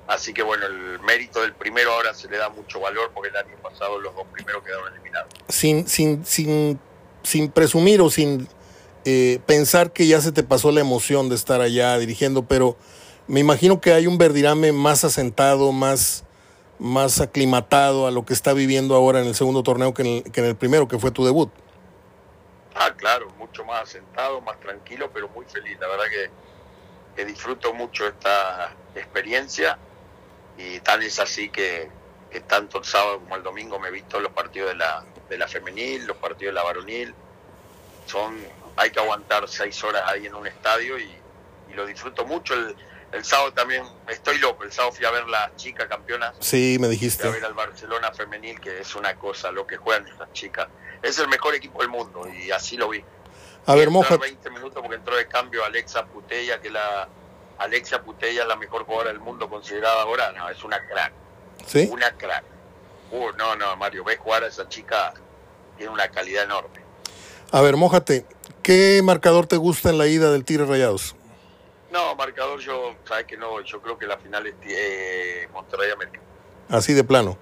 así 0.08 0.34
que 0.34 0.42
bueno 0.42 0.66
el 0.66 1.00
mérito 1.02 1.42
del 1.42 1.54
primero 1.54 1.92
ahora 1.92 2.14
se 2.14 2.30
le 2.30 2.38
da 2.38 2.50
mucho 2.50 2.80
valor 2.80 3.12
porque 3.14 3.30
el 3.30 3.38
año 3.38 3.58
pasado 3.62 4.00
los 4.00 4.16
dos 4.16 4.26
primeros 4.32 4.64
quedaron 4.64 4.92
eliminados 4.94 5.34
sin 5.50 5.88
sin 5.88 6.26
sin 6.26 6.80
sin 7.24 7.52
presumir 7.52 8.02
o 8.02 8.10
sin 8.10 8.48
eh, 9.06 9.40
pensar 9.46 9.92
que 9.92 10.08
ya 10.08 10.22
se 10.22 10.32
te 10.32 10.44
pasó 10.44 10.72
la 10.72 10.82
emoción 10.82 11.30
de 11.30 11.36
estar 11.36 11.62
allá 11.62 11.98
dirigiendo 11.98 12.44
pero 12.44 12.78
me 13.28 13.40
imagino 13.40 13.82
que 13.82 13.94
hay 13.94 14.08
un 14.08 14.18
Verdirame 14.18 14.72
más 14.72 15.04
asentado 15.04 15.72
más 15.72 16.24
más 16.82 17.22
aclimatado 17.22 18.08
a 18.08 18.12
lo 18.12 18.26
que 18.26 18.34
está 18.34 18.54
viviendo 18.54 18.96
ahora 18.96 19.22
en 19.22 19.28
el 19.28 19.36
segundo 19.36 19.62
torneo 19.62 19.94
que 19.94 20.02
en 20.02 20.08
el, 20.08 20.32
que 20.32 20.40
en 20.42 20.48
el 20.48 20.56
primero, 20.56 20.88
que 20.88 20.98
fue 20.98 21.12
tu 21.12 21.24
debut. 21.24 21.52
Ah, 22.74 22.92
claro, 22.98 23.30
mucho 23.38 23.64
más 23.64 23.84
asentado, 23.84 24.42
más 24.42 24.60
tranquilo, 24.60 25.12
pero 25.14 25.30
muy 25.30 25.46
feliz. 25.46 25.78
La 25.80 25.88
verdad 25.88 26.06
que, 26.10 26.32
que 27.16 27.26
disfruto 27.26 27.72
mucho 27.74 28.08
esta 28.08 28.76
experiencia 28.96 29.78
y 30.58 30.80
tan 30.80 31.04
es 31.04 31.20
así 31.20 31.50
que, 31.50 31.92
que, 32.32 32.40
tanto 32.42 32.80
el 32.80 32.86
sábado 32.86 33.20
como 33.20 33.36
el 33.36 33.44
domingo 33.44 33.78
me 33.78 33.90
he 33.90 33.92
visto 33.92 34.20
los 34.20 34.32
partidos 34.32 34.70
de 34.70 34.76
la, 34.76 35.06
de 35.30 35.38
la 35.38 35.48
femenil, 35.48 36.08
los 36.08 36.18
partidos 36.18 36.52
de 36.52 36.56
la 36.56 36.64
varonil. 36.64 37.14
Son, 38.08 38.36
hay 38.76 38.92
que 38.92 39.00
aguantar 39.00 39.48
seis 39.48 39.84
horas 39.84 40.04
ahí 40.08 40.26
en 40.26 40.36
un 40.36 40.48
estadio 40.48 40.98
y, 41.00 41.12
y 41.70 41.74
lo 41.74 41.86
disfruto 41.86 42.26
mucho. 42.26 42.54
El, 42.54 42.76
el 43.12 43.26
sábado 43.26 43.52
también 43.54 43.84
estoy 44.08 44.38
loco. 44.40 44.64
El 44.64 44.72
sábado 44.72 44.94
fui 44.94 45.06
a 45.06 45.12
ver 45.12 45.28
las 45.28 45.56
chicas 45.58 45.88
campeonas. 45.88 46.34
Sí, 46.40 46.78
me 46.80 46.88
dijiste. 46.88 47.24
Fui 47.24 47.32
a 47.32 47.34
ver 47.34 47.46
al 47.46 47.54
Barcelona 47.54 48.12
femenil, 48.14 48.60
que 48.60 48.80
es 48.80 48.96
una 48.96 49.16
cosa 49.16 49.52
lo 49.52 49.68
que 49.68 49.78
juegan 49.78 50.08
estas 50.08 50.32
chicas. 50.34 50.68
Es 51.02 51.20
el 51.20 51.28
mejor 51.28 51.56
equipo 51.56 51.80
del 51.82 51.90
mundo 51.90 52.28
y 52.28 52.52
así 52.52 52.78
lo 52.78 52.90
vi. 52.90 53.04
A 53.66 53.76
ver, 53.76 53.90
Moja. 53.90 54.18
20 54.18 54.50
minutos 54.50 54.82
porque 54.82 54.96
entró 54.96 55.16
de 55.16 55.28
cambio 55.28 55.64
Alexa 55.64 56.06
Putella, 56.06 56.60
que 56.62 56.70
la 56.70 57.08
Alexa 57.58 58.02
Putella 58.02 58.44
es 58.44 58.48
la 58.48 58.56
mejor 58.56 58.86
jugadora 58.86 59.12
del 59.12 59.20
mundo 59.20 59.50
considerada 59.50 60.02
ahora. 60.02 60.32
No, 60.32 60.50
es 60.50 60.64
una 60.64 60.80
crack. 60.88 61.12
¿Sí? 61.68 61.88
Una 61.92 62.12
crack. 62.12 62.44
Uh, 63.12 63.32
no, 63.38 63.56
no, 63.56 63.76
Mario, 63.76 64.04
ves 64.04 64.20
jugar 64.20 64.44
a 64.44 64.48
esa 64.48 64.70
chica, 64.70 65.14
tiene 65.78 65.92
una 65.92 66.10
calidad 66.10 66.46
enorme. 66.46 66.80
A 67.52 67.60
ver, 67.62 67.76
Mójate, 67.76 68.26
¿qué 68.62 69.02
marcador 69.04 69.48
te 69.48 69.58
gusta 69.58 69.90
en 69.90 69.98
la 69.98 70.08
ida 70.08 70.32
del 70.32 70.46
Tigre 70.46 70.66
Rayados? 70.66 71.16
No, 71.92 72.16
marcador 72.16 72.60
yo, 72.60 72.96
sabes 73.06 73.26
que 73.26 73.38
no, 73.38 73.62
yo 73.62 73.82
creo 73.82 73.98
que 73.98 74.08
la 74.08 74.18
final 74.18 74.48
es 74.48 74.56
eh, 74.64 75.48
Monterrey 75.54 75.92
América. 75.92 76.20
Así 76.70 76.94
de 76.94 77.04
plano. 77.04 77.38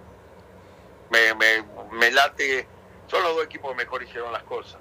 Me, 1.12 1.34
me, 1.36 1.64
me 1.92 2.12
late, 2.12 2.68
son 3.08 3.22
los 3.24 3.36
dos 3.36 3.46
equipos 3.46 3.72
que 3.72 3.78
mejor 3.78 4.04
hicieron 4.04 4.32
las 4.32 4.44
cosas. 4.44 4.80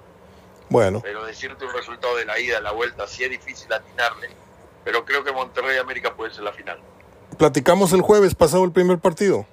Bueno. 0.69 1.01
Pero 1.01 1.25
decirte 1.25 1.65
un 1.65 1.73
resultado 1.73 2.15
de 2.15 2.25
la 2.25 2.39
ida, 2.39 2.55
de 2.55 2.61
la 2.61 2.71
vuelta, 2.71 3.07
sí 3.07 3.23
es 3.23 3.29
difícil 3.29 3.71
atinarle, 3.71 4.29
pero 4.83 5.05
creo 5.05 5.23
que 5.23 5.31
Monterrey 5.31 5.77
América 5.77 6.15
puede 6.15 6.33
ser 6.33 6.43
la 6.43 6.53
final. 6.53 6.79
Platicamos 7.37 7.93
el 7.93 8.01
jueves, 8.01 8.35
pasado 8.35 8.63
el 8.63 8.71
primer 8.71 8.99
partido. 8.99 9.45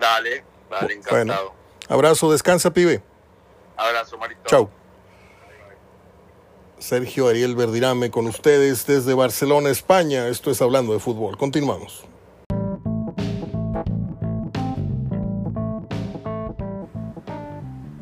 Dale, 0.00 0.44
dale, 0.68 0.94
encantado. 0.94 1.50
Bueno. 1.50 1.60
Abrazo, 1.88 2.30
descansa, 2.30 2.72
pibe. 2.72 3.02
Abrazo, 3.76 4.18
Marito. 4.18 4.42
Chau. 4.46 4.70
Sergio 6.80 7.28
Ariel 7.28 7.54
Verdirame 7.56 8.10
con 8.10 8.26
ustedes 8.26 8.86
desde 8.86 9.12
Barcelona, 9.12 9.68
España. 9.68 10.28
Esto 10.28 10.50
es 10.50 10.62
Hablando 10.62 10.94
de 10.94 10.98
Fútbol. 10.98 11.36
Continuamos. 11.36 12.06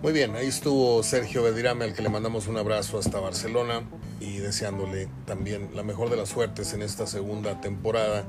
Muy 0.00 0.12
bien, 0.12 0.36
ahí 0.36 0.46
estuvo 0.46 1.02
Sergio 1.02 1.42
Verdirame, 1.42 1.86
al 1.86 1.92
que 1.92 2.02
le 2.02 2.08
mandamos 2.08 2.46
un 2.46 2.56
abrazo 2.56 2.98
hasta 2.98 3.18
Barcelona 3.18 3.82
y 4.20 4.38
deseándole 4.38 5.08
también 5.26 5.70
la 5.74 5.82
mejor 5.82 6.08
de 6.08 6.16
las 6.16 6.28
suertes 6.28 6.72
en 6.72 6.82
esta 6.82 7.08
segunda 7.08 7.60
temporada 7.60 8.24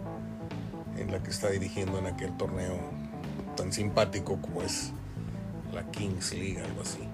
en 0.98 1.12
la 1.12 1.22
que 1.22 1.30
está 1.30 1.52
dirigiendo 1.52 2.00
en 2.00 2.08
aquel 2.08 2.36
torneo 2.38 2.76
tan 3.56 3.72
simpático 3.72 4.42
como 4.42 4.64
es 4.64 4.94
la 5.74 5.90
Kings 5.92 6.34
League, 6.34 6.60
algo 6.60 6.82
así. 6.82 7.08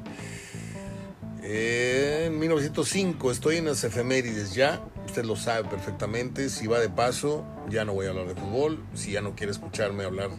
En 1.47 2.39
1905 2.39 3.29
estoy 3.29 3.57
en 3.57 3.65
las 3.65 3.83
efemérides 3.83 4.55
ya, 4.55 4.83
usted 5.05 5.25
lo 5.25 5.35
sabe 5.35 5.69
perfectamente, 5.69 6.49
si 6.49 6.65
va 6.65 6.79
de 6.79 6.89
paso 6.89 7.45
ya 7.69 7.85
no 7.85 7.93
voy 7.93 8.07
a 8.07 8.09
hablar 8.09 8.27
de 8.27 8.33
fútbol, 8.33 8.83
si 8.95 9.11
ya 9.11 9.21
no 9.21 9.35
quiere 9.35 9.51
escucharme 9.51 10.05
hablar 10.05 10.31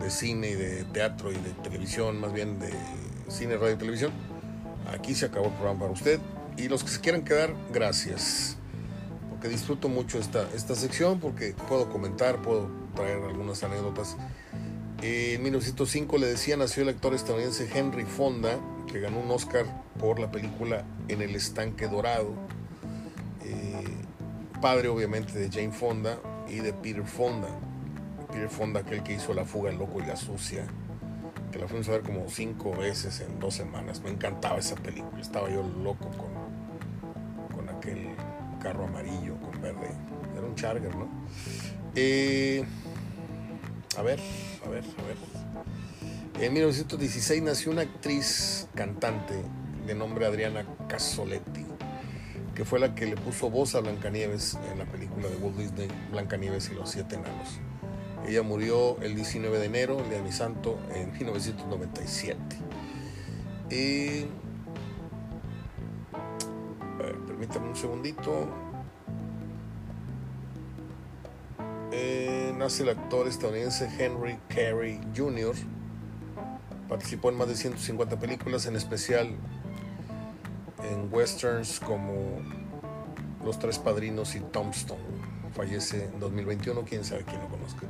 de 0.00 0.10
cine 0.10 0.50
y 0.50 0.54
de 0.54 0.82
teatro 0.86 1.30
y 1.30 1.36
de 1.36 1.50
televisión, 1.62 2.20
más 2.20 2.32
bien 2.32 2.58
de 2.58 2.72
cine, 3.28 3.56
radio 3.56 3.74
y 3.74 3.78
televisión, 3.78 4.10
aquí 4.92 5.14
se 5.14 5.26
acabó 5.26 5.46
el 5.46 5.52
programa 5.52 5.78
para 5.78 5.92
usted 5.92 6.18
y 6.56 6.66
los 6.66 6.82
que 6.82 6.90
se 6.90 7.00
quieran 7.00 7.22
quedar, 7.24 7.54
gracias, 7.72 8.56
porque 9.30 9.48
disfruto 9.48 9.88
mucho 9.88 10.18
esta, 10.18 10.48
esta 10.52 10.74
sección, 10.74 11.20
porque 11.20 11.54
puedo 11.68 11.88
comentar, 11.90 12.42
puedo 12.42 12.68
traer 12.96 13.22
algunas 13.22 13.62
anécdotas. 13.62 14.16
En 15.00 15.40
1905 15.44 16.18
le 16.18 16.26
decía, 16.26 16.56
nació 16.56 16.82
el 16.82 16.88
actor 16.88 17.14
estadounidense 17.14 17.68
Henry 17.72 18.04
Fonda, 18.04 18.58
que 18.94 19.00
ganó 19.00 19.18
un 19.18 19.30
Oscar 19.32 19.66
por 19.98 20.20
la 20.20 20.30
película 20.30 20.84
En 21.08 21.20
el 21.20 21.34
estanque 21.34 21.88
dorado. 21.88 22.32
Eh, 23.42 23.82
padre 24.62 24.86
obviamente 24.86 25.36
de 25.36 25.50
Jane 25.50 25.72
Fonda 25.72 26.16
y 26.48 26.60
de 26.60 26.72
Peter 26.72 27.04
Fonda. 27.04 27.48
Peter 28.28 28.48
Fonda, 28.48 28.80
aquel 28.80 29.02
que 29.02 29.14
hizo 29.14 29.34
La 29.34 29.44
fuga, 29.44 29.70
el 29.70 29.78
loco 29.78 30.00
y 30.00 30.06
la 30.06 30.14
sucia, 30.14 30.64
que 31.50 31.58
la 31.58 31.66
fuimos 31.66 31.88
a 31.88 31.92
ver 31.92 32.02
como 32.02 32.28
cinco 32.28 32.70
veces 32.70 33.20
en 33.20 33.40
dos 33.40 33.54
semanas. 33.54 34.00
Me 34.00 34.10
encantaba 34.10 34.58
esa 34.58 34.76
película, 34.76 35.20
estaba 35.20 35.50
yo 35.50 35.64
loco 35.82 36.08
con, 36.10 37.56
con 37.56 37.68
aquel 37.76 38.14
carro 38.62 38.84
amarillo 38.84 39.36
con 39.40 39.60
verde. 39.60 39.90
Era 40.36 40.46
un 40.46 40.54
Charger, 40.54 40.94
¿no? 40.94 41.08
Eh, 41.96 42.64
a 43.98 44.02
ver, 44.02 44.20
a 44.64 44.68
ver, 44.68 44.84
a 44.84 45.02
ver. 45.02 45.43
En 46.40 46.52
1916 46.52 47.42
nació 47.42 47.70
una 47.70 47.82
actriz 47.82 48.66
cantante 48.74 49.34
de 49.86 49.94
nombre 49.94 50.26
Adriana 50.26 50.66
Casoletti, 50.88 51.64
que 52.56 52.64
fue 52.64 52.80
la 52.80 52.96
que 52.96 53.06
le 53.06 53.16
puso 53.16 53.50
voz 53.50 53.76
a 53.76 53.80
Blancanieves 53.80 54.58
en 54.72 54.80
la 54.80 54.84
película 54.84 55.28
de 55.28 55.36
Walt 55.36 55.56
Disney, 55.56 55.88
Blancanieves 56.10 56.70
y 56.70 56.74
los 56.74 56.90
Siete 56.90 57.14
Enanos. 57.14 57.60
Ella 58.26 58.42
murió 58.42 59.00
el 59.00 59.14
19 59.14 59.60
de 59.60 59.66
enero, 59.66 60.00
el 60.00 60.08
día 60.08 60.18
de 60.18 60.24
mi 60.24 60.32
santo, 60.32 60.76
en 60.92 61.12
1997. 61.12 62.36
Eh, 63.70 64.26
a 66.98 67.02
ver, 67.02 67.16
permítame 67.28 67.68
un 67.68 67.76
segundito. 67.76 68.48
Eh, 71.92 72.52
nace 72.58 72.82
el 72.82 72.88
actor 72.88 73.28
estadounidense 73.28 73.88
Henry 73.98 74.36
Carey 74.48 75.00
Jr. 75.16 75.54
Participó 76.94 77.28
en 77.28 77.36
más 77.36 77.48
de 77.48 77.56
150 77.56 78.20
películas, 78.20 78.66
en 78.66 78.76
especial 78.76 79.26
en 80.88 81.12
westerns 81.12 81.80
como 81.80 82.12
Los 83.44 83.58
Tres 83.58 83.80
Padrinos 83.80 84.36
y 84.36 84.38
Tombstone. 84.38 85.02
Fallece 85.56 86.04
en 86.04 86.20
2021, 86.20 86.84
quién 86.84 87.04
sabe 87.04 87.24
quién 87.24 87.40
lo 87.40 87.48
conozca. 87.48 87.88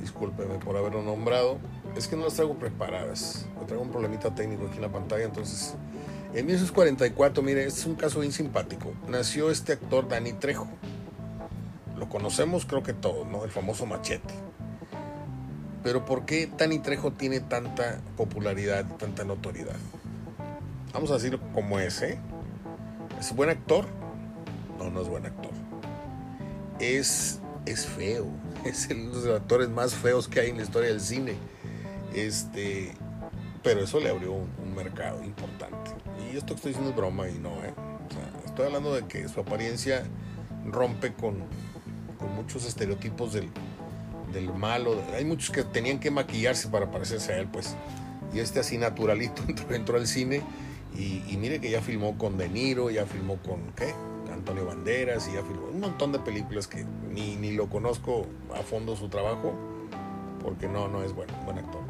Discúlpeme 0.00 0.54
por 0.54 0.74
haberlo 0.74 1.02
nombrado. 1.02 1.58
Es 1.98 2.08
que 2.08 2.16
no 2.16 2.24
las 2.24 2.32
traigo 2.32 2.54
preparadas. 2.54 3.44
Me 3.60 3.66
traigo 3.66 3.82
un 3.82 3.90
problemita 3.90 4.34
técnico 4.34 4.68
aquí 4.68 4.76
en 4.76 4.82
la 4.82 4.90
pantalla, 4.90 5.24
entonces... 5.24 5.74
En 6.32 6.46
1944, 6.46 7.42
mire, 7.42 7.66
este 7.66 7.80
es 7.80 7.86
un 7.86 7.94
caso 7.94 8.20
bien 8.20 8.32
simpático. 8.32 8.94
Nació 9.06 9.50
este 9.50 9.74
actor 9.74 10.08
Danny 10.08 10.32
Trejo. 10.32 10.66
Lo 11.98 12.08
conocemos 12.08 12.64
creo 12.64 12.82
que 12.82 12.94
todos, 12.94 13.26
¿no? 13.26 13.44
El 13.44 13.50
famoso 13.50 13.84
machete. 13.84 14.32
Pero 15.84 16.06
¿por 16.06 16.24
qué 16.24 16.50
Danny 16.56 16.78
Trejo 16.78 17.12
tiene 17.12 17.40
tanta 17.40 18.00
popularidad, 18.16 18.86
tanta 18.96 19.22
notoriedad? 19.22 19.76
Vamos 20.94 21.10
a 21.10 21.14
decirlo 21.14 21.38
como 21.52 21.78
es, 21.78 22.00
¿eh? 22.00 22.18
¿Es 23.20 23.36
buen 23.36 23.50
actor? 23.50 23.84
No, 24.78 24.90
no 24.90 25.02
es 25.02 25.08
buen 25.08 25.26
actor. 25.26 25.52
Es, 26.80 27.38
es 27.66 27.86
feo. 27.86 28.26
Es 28.64 28.88
uno 28.90 29.20
de 29.20 29.28
los 29.28 29.40
actores 29.42 29.68
más 29.68 29.94
feos 29.94 30.26
que 30.26 30.40
hay 30.40 30.48
en 30.48 30.56
la 30.56 30.62
historia 30.62 30.88
del 30.88 31.02
cine. 31.02 31.34
Este, 32.14 32.94
pero 33.62 33.80
eso 33.80 34.00
le 34.00 34.08
abrió 34.08 34.32
un, 34.32 34.74
mercado 34.74 35.22
importante. 35.22 35.92
Y 36.32 36.36
esto 36.36 36.48
que 36.48 36.54
estoy 36.54 36.70
diciendo 36.70 36.90
es 36.90 36.96
broma 36.96 37.28
y 37.28 37.38
no, 37.38 37.50
¿eh? 37.62 37.74
Estoy 38.46 38.66
hablando 38.66 38.94
de 38.94 39.06
que 39.06 39.28
su 39.28 39.38
apariencia 39.38 40.02
rompe 40.64 41.12
con, 41.12 41.36
con 42.18 42.34
muchos 42.34 42.66
estereotipos 42.66 43.34
del, 43.34 43.50
del 44.34 44.52
malo. 44.52 45.00
Hay 45.16 45.24
muchos 45.24 45.50
que 45.50 45.62
tenían 45.62 45.98
que 45.98 46.10
maquillarse 46.10 46.68
para 46.68 46.90
parecerse 46.90 47.32
a 47.32 47.38
él, 47.38 47.48
pues. 47.48 47.74
Y 48.34 48.40
este 48.40 48.60
así 48.60 48.76
naturalito 48.76 49.42
entró, 49.70 49.96
al 49.96 50.06
cine 50.06 50.42
y, 50.94 51.22
y, 51.28 51.36
mire 51.38 51.60
que 51.60 51.70
ya 51.70 51.80
filmó 51.80 52.18
con 52.18 52.36
De 52.36 52.48
Niro, 52.48 52.90
ya 52.90 53.06
filmó 53.06 53.36
con, 53.38 53.60
¿qué? 53.76 53.94
Antonio 54.32 54.66
Banderas 54.66 55.28
y 55.28 55.34
ya 55.34 55.42
filmó 55.42 55.68
un 55.68 55.80
montón 55.80 56.12
de 56.12 56.18
películas 56.18 56.66
que 56.66 56.84
ni, 57.10 57.36
ni 57.36 57.52
lo 57.52 57.68
conozco 57.68 58.26
a 58.54 58.62
fondo 58.62 58.96
su 58.96 59.08
trabajo 59.08 59.54
porque 60.42 60.68
no, 60.68 60.88
no 60.88 61.02
es 61.02 61.14
bueno, 61.14 61.32
buen 61.44 61.58
actor. 61.58 61.80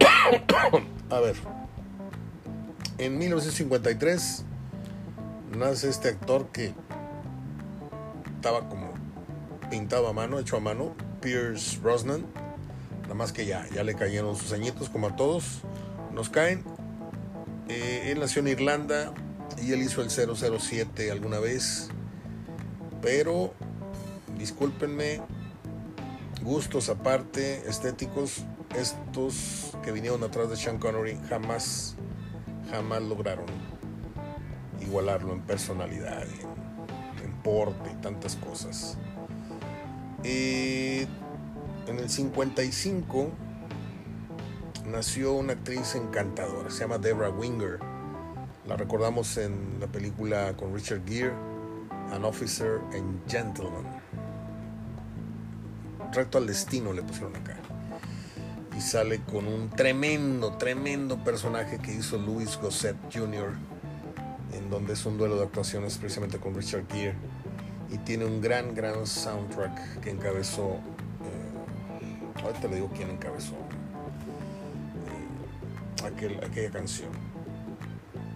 a 1.10 1.20
ver, 1.20 1.36
en 2.98 3.18
1953 3.18 4.44
nace 5.56 5.88
este 5.88 6.08
actor 6.08 6.48
que 6.48 6.74
estaba 8.34 8.68
como 8.68 8.92
pintado 9.70 10.08
a 10.08 10.12
mano, 10.12 10.38
hecho 10.38 10.56
a 10.56 10.60
mano, 10.60 10.94
Pierce 11.26 11.80
Brosnan. 11.80 12.24
Nada 13.02 13.14
más 13.14 13.32
que 13.32 13.46
ya, 13.46 13.66
ya 13.74 13.82
le 13.82 13.96
cayeron 13.96 14.36
sus 14.36 14.52
añitos 14.52 14.88
como 14.88 15.08
a 15.08 15.16
todos. 15.16 15.62
Nos 16.14 16.30
caen. 16.30 16.62
Eh, 17.68 18.12
él 18.12 18.20
nació 18.20 18.42
en 18.42 18.46
Irlanda 18.46 19.12
y 19.60 19.72
él 19.72 19.82
hizo 19.82 20.02
el 20.02 20.10
007 20.10 21.10
alguna 21.10 21.40
vez. 21.40 21.88
Pero, 23.02 23.54
discúlpenme, 24.38 25.20
gustos 26.42 26.88
aparte, 26.90 27.68
estéticos, 27.68 28.44
estos 28.76 29.76
que 29.82 29.90
vinieron 29.90 30.22
atrás 30.22 30.48
de 30.48 30.56
Sean 30.56 30.78
Connery 30.78 31.18
jamás, 31.28 31.96
jamás 32.70 33.02
lograron 33.02 33.46
igualarlo 34.80 35.32
en 35.32 35.40
personalidad, 35.40 36.22
en, 36.22 37.24
en 37.24 37.32
porte 37.42 37.90
y 37.90 38.00
tantas 38.00 38.36
cosas. 38.36 38.96
Eh, 40.24 41.06
en 41.86 41.98
el 41.98 42.10
55 42.10 43.30
nació 44.86 45.34
una 45.34 45.52
actriz 45.52 45.94
encantadora, 45.94 46.70
se 46.70 46.80
llama 46.80 46.98
Debra 46.98 47.30
Winger. 47.30 47.78
La 48.66 48.76
recordamos 48.76 49.36
en 49.36 49.78
la 49.80 49.86
película 49.86 50.54
con 50.56 50.74
Richard 50.74 51.06
Gere, 51.06 51.32
An 52.12 52.24
Officer 52.24 52.80
and 52.92 53.28
Gentleman. 53.28 53.84
Reto 56.12 56.38
al 56.38 56.46
destino 56.46 56.92
le 56.92 57.02
pusieron 57.02 57.36
acá. 57.36 57.56
Y 58.76 58.80
sale 58.80 59.20
con 59.20 59.46
un 59.46 59.70
tremendo, 59.70 60.56
tremendo 60.56 61.22
personaje 61.22 61.78
que 61.78 61.94
hizo 61.94 62.18
Louis 62.18 62.58
Gossett 62.60 62.96
Jr., 63.12 63.54
en 64.52 64.70
donde 64.70 64.94
es 64.94 65.06
un 65.06 65.16
duelo 65.18 65.36
de 65.36 65.44
actuaciones 65.44 65.96
precisamente 65.98 66.38
con 66.38 66.54
Richard 66.54 66.86
Gere. 66.88 67.14
Y 67.90 67.98
tiene 67.98 68.24
un 68.24 68.40
gran, 68.40 68.74
gran 68.74 69.06
soundtrack 69.06 70.00
que 70.00 70.10
encabezó. 70.10 70.74
Eh, 70.74 72.42
ahorita 72.42 72.68
le 72.68 72.76
digo 72.76 72.90
quién 72.94 73.10
encabezó 73.10 73.54
eh, 75.06 76.06
aquel, 76.06 76.42
aquella 76.44 76.70
canción. 76.70 77.10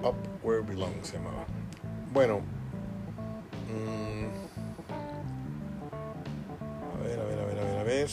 Up 0.02 0.14
Where 0.42 0.62
Belong 0.62 0.92
se 1.02 1.16
llamaba. 1.16 1.44
Bueno. 2.12 2.40
Mmm, 3.68 4.26
a 6.94 7.02
ver, 7.02 7.20
a 7.20 7.24
ver, 7.24 7.38
a 7.38 7.44
ver, 7.44 7.58
a 7.58 7.64
ver, 7.64 7.78
a 7.78 7.84
ver. 7.84 8.10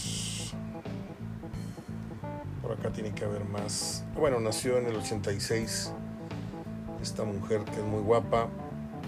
Por 2.62 2.72
acá 2.74 2.92
tiene 2.92 3.14
que 3.14 3.24
haber 3.24 3.46
más. 3.46 4.04
Bueno, 4.16 4.40
nació 4.40 4.78
en 4.78 4.88
el 4.88 4.96
86. 4.98 5.94
Esta 7.02 7.24
mujer 7.24 7.64
que 7.64 7.78
es 7.78 7.84
muy 7.84 8.02
guapa. 8.02 8.50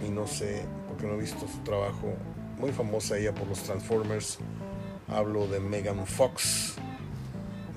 Y 0.06 0.10
no 0.10 0.28
sé, 0.28 0.64
porque 1.00 1.08
no 1.08 1.18
he 1.18 1.22
visto 1.22 1.48
su 1.48 1.60
trabajo. 1.60 2.14
Muy 2.58 2.74
famosa 2.74 3.18
ella 3.18 3.34
por 3.34 3.48
los 3.48 3.64
Transformers. 3.64 4.38
Hablo 5.08 5.48
de 5.48 5.62
Megan 5.62 6.06
Fox. 6.06 6.76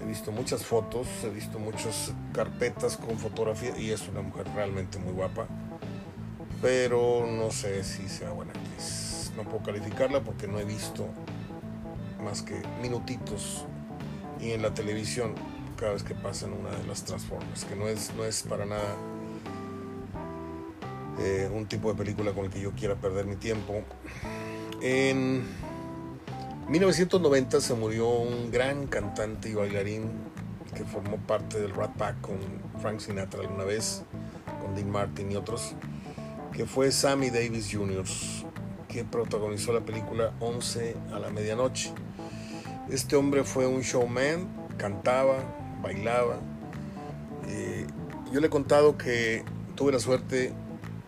He 0.02 0.06
visto 0.08 0.32
muchas 0.32 0.64
fotos, 0.64 1.06
he 1.22 1.30
visto 1.30 1.60
muchas 1.60 2.12
carpetas 2.32 2.96
con 2.96 3.16
fotografía 3.16 3.78
y 3.78 3.92
es 3.92 4.08
una 4.08 4.22
mujer 4.22 4.48
realmente 4.56 4.98
muy 4.98 5.12
guapa. 5.12 5.46
Pero 6.60 7.24
no 7.24 7.52
sé 7.52 7.84
si 7.84 8.08
sea 8.08 8.30
buena 8.30 8.50
actriz. 8.50 9.30
No 9.36 9.44
puedo 9.44 9.62
calificarla 9.62 10.20
porque 10.20 10.48
no 10.48 10.58
he 10.58 10.64
visto 10.64 11.06
más 12.20 12.42
que 12.42 12.60
minutitos 12.82 13.66
y 14.40 14.50
en 14.50 14.62
la 14.62 14.74
televisión 14.74 15.36
cada 15.76 15.92
vez 15.92 16.02
que 16.02 16.16
pasa 16.16 16.46
en 16.46 16.54
una 16.54 16.70
de 16.70 16.84
las 16.88 17.04
Transformers, 17.04 17.64
que 17.66 17.76
no 17.76 17.86
es, 17.86 18.12
no 18.16 18.24
es 18.24 18.42
para 18.42 18.66
nada 18.66 18.96
eh, 21.22 21.48
un 21.52 21.66
tipo 21.66 21.88
de 21.90 21.96
película 21.96 22.32
con 22.32 22.46
el 22.46 22.50
que 22.50 22.60
yo 22.60 22.72
quiera 22.72 22.96
perder 22.96 23.26
mi 23.26 23.36
tiempo. 23.36 23.82
En 24.80 25.44
1990 26.68 27.60
se 27.60 27.74
murió 27.74 28.08
un 28.08 28.50
gran 28.50 28.88
cantante 28.88 29.48
y 29.48 29.54
bailarín 29.54 30.10
que 30.74 30.84
formó 30.84 31.18
parte 31.18 31.60
del 31.60 31.72
Rat 31.74 31.92
Pack 31.96 32.20
con 32.20 32.38
Frank 32.80 32.98
Sinatra 32.98 33.40
alguna 33.40 33.64
vez, 33.64 34.02
con 34.60 34.74
Dean 34.74 34.90
Martin 34.90 35.30
y 35.30 35.36
otros, 35.36 35.74
que 36.52 36.66
fue 36.66 36.90
Sammy 36.90 37.30
Davis 37.30 37.70
Jr., 37.72 38.04
que 38.88 39.04
protagonizó 39.04 39.72
la 39.72 39.80
película 39.80 40.32
11 40.40 40.96
a 41.14 41.18
la 41.18 41.30
medianoche. 41.30 41.92
Este 42.90 43.16
hombre 43.16 43.44
fue 43.44 43.66
un 43.66 43.82
showman, 43.82 44.48
cantaba, 44.76 45.36
bailaba. 45.82 46.40
Eh, 47.48 47.86
yo 48.32 48.40
le 48.40 48.48
he 48.48 48.50
contado 48.50 48.98
que 48.98 49.44
tuve 49.76 49.92
la 49.92 50.00
suerte 50.00 50.52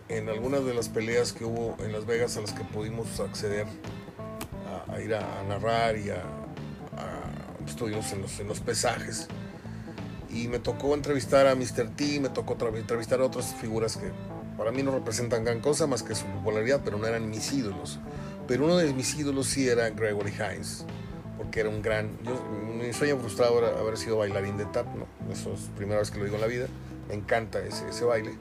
en 0.09 0.29
algunas 0.29 0.65
de 0.65 0.73
las 0.73 0.89
peleas 0.89 1.33
que 1.33 1.45
hubo 1.45 1.75
en 1.83 1.91
Las 1.91 2.05
Vegas 2.05 2.37
a 2.37 2.41
las 2.41 2.51
que 2.51 2.63
pudimos 2.63 3.19
acceder 3.19 3.65
a, 4.87 4.93
a 4.93 5.01
ir 5.01 5.15
a, 5.15 5.39
a, 5.39 5.43
narrar 5.43 5.97
y 5.97 6.09
a, 6.09 6.17
a 6.17 7.35
estuvimos 7.65 8.11
en 8.13 8.21
los, 8.21 8.39
en 8.39 8.47
los, 8.47 8.59
pesajes. 8.59 9.27
Y 10.29 10.47
me 10.47 10.59
tocó 10.59 10.93
entrevistar 10.93 11.47
a 11.47 11.55
Mr. 11.55 11.95
T, 11.95 12.19
me 12.19 12.29
tocó 12.29 12.57
entrevistar 12.75 13.21
a 13.21 13.25
otras 13.25 13.55
figuras 13.55 13.97
que 13.97 14.11
para 14.57 14.71
mí 14.71 14.83
no 14.83 14.91
representan 14.91 15.43
gran 15.43 15.59
cosa 15.59 15.87
más 15.87 16.03
que 16.03 16.15
su 16.15 16.25
popularidad, 16.25 16.81
pero 16.83 16.97
no 16.97 17.07
eran 17.07 17.29
mis 17.29 17.51
ídolos. 17.53 17.99
Pero 18.47 18.65
uno 18.65 18.77
de 18.77 18.93
mis 18.93 19.15
ídolos 19.15 19.47
sí 19.47 19.67
era 19.67 19.89
Gregory 19.89 20.31
Hines, 20.31 20.85
porque 21.37 21.61
era 21.61 21.69
un 21.69 21.81
gran. 21.81 22.09
Yo, 22.23 22.41
mi 22.73 22.93
sueño 22.93 23.17
frustrado 23.17 23.57
era 23.59 23.79
haber 23.79 23.97
sido 23.97 24.17
bailarín 24.17 24.57
de 24.57 24.65
tap, 24.65 24.87
¿no? 24.95 25.07
Eso 25.31 25.53
es 25.53 25.67
la 25.69 25.75
primera 25.75 25.99
vez 25.99 26.11
que 26.11 26.19
lo 26.19 26.25
digo 26.25 26.35
en 26.35 26.41
la 26.41 26.47
vida. 26.47 26.67
Me 27.07 27.15
encanta 27.15 27.59
ese, 27.59 27.89
ese 27.89 28.05
baile. 28.05 28.37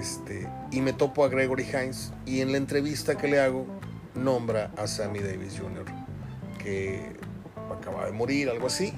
Este, 0.00 0.48
y 0.70 0.80
me 0.80 0.94
topo 0.94 1.24
a 1.24 1.28
Gregory 1.28 1.64
Hines 1.64 2.14
y 2.24 2.40
en 2.40 2.52
la 2.52 2.58
entrevista 2.58 3.18
que 3.18 3.28
le 3.28 3.38
hago 3.38 3.66
nombra 4.14 4.70
a 4.78 4.86
Sammy 4.86 5.18
Davis 5.18 5.60
Jr., 5.60 5.84
que 6.58 7.12
acaba 7.70 8.06
de 8.06 8.12
morir, 8.12 8.48
algo 8.48 8.68
así. 8.68 8.94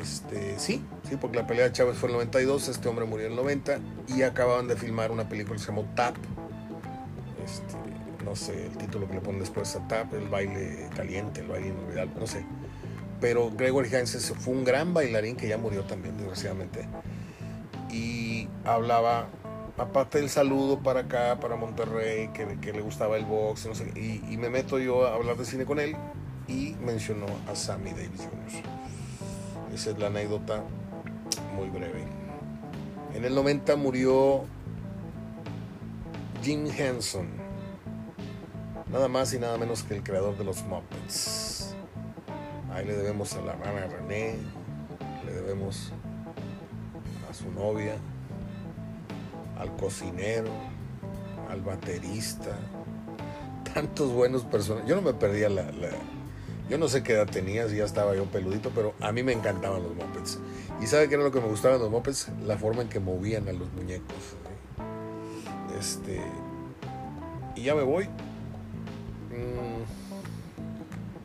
Este, 0.00 0.58
sí, 0.60 0.84
sí, 1.08 1.16
porque 1.16 1.38
la 1.38 1.46
pelea 1.48 1.64
de 1.64 1.72
Chávez 1.72 1.96
fue 1.96 2.08
en 2.08 2.14
el 2.14 2.18
92, 2.18 2.68
este 2.68 2.88
hombre 2.88 3.04
murió 3.04 3.26
en 3.26 3.32
el 3.32 3.36
90 3.36 3.80
y 4.08 4.22
acababan 4.22 4.68
de 4.68 4.76
filmar 4.76 5.10
una 5.10 5.28
película 5.28 5.56
que 5.56 5.62
se 5.62 5.68
llamó 5.68 5.84
Tap. 5.96 6.14
Este, 7.44 7.74
no 8.24 8.36
sé 8.36 8.66
el 8.66 8.76
título 8.76 9.08
que 9.08 9.14
le 9.14 9.20
ponen 9.20 9.40
después 9.40 9.74
a 9.74 9.88
Tap, 9.88 10.14
el 10.14 10.28
baile 10.28 10.88
caliente, 10.94 11.40
el 11.40 11.48
baile 11.48 11.68
inolvidable, 11.68 12.12
no 12.20 12.28
sé. 12.28 12.46
Pero 13.20 13.50
Gregory 13.50 13.88
Hines 13.88 14.32
fue 14.38 14.54
un 14.54 14.62
gran 14.62 14.94
bailarín 14.94 15.34
que 15.34 15.48
ya 15.48 15.58
murió 15.58 15.82
también, 15.82 16.16
desgraciadamente. 16.16 16.86
Y 17.90 18.48
hablaba 18.64 19.28
aparte 19.78 20.18
del 20.18 20.30
saludo 20.30 20.78
para 20.78 21.00
acá, 21.00 21.38
para 21.40 21.56
Monterrey, 21.56 22.28
que, 22.28 22.58
que 22.60 22.72
le 22.72 22.80
gustaba 22.80 23.16
el 23.16 23.24
box, 23.24 23.66
no 23.66 23.74
sé, 23.74 23.92
y, 23.94 24.22
y, 24.32 24.36
me 24.36 24.48
meto 24.48 24.78
yo 24.78 25.06
a 25.06 25.14
hablar 25.14 25.36
de 25.36 25.44
cine 25.44 25.64
con 25.64 25.78
él 25.80 25.96
y 26.48 26.74
mencionó 26.80 27.26
a 27.50 27.54
Sammy 27.54 27.90
Davis 27.90 28.28
Jr. 28.28 28.62
Esa 29.74 29.90
es 29.90 29.98
la 29.98 30.06
anécdota 30.06 30.62
muy 31.54 31.68
breve. 31.68 32.04
En 33.14 33.24
el 33.24 33.34
90 33.34 33.76
murió 33.76 34.44
Jim 36.42 36.66
Henson, 36.66 37.28
nada 38.90 39.08
más 39.08 39.32
y 39.34 39.38
nada 39.38 39.58
menos 39.58 39.82
que 39.82 39.96
el 39.96 40.02
creador 40.02 40.36
de 40.36 40.44
los 40.44 40.62
Muppets. 40.64 41.74
Ahí 42.72 42.84
le 42.84 42.94
debemos 42.96 43.34
a 43.34 43.40
la 43.40 43.54
rana 43.54 43.86
René, 43.86 44.36
le 45.24 45.32
debemos 45.32 45.92
a 47.30 47.34
su 47.34 47.50
novia, 47.50 47.96
al 49.58 49.74
cocinero, 49.76 50.50
al 51.50 51.60
baterista, 51.62 52.58
tantos 53.74 54.12
buenos 54.12 54.44
personajes. 54.44 54.88
Yo 54.88 54.96
no 54.96 55.02
me 55.02 55.14
perdía 55.14 55.48
la, 55.48 55.66
Yo 56.68 56.78
no 56.78 56.88
sé 56.88 57.02
qué 57.02 57.12
edad 57.14 57.26
tenía, 57.26 57.68
si 57.68 57.76
ya 57.76 57.84
estaba 57.84 58.14
yo 58.14 58.24
peludito, 58.24 58.70
pero 58.74 58.94
a 59.00 59.12
mí 59.12 59.22
me 59.22 59.32
encantaban 59.32 59.82
los 59.82 59.94
mopeds. 59.94 60.38
¿Y 60.80 60.86
sabe 60.86 61.08
qué 61.08 61.14
era 61.14 61.24
lo 61.24 61.30
que 61.30 61.40
me 61.40 61.48
gustaba 61.48 61.74
de 61.74 61.80
los 61.80 61.90
mopeds? 61.90 62.28
La 62.44 62.58
forma 62.58 62.82
en 62.82 62.88
que 62.88 63.00
movían 63.00 63.48
a 63.48 63.52
los 63.52 63.72
muñecos. 63.72 64.16
Este. 65.78 66.20
Y 67.54 67.62
ya 67.62 67.74
me 67.74 67.82
voy. 67.82 68.04
Mm, 69.30 69.82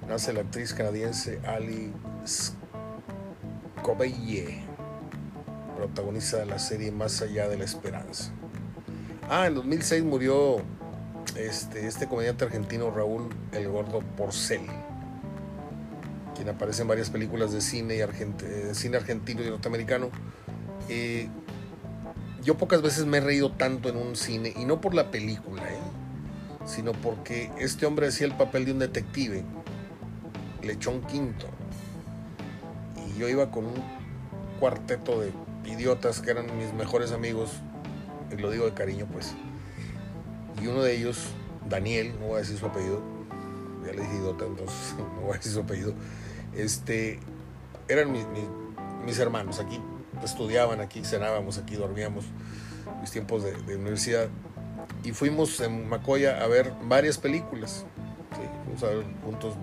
nace 0.08 0.34
la 0.34 0.42
actriz 0.42 0.74
canadiense 0.74 1.40
Ali 1.46 1.94
Scobeye 5.82 5.88
protagoniza 5.88 6.46
la 6.46 6.60
serie 6.60 6.92
Más 6.92 7.22
allá 7.22 7.48
de 7.48 7.58
la 7.58 7.66
esperanza. 7.66 8.32
Ah, 9.30 9.48
en 9.48 9.56
2006 9.56 10.04
murió 10.04 10.58
este, 11.36 11.88
este 11.88 12.08
comediante 12.08 12.46
argentino 12.46 12.92
Raúl 12.92 13.30
El 13.52 13.68
Gordo 13.70 14.02
Porcel, 14.18 14.62
quien 16.36 16.50
aparece 16.50 16.82
en 16.82 16.88
varias 16.88 17.10
películas 17.10 17.52
de 17.52 17.62
cine, 17.62 17.96
y 17.96 18.02
argent 18.02 18.42
cine 18.74 18.98
argentino 18.98 19.42
y 19.42 19.50
norteamericano. 19.50 20.10
Eh, 20.90 21.30
yo 22.44 22.58
pocas 22.58 22.82
veces 22.82 23.06
me 23.06 23.18
he 23.18 23.22
reído 23.22 23.52
tanto 23.52 23.90
en 23.90 23.98
un 23.98 24.16
cine, 24.16 24.54
y 24.56 24.66
no 24.66 24.82
por 24.82 24.94
la 24.94 25.12
película, 25.12 25.64
¿eh? 25.64 26.66
sino 26.66 26.92
porque 26.92 27.52
este 27.58 27.86
hombre 27.86 28.08
hacía 28.08 28.28
el 28.28 28.36
papel 28.36 28.66
de 28.66 28.74
un 28.74 28.80
detective, 28.80 29.44
Lechón 30.62 31.02
Quinto, 31.02 31.48
y 33.08 33.20
yo 33.20 33.30
iba 33.30 33.50
con 33.50 33.66
un 33.66 34.02
cuarteto 34.60 35.22
de 35.22 35.32
idiotas 35.66 36.22
que 36.22 36.32
eran 36.32 36.58
mis 36.58 36.74
mejores 36.74 37.12
amigos, 37.12 37.52
y 38.32 38.38
lo 38.38 38.50
digo 38.50 38.66
de 38.66 38.74
cariño 38.74 39.08
pues. 39.12 39.34
Y 40.62 40.68
uno 40.68 40.84
de 40.84 40.96
ellos, 40.96 41.30
Daniel, 41.68 42.14
no 42.20 42.28
voy 42.28 42.36
a 42.36 42.40
decir 42.40 42.58
su 42.58 42.66
apellido, 42.66 43.02
ya 43.86 43.94
le 43.94 44.02
dije 44.02 44.16
idiota, 44.16 44.46
entonces 44.46 44.96
no 44.98 45.22
voy 45.22 45.34
a 45.34 45.38
decir 45.38 45.52
su 45.52 45.60
apellido, 45.60 45.94
este, 46.56 47.20
eran 47.88 48.12
mis, 48.12 48.26
mis, 49.06 49.20
hermanos, 49.20 49.60
aquí 49.60 49.80
estudiaban, 50.24 50.82
aquí 50.82 51.04
cenábamos, 51.04 51.58
aquí 51.58 51.76
dormíamos, 51.76 52.26
mis 53.00 53.12
tiempos 53.12 53.44
de, 53.44 53.54
de, 53.54 53.76
universidad. 53.76 54.28
Y 55.04 55.14
fuimos 55.14 55.60
en 55.62 55.90
Macoya 55.90 56.44
a 56.44 56.48
ver 56.48 56.74
varias 56.84 57.18
películas. 57.18 57.86
Fuimos 58.66 58.84
a 58.84 58.88
ver 58.88 59.06
juntos 59.26 59.56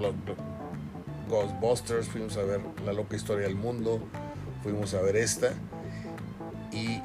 Ghostbusters, 1.28 2.08
fuimos 2.08 2.36
a 2.36 2.42
ver 2.42 2.60
La 2.84 2.92
loca 2.92 3.16
historia 3.16 3.46
del 3.46 3.56
mundo, 3.56 4.00
fuimos 4.62 4.94
a 4.94 5.00
ver 5.00 5.16
esta 5.16 5.52
y 6.72 7.00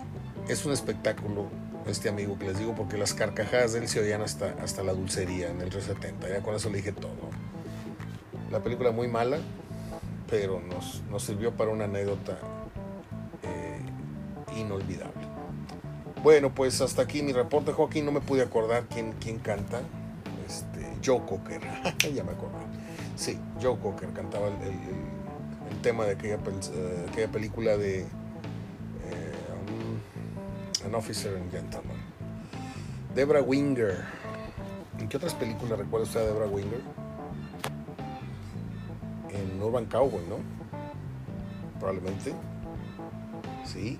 es 0.47 0.65
un 0.65 0.73
espectáculo 0.73 1.47
este 1.87 2.09
amigo 2.09 2.37
que 2.39 2.45
les 2.45 2.59
digo 2.59 2.73
porque 2.75 2.97
las 2.97 3.13
carcajadas 3.13 3.73
de 3.73 3.79
él 3.79 3.87
se 3.87 3.99
oían 3.99 4.21
hasta, 4.21 4.55
hasta 4.61 4.83
la 4.83 4.93
dulcería 4.93 5.49
en 5.49 5.61
el 5.61 5.69
370 5.69 6.29
ya 6.29 6.41
con 6.41 6.55
eso 6.55 6.69
le 6.69 6.77
dije 6.77 6.91
todo. 6.91 7.11
La 8.51 8.61
película 8.61 8.91
muy 8.91 9.07
mala 9.07 9.37
pero 10.29 10.61
nos, 10.61 11.03
nos 11.09 11.23
sirvió 11.23 11.51
para 11.51 11.71
una 11.71 11.85
anécdota 11.85 12.37
eh, 13.43 13.79
inolvidable. 14.59 15.27
Bueno 16.23 16.53
pues 16.53 16.79
hasta 16.81 17.01
aquí 17.01 17.21
mi 17.21 17.33
reporte 17.33 17.71
Joaquín. 17.73 18.05
No 18.05 18.11
me 18.11 18.21
pude 18.21 18.41
acordar 18.41 18.85
quién, 18.89 19.13
quién 19.19 19.39
canta. 19.39 19.81
Este, 20.47 20.87
Joe 21.05 21.21
Cocker. 21.25 21.61
Ya 22.13 22.23
me 22.23 22.31
acordé. 22.31 22.53
Sí 23.15 23.37
Joe 23.61 23.77
Cocker 23.77 24.09
cantaba 24.13 24.47
el, 24.47 24.53
el, 24.53 25.81
tema 25.81 26.05
de 26.05 26.13
aquella, 26.13 26.37
aquella 27.09 27.29
película 27.29 27.75
de 27.75 28.05
An 30.85 30.95
Officer 30.95 31.37
and 31.37 31.51
Gentleman. 31.51 31.97
Debra 33.15 33.41
Winger. 33.41 34.03
¿En 34.99 35.07
qué 35.07 35.17
otras 35.17 35.33
películas 35.33 35.79
recuerda 35.79 36.05
usted 36.05 36.21
a 36.21 36.25
Debra 36.25 36.47
Winger? 36.47 36.81
En 39.29 39.61
Urban 39.61 39.85
Cowboy, 39.85 40.23
¿no? 40.27 40.37
Probablemente. 41.79 42.33
Sí. 43.65 43.97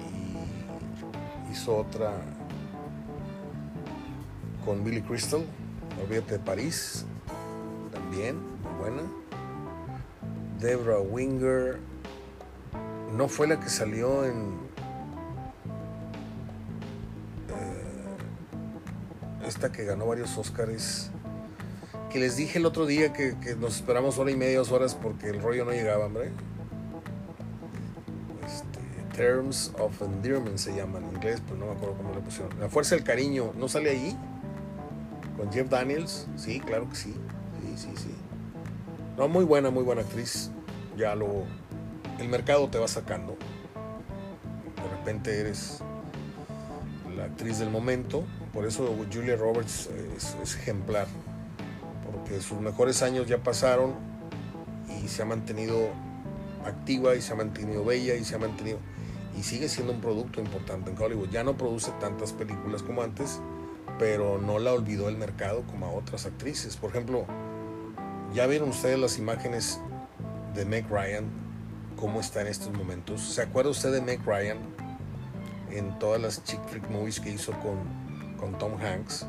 Y 0.00 1.52
hizo 1.52 1.78
otra 1.78 2.12
con 4.64 4.84
Billy 4.84 5.02
Crystal. 5.02 5.44
Olvídate 6.02 6.32
de 6.32 6.38
París. 6.40 7.06
También, 7.92 8.38
muy 8.62 8.72
buena. 8.80 9.02
Debra 10.60 11.00
Winger. 11.00 11.78
No 13.16 13.28
fue 13.28 13.48
la 13.48 13.58
que 13.58 13.68
salió 13.68 14.24
en 14.24 14.69
esta 19.50 19.72
que 19.72 19.84
ganó 19.84 20.06
varios 20.06 20.38
Oscars, 20.38 21.10
que 22.10 22.18
les 22.18 22.36
dije 22.36 22.58
el 22.58 22.66
otro 22.66 22.86
día 22.86 23.12
que, 23.12 23.36
que, 23.40 23.56
nos 23.56 23.76
esperamos 23.76 24.18
hora 24.18 24.30
y 24.30 24.36
media, 24.36 24.58
dos 24.58 24.70
horas 24.72 24.94
porque 24.94 25.28
el 25.28 25.42
rollo 25.42 25.64
no 25.64 25.72
llegaba, 25.72 26.06
hombre. 26.06 26.30
Este, 28.46 29.16
Terms 29.16 29.72
of 29.78 30.00
Endearment 30.00 30.56
se 30.56 30.74
llama 30.74 30.98
en 30.98 31.16
inglés, 31.16 31.42
pero 31.44 31.58
no 31.58 31.66
me 31.66 31.72
acuerdo 31.72 31.96
cómo 31.96 32.14
le 32.14 32.20
pusieron. 32.20 32.58
La 32.58 32.68
Fuerza 32.68 32.94
del 32.94 33.04
Cariño, 33.04 33.52
¿no 33.56 33.68
sale 33.68 33.90
ahí? 33.90 34.16
Con 35.36 35.52
Jeff 35.52 35.68
Daniels, 35.68 36.26
sí, 36.36 36.60
claro 36.60 36.88
que 36.88 36.96
sí. 36.96 37.14
Sí, 37.62 37.74
sí, 37.76 37.90
sí. 37.96 38.14
No, 39.16 39.28
muy 39.28 39.44
buena, 39.44 39.70
muy 39.70 39.82
buena 39.82 40.02
actriz. 40.02 40.50
Ya 40.96 41.14
lo. 41.14 41.44
El 42.18 42.28
mercado 42.28 42.68
te 42.68 42.78
va 42.78 42.86
sacando. 42.88 43.36
De 44.76 44.96
repente 44.96 45.40
eres 45.40 45.80
la 47.16 47.24
actriz 47.24 47.58
del 47.58 47.70
momento. 47.70 48.24
Por 48.52 48.66
eso 48.66 48.94
Julia 49.12 49.36
Roberts 49.36 49.88
es, 50.16 50.56
ejemplar. 50.56 51.06
Porque 52.04 52.40
sus 52.40 52.60
mejores 52.60 53.02
años 53.02 53.26
ya 53.26 53.38
pasaron 53.38 53.94
y 55.02 55.08
se 55.08 55.22
ha 55.22 55.24
mantenido 55.24 55.90
activa 56.64 57.14
y 57.14 57.22
se 57.22 57.32
ha 57.32 57.36
mantenido 57.36 57.84
bella 57.84 58.14
y 58.14 58.24
se 58.24 58.34
ha 58.34 58.38
mantenido... 58.38 58.78
Y 59.38 59.44
sigue 59.44 59.68
siendo 59.68 59.92
un 59.92 60.00
producto 60.00 60.40
importante 60.40 60.90
en 60.90 61.00
Hollywood. 61.00 61.30
Ya 61.30 61.44
no 61.44 61.56
produce 61.56 61.92
tantas 62.00 62.32
películas 62.32 62.82
como 62.82 63.02
antes, 63.02 63.40
pero 63.98 64.38
no 64.38 64.58
la 64.58 64.72
olvidó 64.72 65.08
el 65.08 65.16
mercado 65.16 65.62
como 65.70 65.86
a 65.86 65.92
otras 65.92 66.26
actrices. 66.26 66.76
Por 66.76 66.90
ejemplo, 66.90 67.26
ya 68.34 68.46
vieron 68.46 68.70
ustedes 68.70 68.98
las 68.98 69.18
imágenes 69.18 69.80
de 70.54 70.64
Meg 70.64 70.90
Ryan, 70.90 71.26
cómo 71.96 72.20
está 72.20 72.40
en 72.40 72.48
estos 72.48 72.72
momentos. 72.72 73.22
¿Se 73.22 73.40
acuerda 73.40 73.70
usted 73.70 73.92
de 73.92 74.02
Meg 74.02 74.20
Ryan? 74.26 74.58
en 75.72 75.98
todas 75.98 76.20
las 76.20 76.44
chick 76.44 76.60
flick 76.68 76.88
movies 76.90 77.20
que 77.20 77.30
hizo 77.30 77.52
con, 77.60 77.78
con 78.40 78.56
Tom 78.58 78.72
Hanks. 78.80 79.26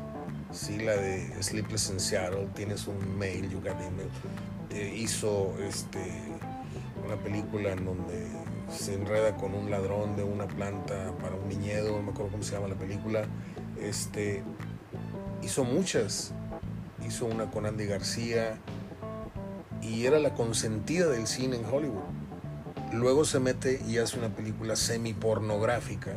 Sí, 0.50 0.78
la 0.78 0.96
de 0.96 1.42
Sleepless 1.42 1.90
in 1.90 2.00
Seattle, 2.00 2.48
tienes 2.54 2.86
un 2.86 3.18
mail, 3.18 3.48
you 3.50 3.60
got 3.60 3.80
email. 3.80 4.08
Eh, 4.70 4.94
hizo 4.96 5.54
este, 5.60 6.00
una 7.04 7.16
película 7.16 7.72
en 7.72 7.84
donde 7.84 8.26
se 8.70 8.94
enreda 8.94 9.36
con 9.36 9.54
un 9.54 9.70
ladrón 9.70 10.16
de 10.16 10.24
una 10.24 10.46
planta 10.46 11.12
para 11.20 11.36
un 11.36 11.48
viñedo, 11.48 11.96
no 11.96 12.02
me 12.02 12.10
acuerdo 12.10 12.32
cómo 12.32 12.42
se 12.42 12.54
llama 12.54 12.68
la 12.68 12.74
película. 12.74 13.24
Este, 13.80 14.42
hizo 15.42 15.64
muchas. 15.64 16.32
Hizo 17.06 17.26
una 17.26 17.50
con 17.50 17.66
Andy 17.66 17.86
García. 17.86 18.58
y 19.82 20.06
era 20.06 20.20
la 20.20 20.32
consentida 20.34 21.08
del 21.08 21.26
cine 21.26 21.56
en 21.56 21.64
Hollywood. 21.64 22.04
Luego 22.92 23.24
se 23.24 23.40
mete 23.40 23.82
y 23.88 23.98
hace 23.98 24.18
una 24.18 24.28
película 24.28 24.76
semi-pornográfica. 24.76 26.12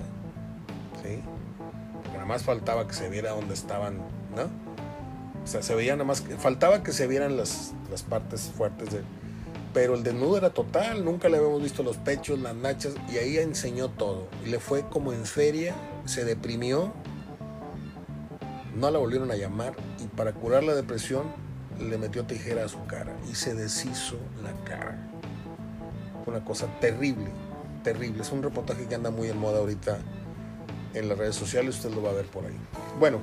¿sí? 1.02 1.22
Más 2.26 2.44
faltaba 2.44 2.88
que 2.88 2.94
se 2.94 3.10
viera 3.10 3.32
dónde 3.32 3.54
estaban, 3.54 3.98
¿no? 4.36 4.44
O 5.44 5.48
sea, 5.48 5.62
se 5.62 5.76
veía 5.76 5.94
nada 5.94 6.06
más, 6.06 6.24
faltaba 6.40 6.82
que 6.82 6.92
se 6.92 7.08
vieran 7.08 7.38
las, 7.38 7.74
las 7.92 8.04
partes 8.04 8.52
fuertes 8.56 8.92
de... 8.92 9.02
Pero 9.74 9.94
el 9.96 10.04
desnudo 10.04 10.38
era 10.38 10.52
total, 10.52 11.04
nunca 11.04 11.28
le 11.30 11.38
habíamos 11.38 11.62
visto 11.62 11.84
los 11.84 11.98
pechos, 11.98 12.40
las 12.40 12.56
nachas, 12.56 12.96
y 13.12 13.18
ahí 13.18 13.38
enseñó 13.38 13.90
todo. 13.90 14.28
Y 14.46 14.50
le 14.50 14.60
fue 14.60 14.88
como 14.90 15.12
en 15.12 15.26
feria, 15.26 15.76
se 16.06 16.24
deprimió, 16.24 16.94
no 18.76 18.90
la 18.90 18.98
volvieron 18.98 19.30
a 19.32 19.36
llamar, 19.36 19.76
y 20.00 20.08
para 20.08 20.34
curar 20.34 20.64
la 20.64 20.74
depresión 20.74 21.24
le 21.80 21.98
metió 21.98 22.26
tijera 22.26 22.66
a 22.66 22.70
su 22.70 22.86
cara 22.86 23.14
y 23.30 23.36
se 23.36 23.54
deshizo 23.54 24.18
la 24.44 24.52
cara. 24.64 24.98
Una 26.26 26.44
cosa 26.44 26.68
terrible, 26.80 27.28
terrible. 27.84 28.22
Es 28.22 28.32
un 28.32 28.42
reportaje 28.42 28.86
que 28.86 28.96
anda 28.96 29.12
muy 29.12 29.30
en 29.30 29.38
moda 29.38 29.60
ahorita 29.60 30.00
en 30.96 31.10
las 31.10 31.18
redes 31.18 31.36
sociales, 31.36 31.76
usted 31.76 31.92
lo 31.92 32.02
va 32.02 32.10
a 32.10 32.14
ver 32.14 32.26
por 32.26 32.46
ahí. 32.46 32.56
Bueno, 33.00 33.20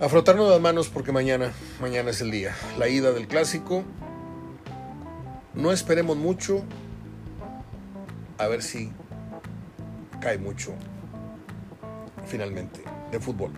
a 0.00 0.08
frotarnos 0.08 0.50
las 0.50 0.60
manos 0.60 0.88
porque 0.88 1.10
mañana, 1.10 1.52
mañana 1.80 2.10
es 2.10 2.20
el 2.20 2.30
día. 2.30 2.54
La 2.78 2.88
ida 2.88 3.12
del 3.12 3.26
clásico. 3.26 3.82
No 5.54 5.72
esperemos 5.72 6.16
mucho. 6.16 6.62
A 8.38 8.46
ver 8.46 8.62
si 8.62 8.92
cae 10.20 10.38
mucho 10.38 10.72
finalmente 12.26 12.82
de 13.10 13.18
fútbol. 13.18 13.50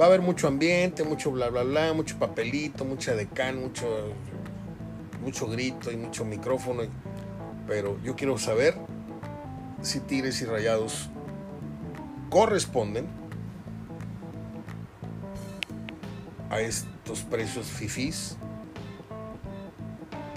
Va 0.00 0.06
a 0.06 0.08
haber 0.08 0.22
mucho 0.22 0.48
ambiente, 0.48 1.04
mucho 1.04 1.30
bla 1.30 1.50
bla 1.50 1.62
bla, 1.62 1.92
mucho 1.92 2.18
papelito, 2.18 2.84
mucha 2.84 3.14
decán, 3.14 3.60
mucho, 3.60 3.86
mucho 5.22 5.46
grito 5.46 5.92
y 5.92 5.96
mucho 5.96 6.24
micrófono. 6.24 6.82
Pero 7.68 7.98
yo 8.02 8.16
quiero 8.16 8.38
saber 8.38 8.74
si 9.84 10.00
Tigres 10.00 10.40
y 10.40 10.46
Rayados 10.46 11.10
corresponden 12.30 13.06
a 16.50 16.60
estos 16.60 17.22
precios 17.22 17.66
fifís 17.66 18.36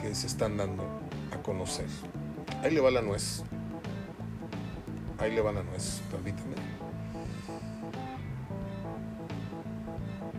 que 0.02 0.14
se 0.14 0.28
están 0.28 0.58
dando 0.58 0.84
a 1.32 1.42
conocer. 1.42 1.88
Ahí 2.62 2.72
le 2.72 2.82
va 2.82 2.92
la 2.92 3.02
nuez. 3.02 3.44
Ahí 5.20 5.34
le 5.34 5.42
va 5.42 5.52
la 5.52 5.64
nuez, 5.64 6.02
permítame. 6.12 6.56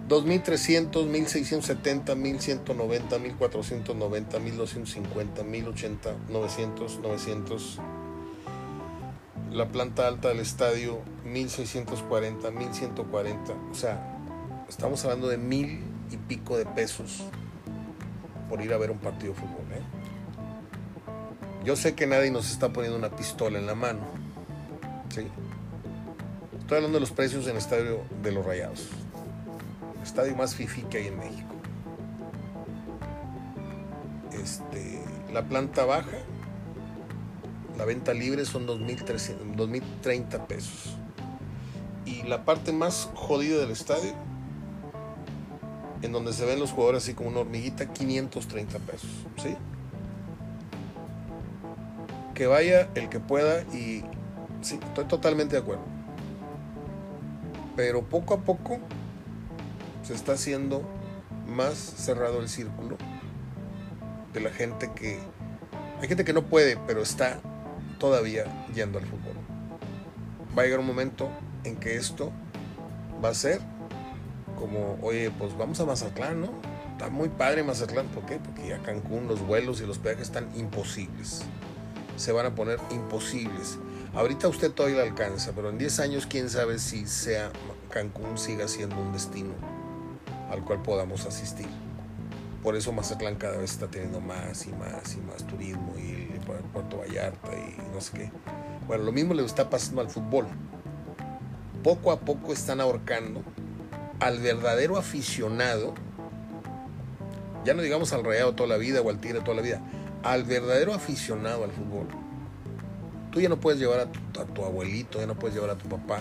2300, 0.08 1.06
1670, 1.06 2.14
1190, 2.14 3.18
1490, 3.18 4.38
1250, 4.38 5.44
1080, 5.44 6.16
900, 6.30 6.98
900. 7.00 7.80
La 9.58 9.66
planta 9.66 10.06
alta 10.06 10.28
del 10.28 10.38
estadio 10.38 11.00
1640, 11.24 12.48
1140. 12.48 13.52
O 13.72 13.74
sea, 13.74 14.16
estamos 14.68 15.04
hablando 15.04 15.26
de 15.26 15.36
mil 15.36 15.82
y 16.12 16.16
pico 16.16 16.56
de 16.56 16.64
pesos 16.64 17.24
por 18.48 18.62
ir 18.62 18.72
a 18.72 18.78
ver 18.78 18.92
un 18.92 18.98
partido 18.98 19.32
de 19.32 19.40
fútbol. 19.40 19.66
¿eh? 19.72 19.82
Yo 21.64 21.74
sé 21.74 21.96
que 21.96 22.06
nadie 22.06 22.30
nos 22.30 22.52
está 22.52 22.72
poniendo 22.72 22.96
una 22.96 23.10
pistola 23.10 23.58
en 23.58 23.66
la 23.66 23.74
mano. 23.74 23.98
Estoy 25.08 26.76
hablando 26.76 26.98
de 26.98 27.00
los 27.00 27.10
precios 27.10 27.46
en 27.46 27.50
el 27.50 27.56
estadio 27.56 28.02
de 28.22 28.30
los 28.30 28.46
Rayados 28.46 28.86
estadio 30.04 30.36
más 30.36 30.54
fifi 30.54 30.82
que 30.82 30.98
hay 30.98 31.06
en 31.08 31.18
México. 31.18 31.54
Este, 34.40 35.02
la 35.32 35.42
planta 35.42 35.84
baja, 35.84 36.16
la 37.78 37.84
venta 37.84 38.12
libre 38.12 38.44
son 38.44 38.66
2.030 38.66 40.46
pesos. 40.48 40.96
Y 42.04 42.24
la 42.24 42.44
parte 42.44 42.72
más 42.72 43.08
jodida 43.14 43.60
del 43.60 43.70
estadio, 43.70 44.14
en 46.02 46.10
donde 46.10 46.32
se 46.32 46.44
ven 46.44 46.58
los 46.58 46.72
jugadores 46.72 47.04
así 47.04 47.14
como 47.14 47.28
una 47.30 47.40
hormiguita, 47.40 47.86
530 47.86 48.78
pesos. 48.80 49.08
¿sí? 49.40 49.56
Que 52.34 52.48
vaya 52.48 52.90
el 52.96 53.08
que 53.08 53.20
pueda 53.20 53.62
y 53.72 54.02
sí, 54.60 54.80
estoy 54.82 55.04
totalmente 55.04 55.54
de 55.54 55.62
acuerdo. 55.62 55.84
Pero 57.76 58.02
poco 58.02 58.34
a 58.34 58.38
poco 58.38 58.80
se 60.02 60.14
está 60.14 60.32
haciendo 60.32 60.82
más 61.46 61.76
cerrado 61.78 62.40
el 62.40 62.48
círculo 62.48 62.96
de 64.32 64.40
la 64.40 64.50
gente 64.50 64.90
que... 64.96 65.20
Hay 66.00 66.08
gente 66.08 66.24
que 66.24 66.32
no 66.32 66.42
puede, 66.42 66.76
pero 66.86 67.02
está 67.02 67.40
todavía 67.98 68.66
yendo 68.74 68.98
al 68.98 69.04
fútbol. 69.04 69.34
Va 70.56 70.62
a 70.62 70.64
llegar 70.64 70.80
un 70.80 70.86
momento 70.86 71.28
en 71.64 71.76
que 71.76 71.96
esto 71.96 72.32
va 73.22 73.30
a 73.30 73.34
ser 73.34 73.60
como, 74.58 74.98
oye, 75.02 75.30
pues 75.30 75.56
vamos 75.56 75.78
a 75.80 75.84
Mazatlán, 75.84 76.40
¿no? 76.40 76.48
Está 76.92 77.10
muy 77.10 77.28
padre 77.28 77.62
Mazatlán, 77.62 78.06
¿por 78.08 78.26
qué? 78.26 78.38
Porque 78.38 78.68
ya 78.68 78.78
Cancún, 78.78 79.28
los 79.28 79.40
vuelos 79.46 79.80
y 79.80 79.86
los 79.86 79.98
peajes 79.98 80.22
están 80.22 80.48
imposibles. 80.56 81.42
Se 82.16 82.32
van 82.32 82.46
a 82.46 82.54
poner 82.54 82.80
imposibles. 82.90 83.78
Ahorita 84.14 84.48
usted 84.48 84.72
todavía 84.72 85.02
le 85.02 85.10
alcanza, 85.10 85.52
pero 85.54 85.70
en 85.70 85.78
10 85.78 86.00
años 86.00 86.26
quién 86.26 86.50
sabe 86.50 86.78
si 86.78 87.06
sea 87.06 87.52
Cancún 87.90 88.36
siga 88.36 88.66
siendo 88.66 89.00
un 89.00 89.12
destino 89.12 89.52
al 90.50 90.64
cual 90.64 90.82
podamos 90.82 91.26
asistir. 91.26 91.68
Por 92.62 92.74
eso 92.74 92.92
Mazatlán 92.92 93.36
cada 93.36 93.56
vez 93.56 93.72
está 93.72 93.88
teniendo 93.88 94.20
más 94.20 94.66
y 94.66 94.72
más 94.72 95.14
y 95.14 95.20
más 95.20 95.46
turismo 95.46 95.94
y 95.96 96.28
Puerto 96.72 96.98
Vallarta 96.98 97.50
y 97.54 97.76
no 97.94 98.00
sé 98.00 98.18
qué. 98.18 98.30
Bueno, 98.86 99.04
lo 99.04 99.12
mismo 99.12 99.34
le 99.34 99.44
está 99.44 99.70
pasando 99.70 100.00
al 100.00 100.10
fútbol. 100.10 100.46
Poco 101.84 102.10
a 102.10 102.20
poco 102.20 102.52
están 102.52 102.80
ahorcando 102.80 103.42
al 104.18 104.40
verdadero 104.40 104.96
aficionado, 104.96 105.94
ya 107.64 107.74
no 107.74 107.82
digamos 107.82 108.12
al 108.12 108.24
rayado 108.24 108.54
toda 108.54 108.68
la 108.68 108.76
vida 108.76 109.00
o 109.00 109.10
al 109.10 109.20
tigre 109.20 109.40
toda 109.40 109.56
la 109.56 109.62
vida, 109.62 109.80
al 110.24 110.42
verdadero 110.42 110.92
aficionado 110.92 111.62
al 111.62 111.70
fútbol. 111.70 112.08
Tú 113.30 113.40
ya 113.40 113.48
no 113.48 113.60
puedes 113.60 113.78
llevar 113.78 114.00
a 114.00 114.10
tu, 114.10 114.40
a 114.40 114.44
tu 114.46 114.64
abuelito, 114.64 115.20
ya 115.20 115.26
no 115.26 115.38
puedes 115.38 115.54
llevar 115.54 115.70
a 115.70 115.78
tu 115.78 115.88
papá, 115.88 116.20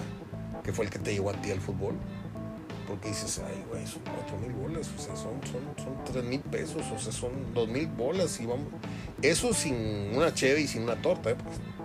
que 0.63 0.71
fue 0.71 0.85
el 0.85 0.91
que 0.91 0.99
te 0.99 1.13
llevó 1.13 1.31
a 1.31 1.41
ti 1.41 1.49
al 1.49 1.61
fútbol 1.61 1.95
porque 2.87 3.09
dices, 3.09 3.41
ay, 3.45 3.63
güey, 3.69 3.85
son 3.85 4.01
cuatro 4.03 4.37
mil 4.37 4.53
bolas, 4.53 4.89
o 4.97 5.01
sea, 5.01 5.15
son, 5.15 5.39
son, 5.43 5.61
son 5.83 6.03
3 6.05 6.23
mil 6.23 6.39
pesos, 6.39 6.81
o 6.93 6.97
sea, 6.97 7.11
son 7.11 7.53
dos 7.53 7.67
mil 7.67 7.87
bolas 7.87 8.39
y 8.39 8.45
vamos. 8.45 8.67
Eso 9.21 9.53
sin 9.53 9.75
una 10.15 10.33
cheve 10.33 10.61
y 10.61 10.67
sin 10.67 10.83
una 10.83 11.01
torta, 11.01 11.31
¿eh? 11.31 11.35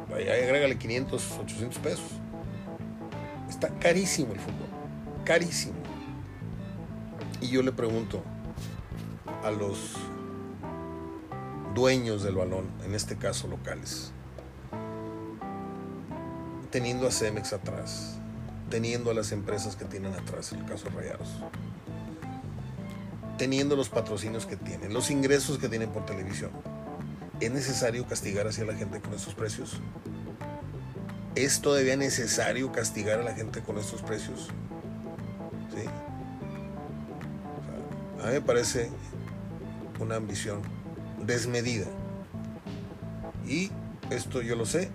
Pues, 0.09 0.29
ahí 0.29 0.29
agrégale 0.29 0.79
500, 0.79 1.39
800 1.41 1.79
pesos. 1.79 2.07
Está 3.49 3.69
carísimo 3.81 4.33
el 4.33 4.39
fútbol, 4.39 4.69
carísimo. 5.25 5.75
Y 7.41 7.49
yo 7.49 7.63
le 7.63 7.73
pregunto 7.73 8.23
a 9.43 9.51
los 9.51 9.97
dueños 11.75 12.23
del 12.23 12.37
balón, 12.37 12.67
en 12.85 12.95
este 12.95 13.17
caso 13.17 13.49
locales, 13.49 14.13
teniendo 16.71 17.09
a 17.09 17.11
Cemex 17.11 17.53
atrás, 17.53 18.22
teniendo 18.73 19.11
a 19.11 19.15
las 19.15 19.33
empresas 19.33 19.77
que 19.77 19.85
tienen 19.85 20.15
atrás, 20.15 20.51
en 20.53 20.61
el 20.61 20.65
caso 20.65 20.87
de 20.87 20.93
Rayados, 20.93 21.29
teniendo 23.37 23.77
los 23.77 23.91
patrocinios 23.91 24.47
que 24.47 24.57
tienen, 24.57 24.95
los 24.95 25.11
ingresos 25.11 25.59
que 25.59 25.69
tienen 25.69 25.91
por 25.91 26.07
televisión. 26.07 26.51
¿Es 27.39 27.53
necesario 27.53 28.07
castigar 28.07 28.47
hacia 28.47 28.65
la 28.65 28.73
gente 28.73 28.99
con 29.03 29.13
estos 29.13 29.35
precios? 29.35 29.79
¿Es 31.35 31.61
todavía 31.61 31.99
necesario 31.99 32.73
castigar 32.73 33.21
a 33.21 33.23
la 33.23 33.35
gente 33.35 33.61
con 33.61 33.77
estos 33.77 34.01
precios? 34.01 34.49
¿Sí? 35.77 35.87
a 38.23 38.29
mí 38.29 38.33
me 38.33 38.41
parece 38.41 38.89
una 40.01 40.17
ambición 40.17 40.63
desmedida. 41.27 41.87
Y 43.47 43.71
esto 44.09 44.41
yo 44.41 44.57
lo 44.57 44.65
sé, 44.65 44.91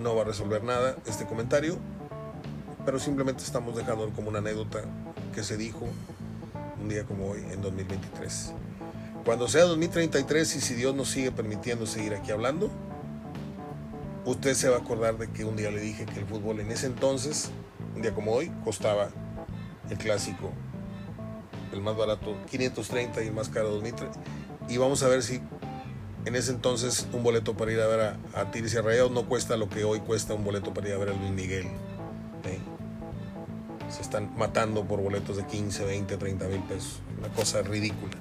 no 0.00 0.16
va 0.16 0.22
a 0.22 0.24
resolver 0.24 0.64
nada 0.64 0.96
este 1.04 1.26
comentario, 1.26 1.78
pero 2.84 2.98
simplemente 2.98 3.42
estamos 3.42 3.76
dejando 3.76 4.08
como 4.10 4.28
una 4.28 4.38
anécdota 4.38 4.82
que 5.34 5.42
se 5.42 5.56
dijo 5.56 5.86
un 6.80 6.88
día 6.88 7.04
como 7.04 7.30
hoy, 7.30 7.40
en 7.50 7.62
2023. 7.62 8.52
Cuando 9.24 9.48
sea 9.48 9.64
2033 9.64 10.56
y 10.56 10.60
si 10.60 10.74
Dios 10.74 10.94
nos 10.94 11.08
sigue 11.08 11.32
permitiendo 11.32 11.86
seguir 11.86 12.14
aquí 12.14 12.30
hablando, 12.30 12.70
usted 14.26 14.54
se 14.54 14.68
va 14.68 14.76
a 14.76 14.80
acordar 14.80 15.16
de 15.16 15.30
que 15.30 15.44
un 15.44 15.56
día 15.56 15.70
le 15.70 15.80
dije 15.80 16.04
que 16.04 16.20
el 16.20 16.26
fútbol 16.26 16.60
en 16.60 16.70
ese 16.70 16.86
entonces, 16.86 17.50
un 17.96 18.02
día 18.02 18.14
como 18.14 18.32
hoy, 18.32 18.52
costaba 18.64 19.08
el 19.88 19.96
clásico, 19.96 20.50
el 21.72 21.80
más 21.80 21.96
barato 21.96 22.36
530 22.50 23.22
y 23.22 23.28
el 23.28 23.32
más 23.32 23.48
caro 23.48 23.70
2030. 23.70 24.20
Y 24.68 24.76
vamos 24.76 25.02
a 25.02 25.08
ver 25.08 25.22
si 25.22 25.40
en 26.26 26.36
ese 26.36 26.52
entonces 26.52 27.06
un 27.12 27.22
boleto 27.22 27.56
para 27.56 27.72
ir 27.72 27.80
a 27.80 27.86
ver 27.86 28.00
a, 28.00 28.40
a 28.40 28.50
Tigres 28.50 28.74
y 28.74 29.12
no 29.12 29.26
cuesta 29.26 29.56
lo 29.56 29.68
que 29.70 29.84
hoy 29.84 30.00
cuesta 30.00 30.34
un 30.34 30.44
boleto 30.44 30.74
para 30.74 30.88
ir 30.88 30.94
a 30.94 30.98
ver 30.98 31.10
a 31.10 31.12
Luis 31.12 31.30
Miguel 31.30 31.66
se 32.44 32.73
están 34.14 34.38
matando 34.38 34.84
por 34.84 35.00
boletos 35.00 35.36
de 35.36 35.44
15, 35.44 35.86
20, 35.86 36.16
30 36.16 36.46
mil 36.46 36.60
pesos. 36.60 37.00
Una 37.18 37.28
cosa 37.28 37.62
ridícula. 37.62 38.12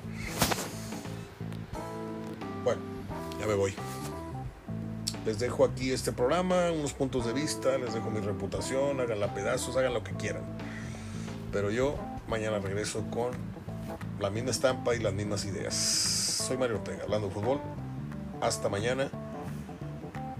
Ya 3.39 3.45
me 3.47 3.53
voy. 3.53 3.75
Les 5.25 5.37
dejo 5.37 5.65
aquí 5.65 5.91
este 5.91 6.13
programa, 6.13 6.71
unos 6.71 6.93
puntos 6.93 7.25
de 7.25 7.33
vista, 7.33 7.77
les 7.77 7.93
dejo 7.93 8.09
mi 8.09 8.21
reputación, 8.21 9.01
háganla 9.01 9.33
pedazos, 9.33 9.75
hagan 9.77 9.93
lo 9.93 10.03
que 10.03 10.13
quieran. 10.13 10.43
Pero 11.51 11.69
yo 11.69 11.95
mañana 12.27 12.59
regreso 12.59 13.03
con 13.11 13.31
la 14.19 14.29
misma 14.29 14.51
estampa 14.51 14.95
y 14.95 14.99
las 14.99 15.13
mismas 15.13 15.45
ideas. 15.45 15.75
Soy 15.75 16.57
Mario 16.57 16.77
Ortega, 16.77 17.03
hablando 17.03 17.27
de 17.27 17.33
fútbol. 17.33 17.59
Hasta 18.41 18.67
mañana. 18.69 19.11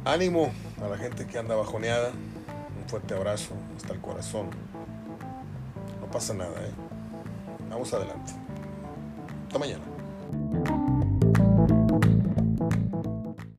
Ánimo 0.05 0.51
a 0.81 0.87
la 0.87 0.97
gente 0.97 1.27
que 1.27 1.37
anda 1.37 1.55
bajoneada. 1.55 2.09
Un 2.09 2.89
fuerte 2.89 3.13
abrazo 3.13 3.53
hasta 3.77 3.93
el 3.93 3.99
corazón. 3.99 4.49
Pasa 6.13 6.31
nada, 6.35 6.61
¿eh? 6.61 6.71
Vamos 7.71 7.91
adelante. 7.91 8.33
Hasta 9.47 9.57
mañana. 9.57 9.92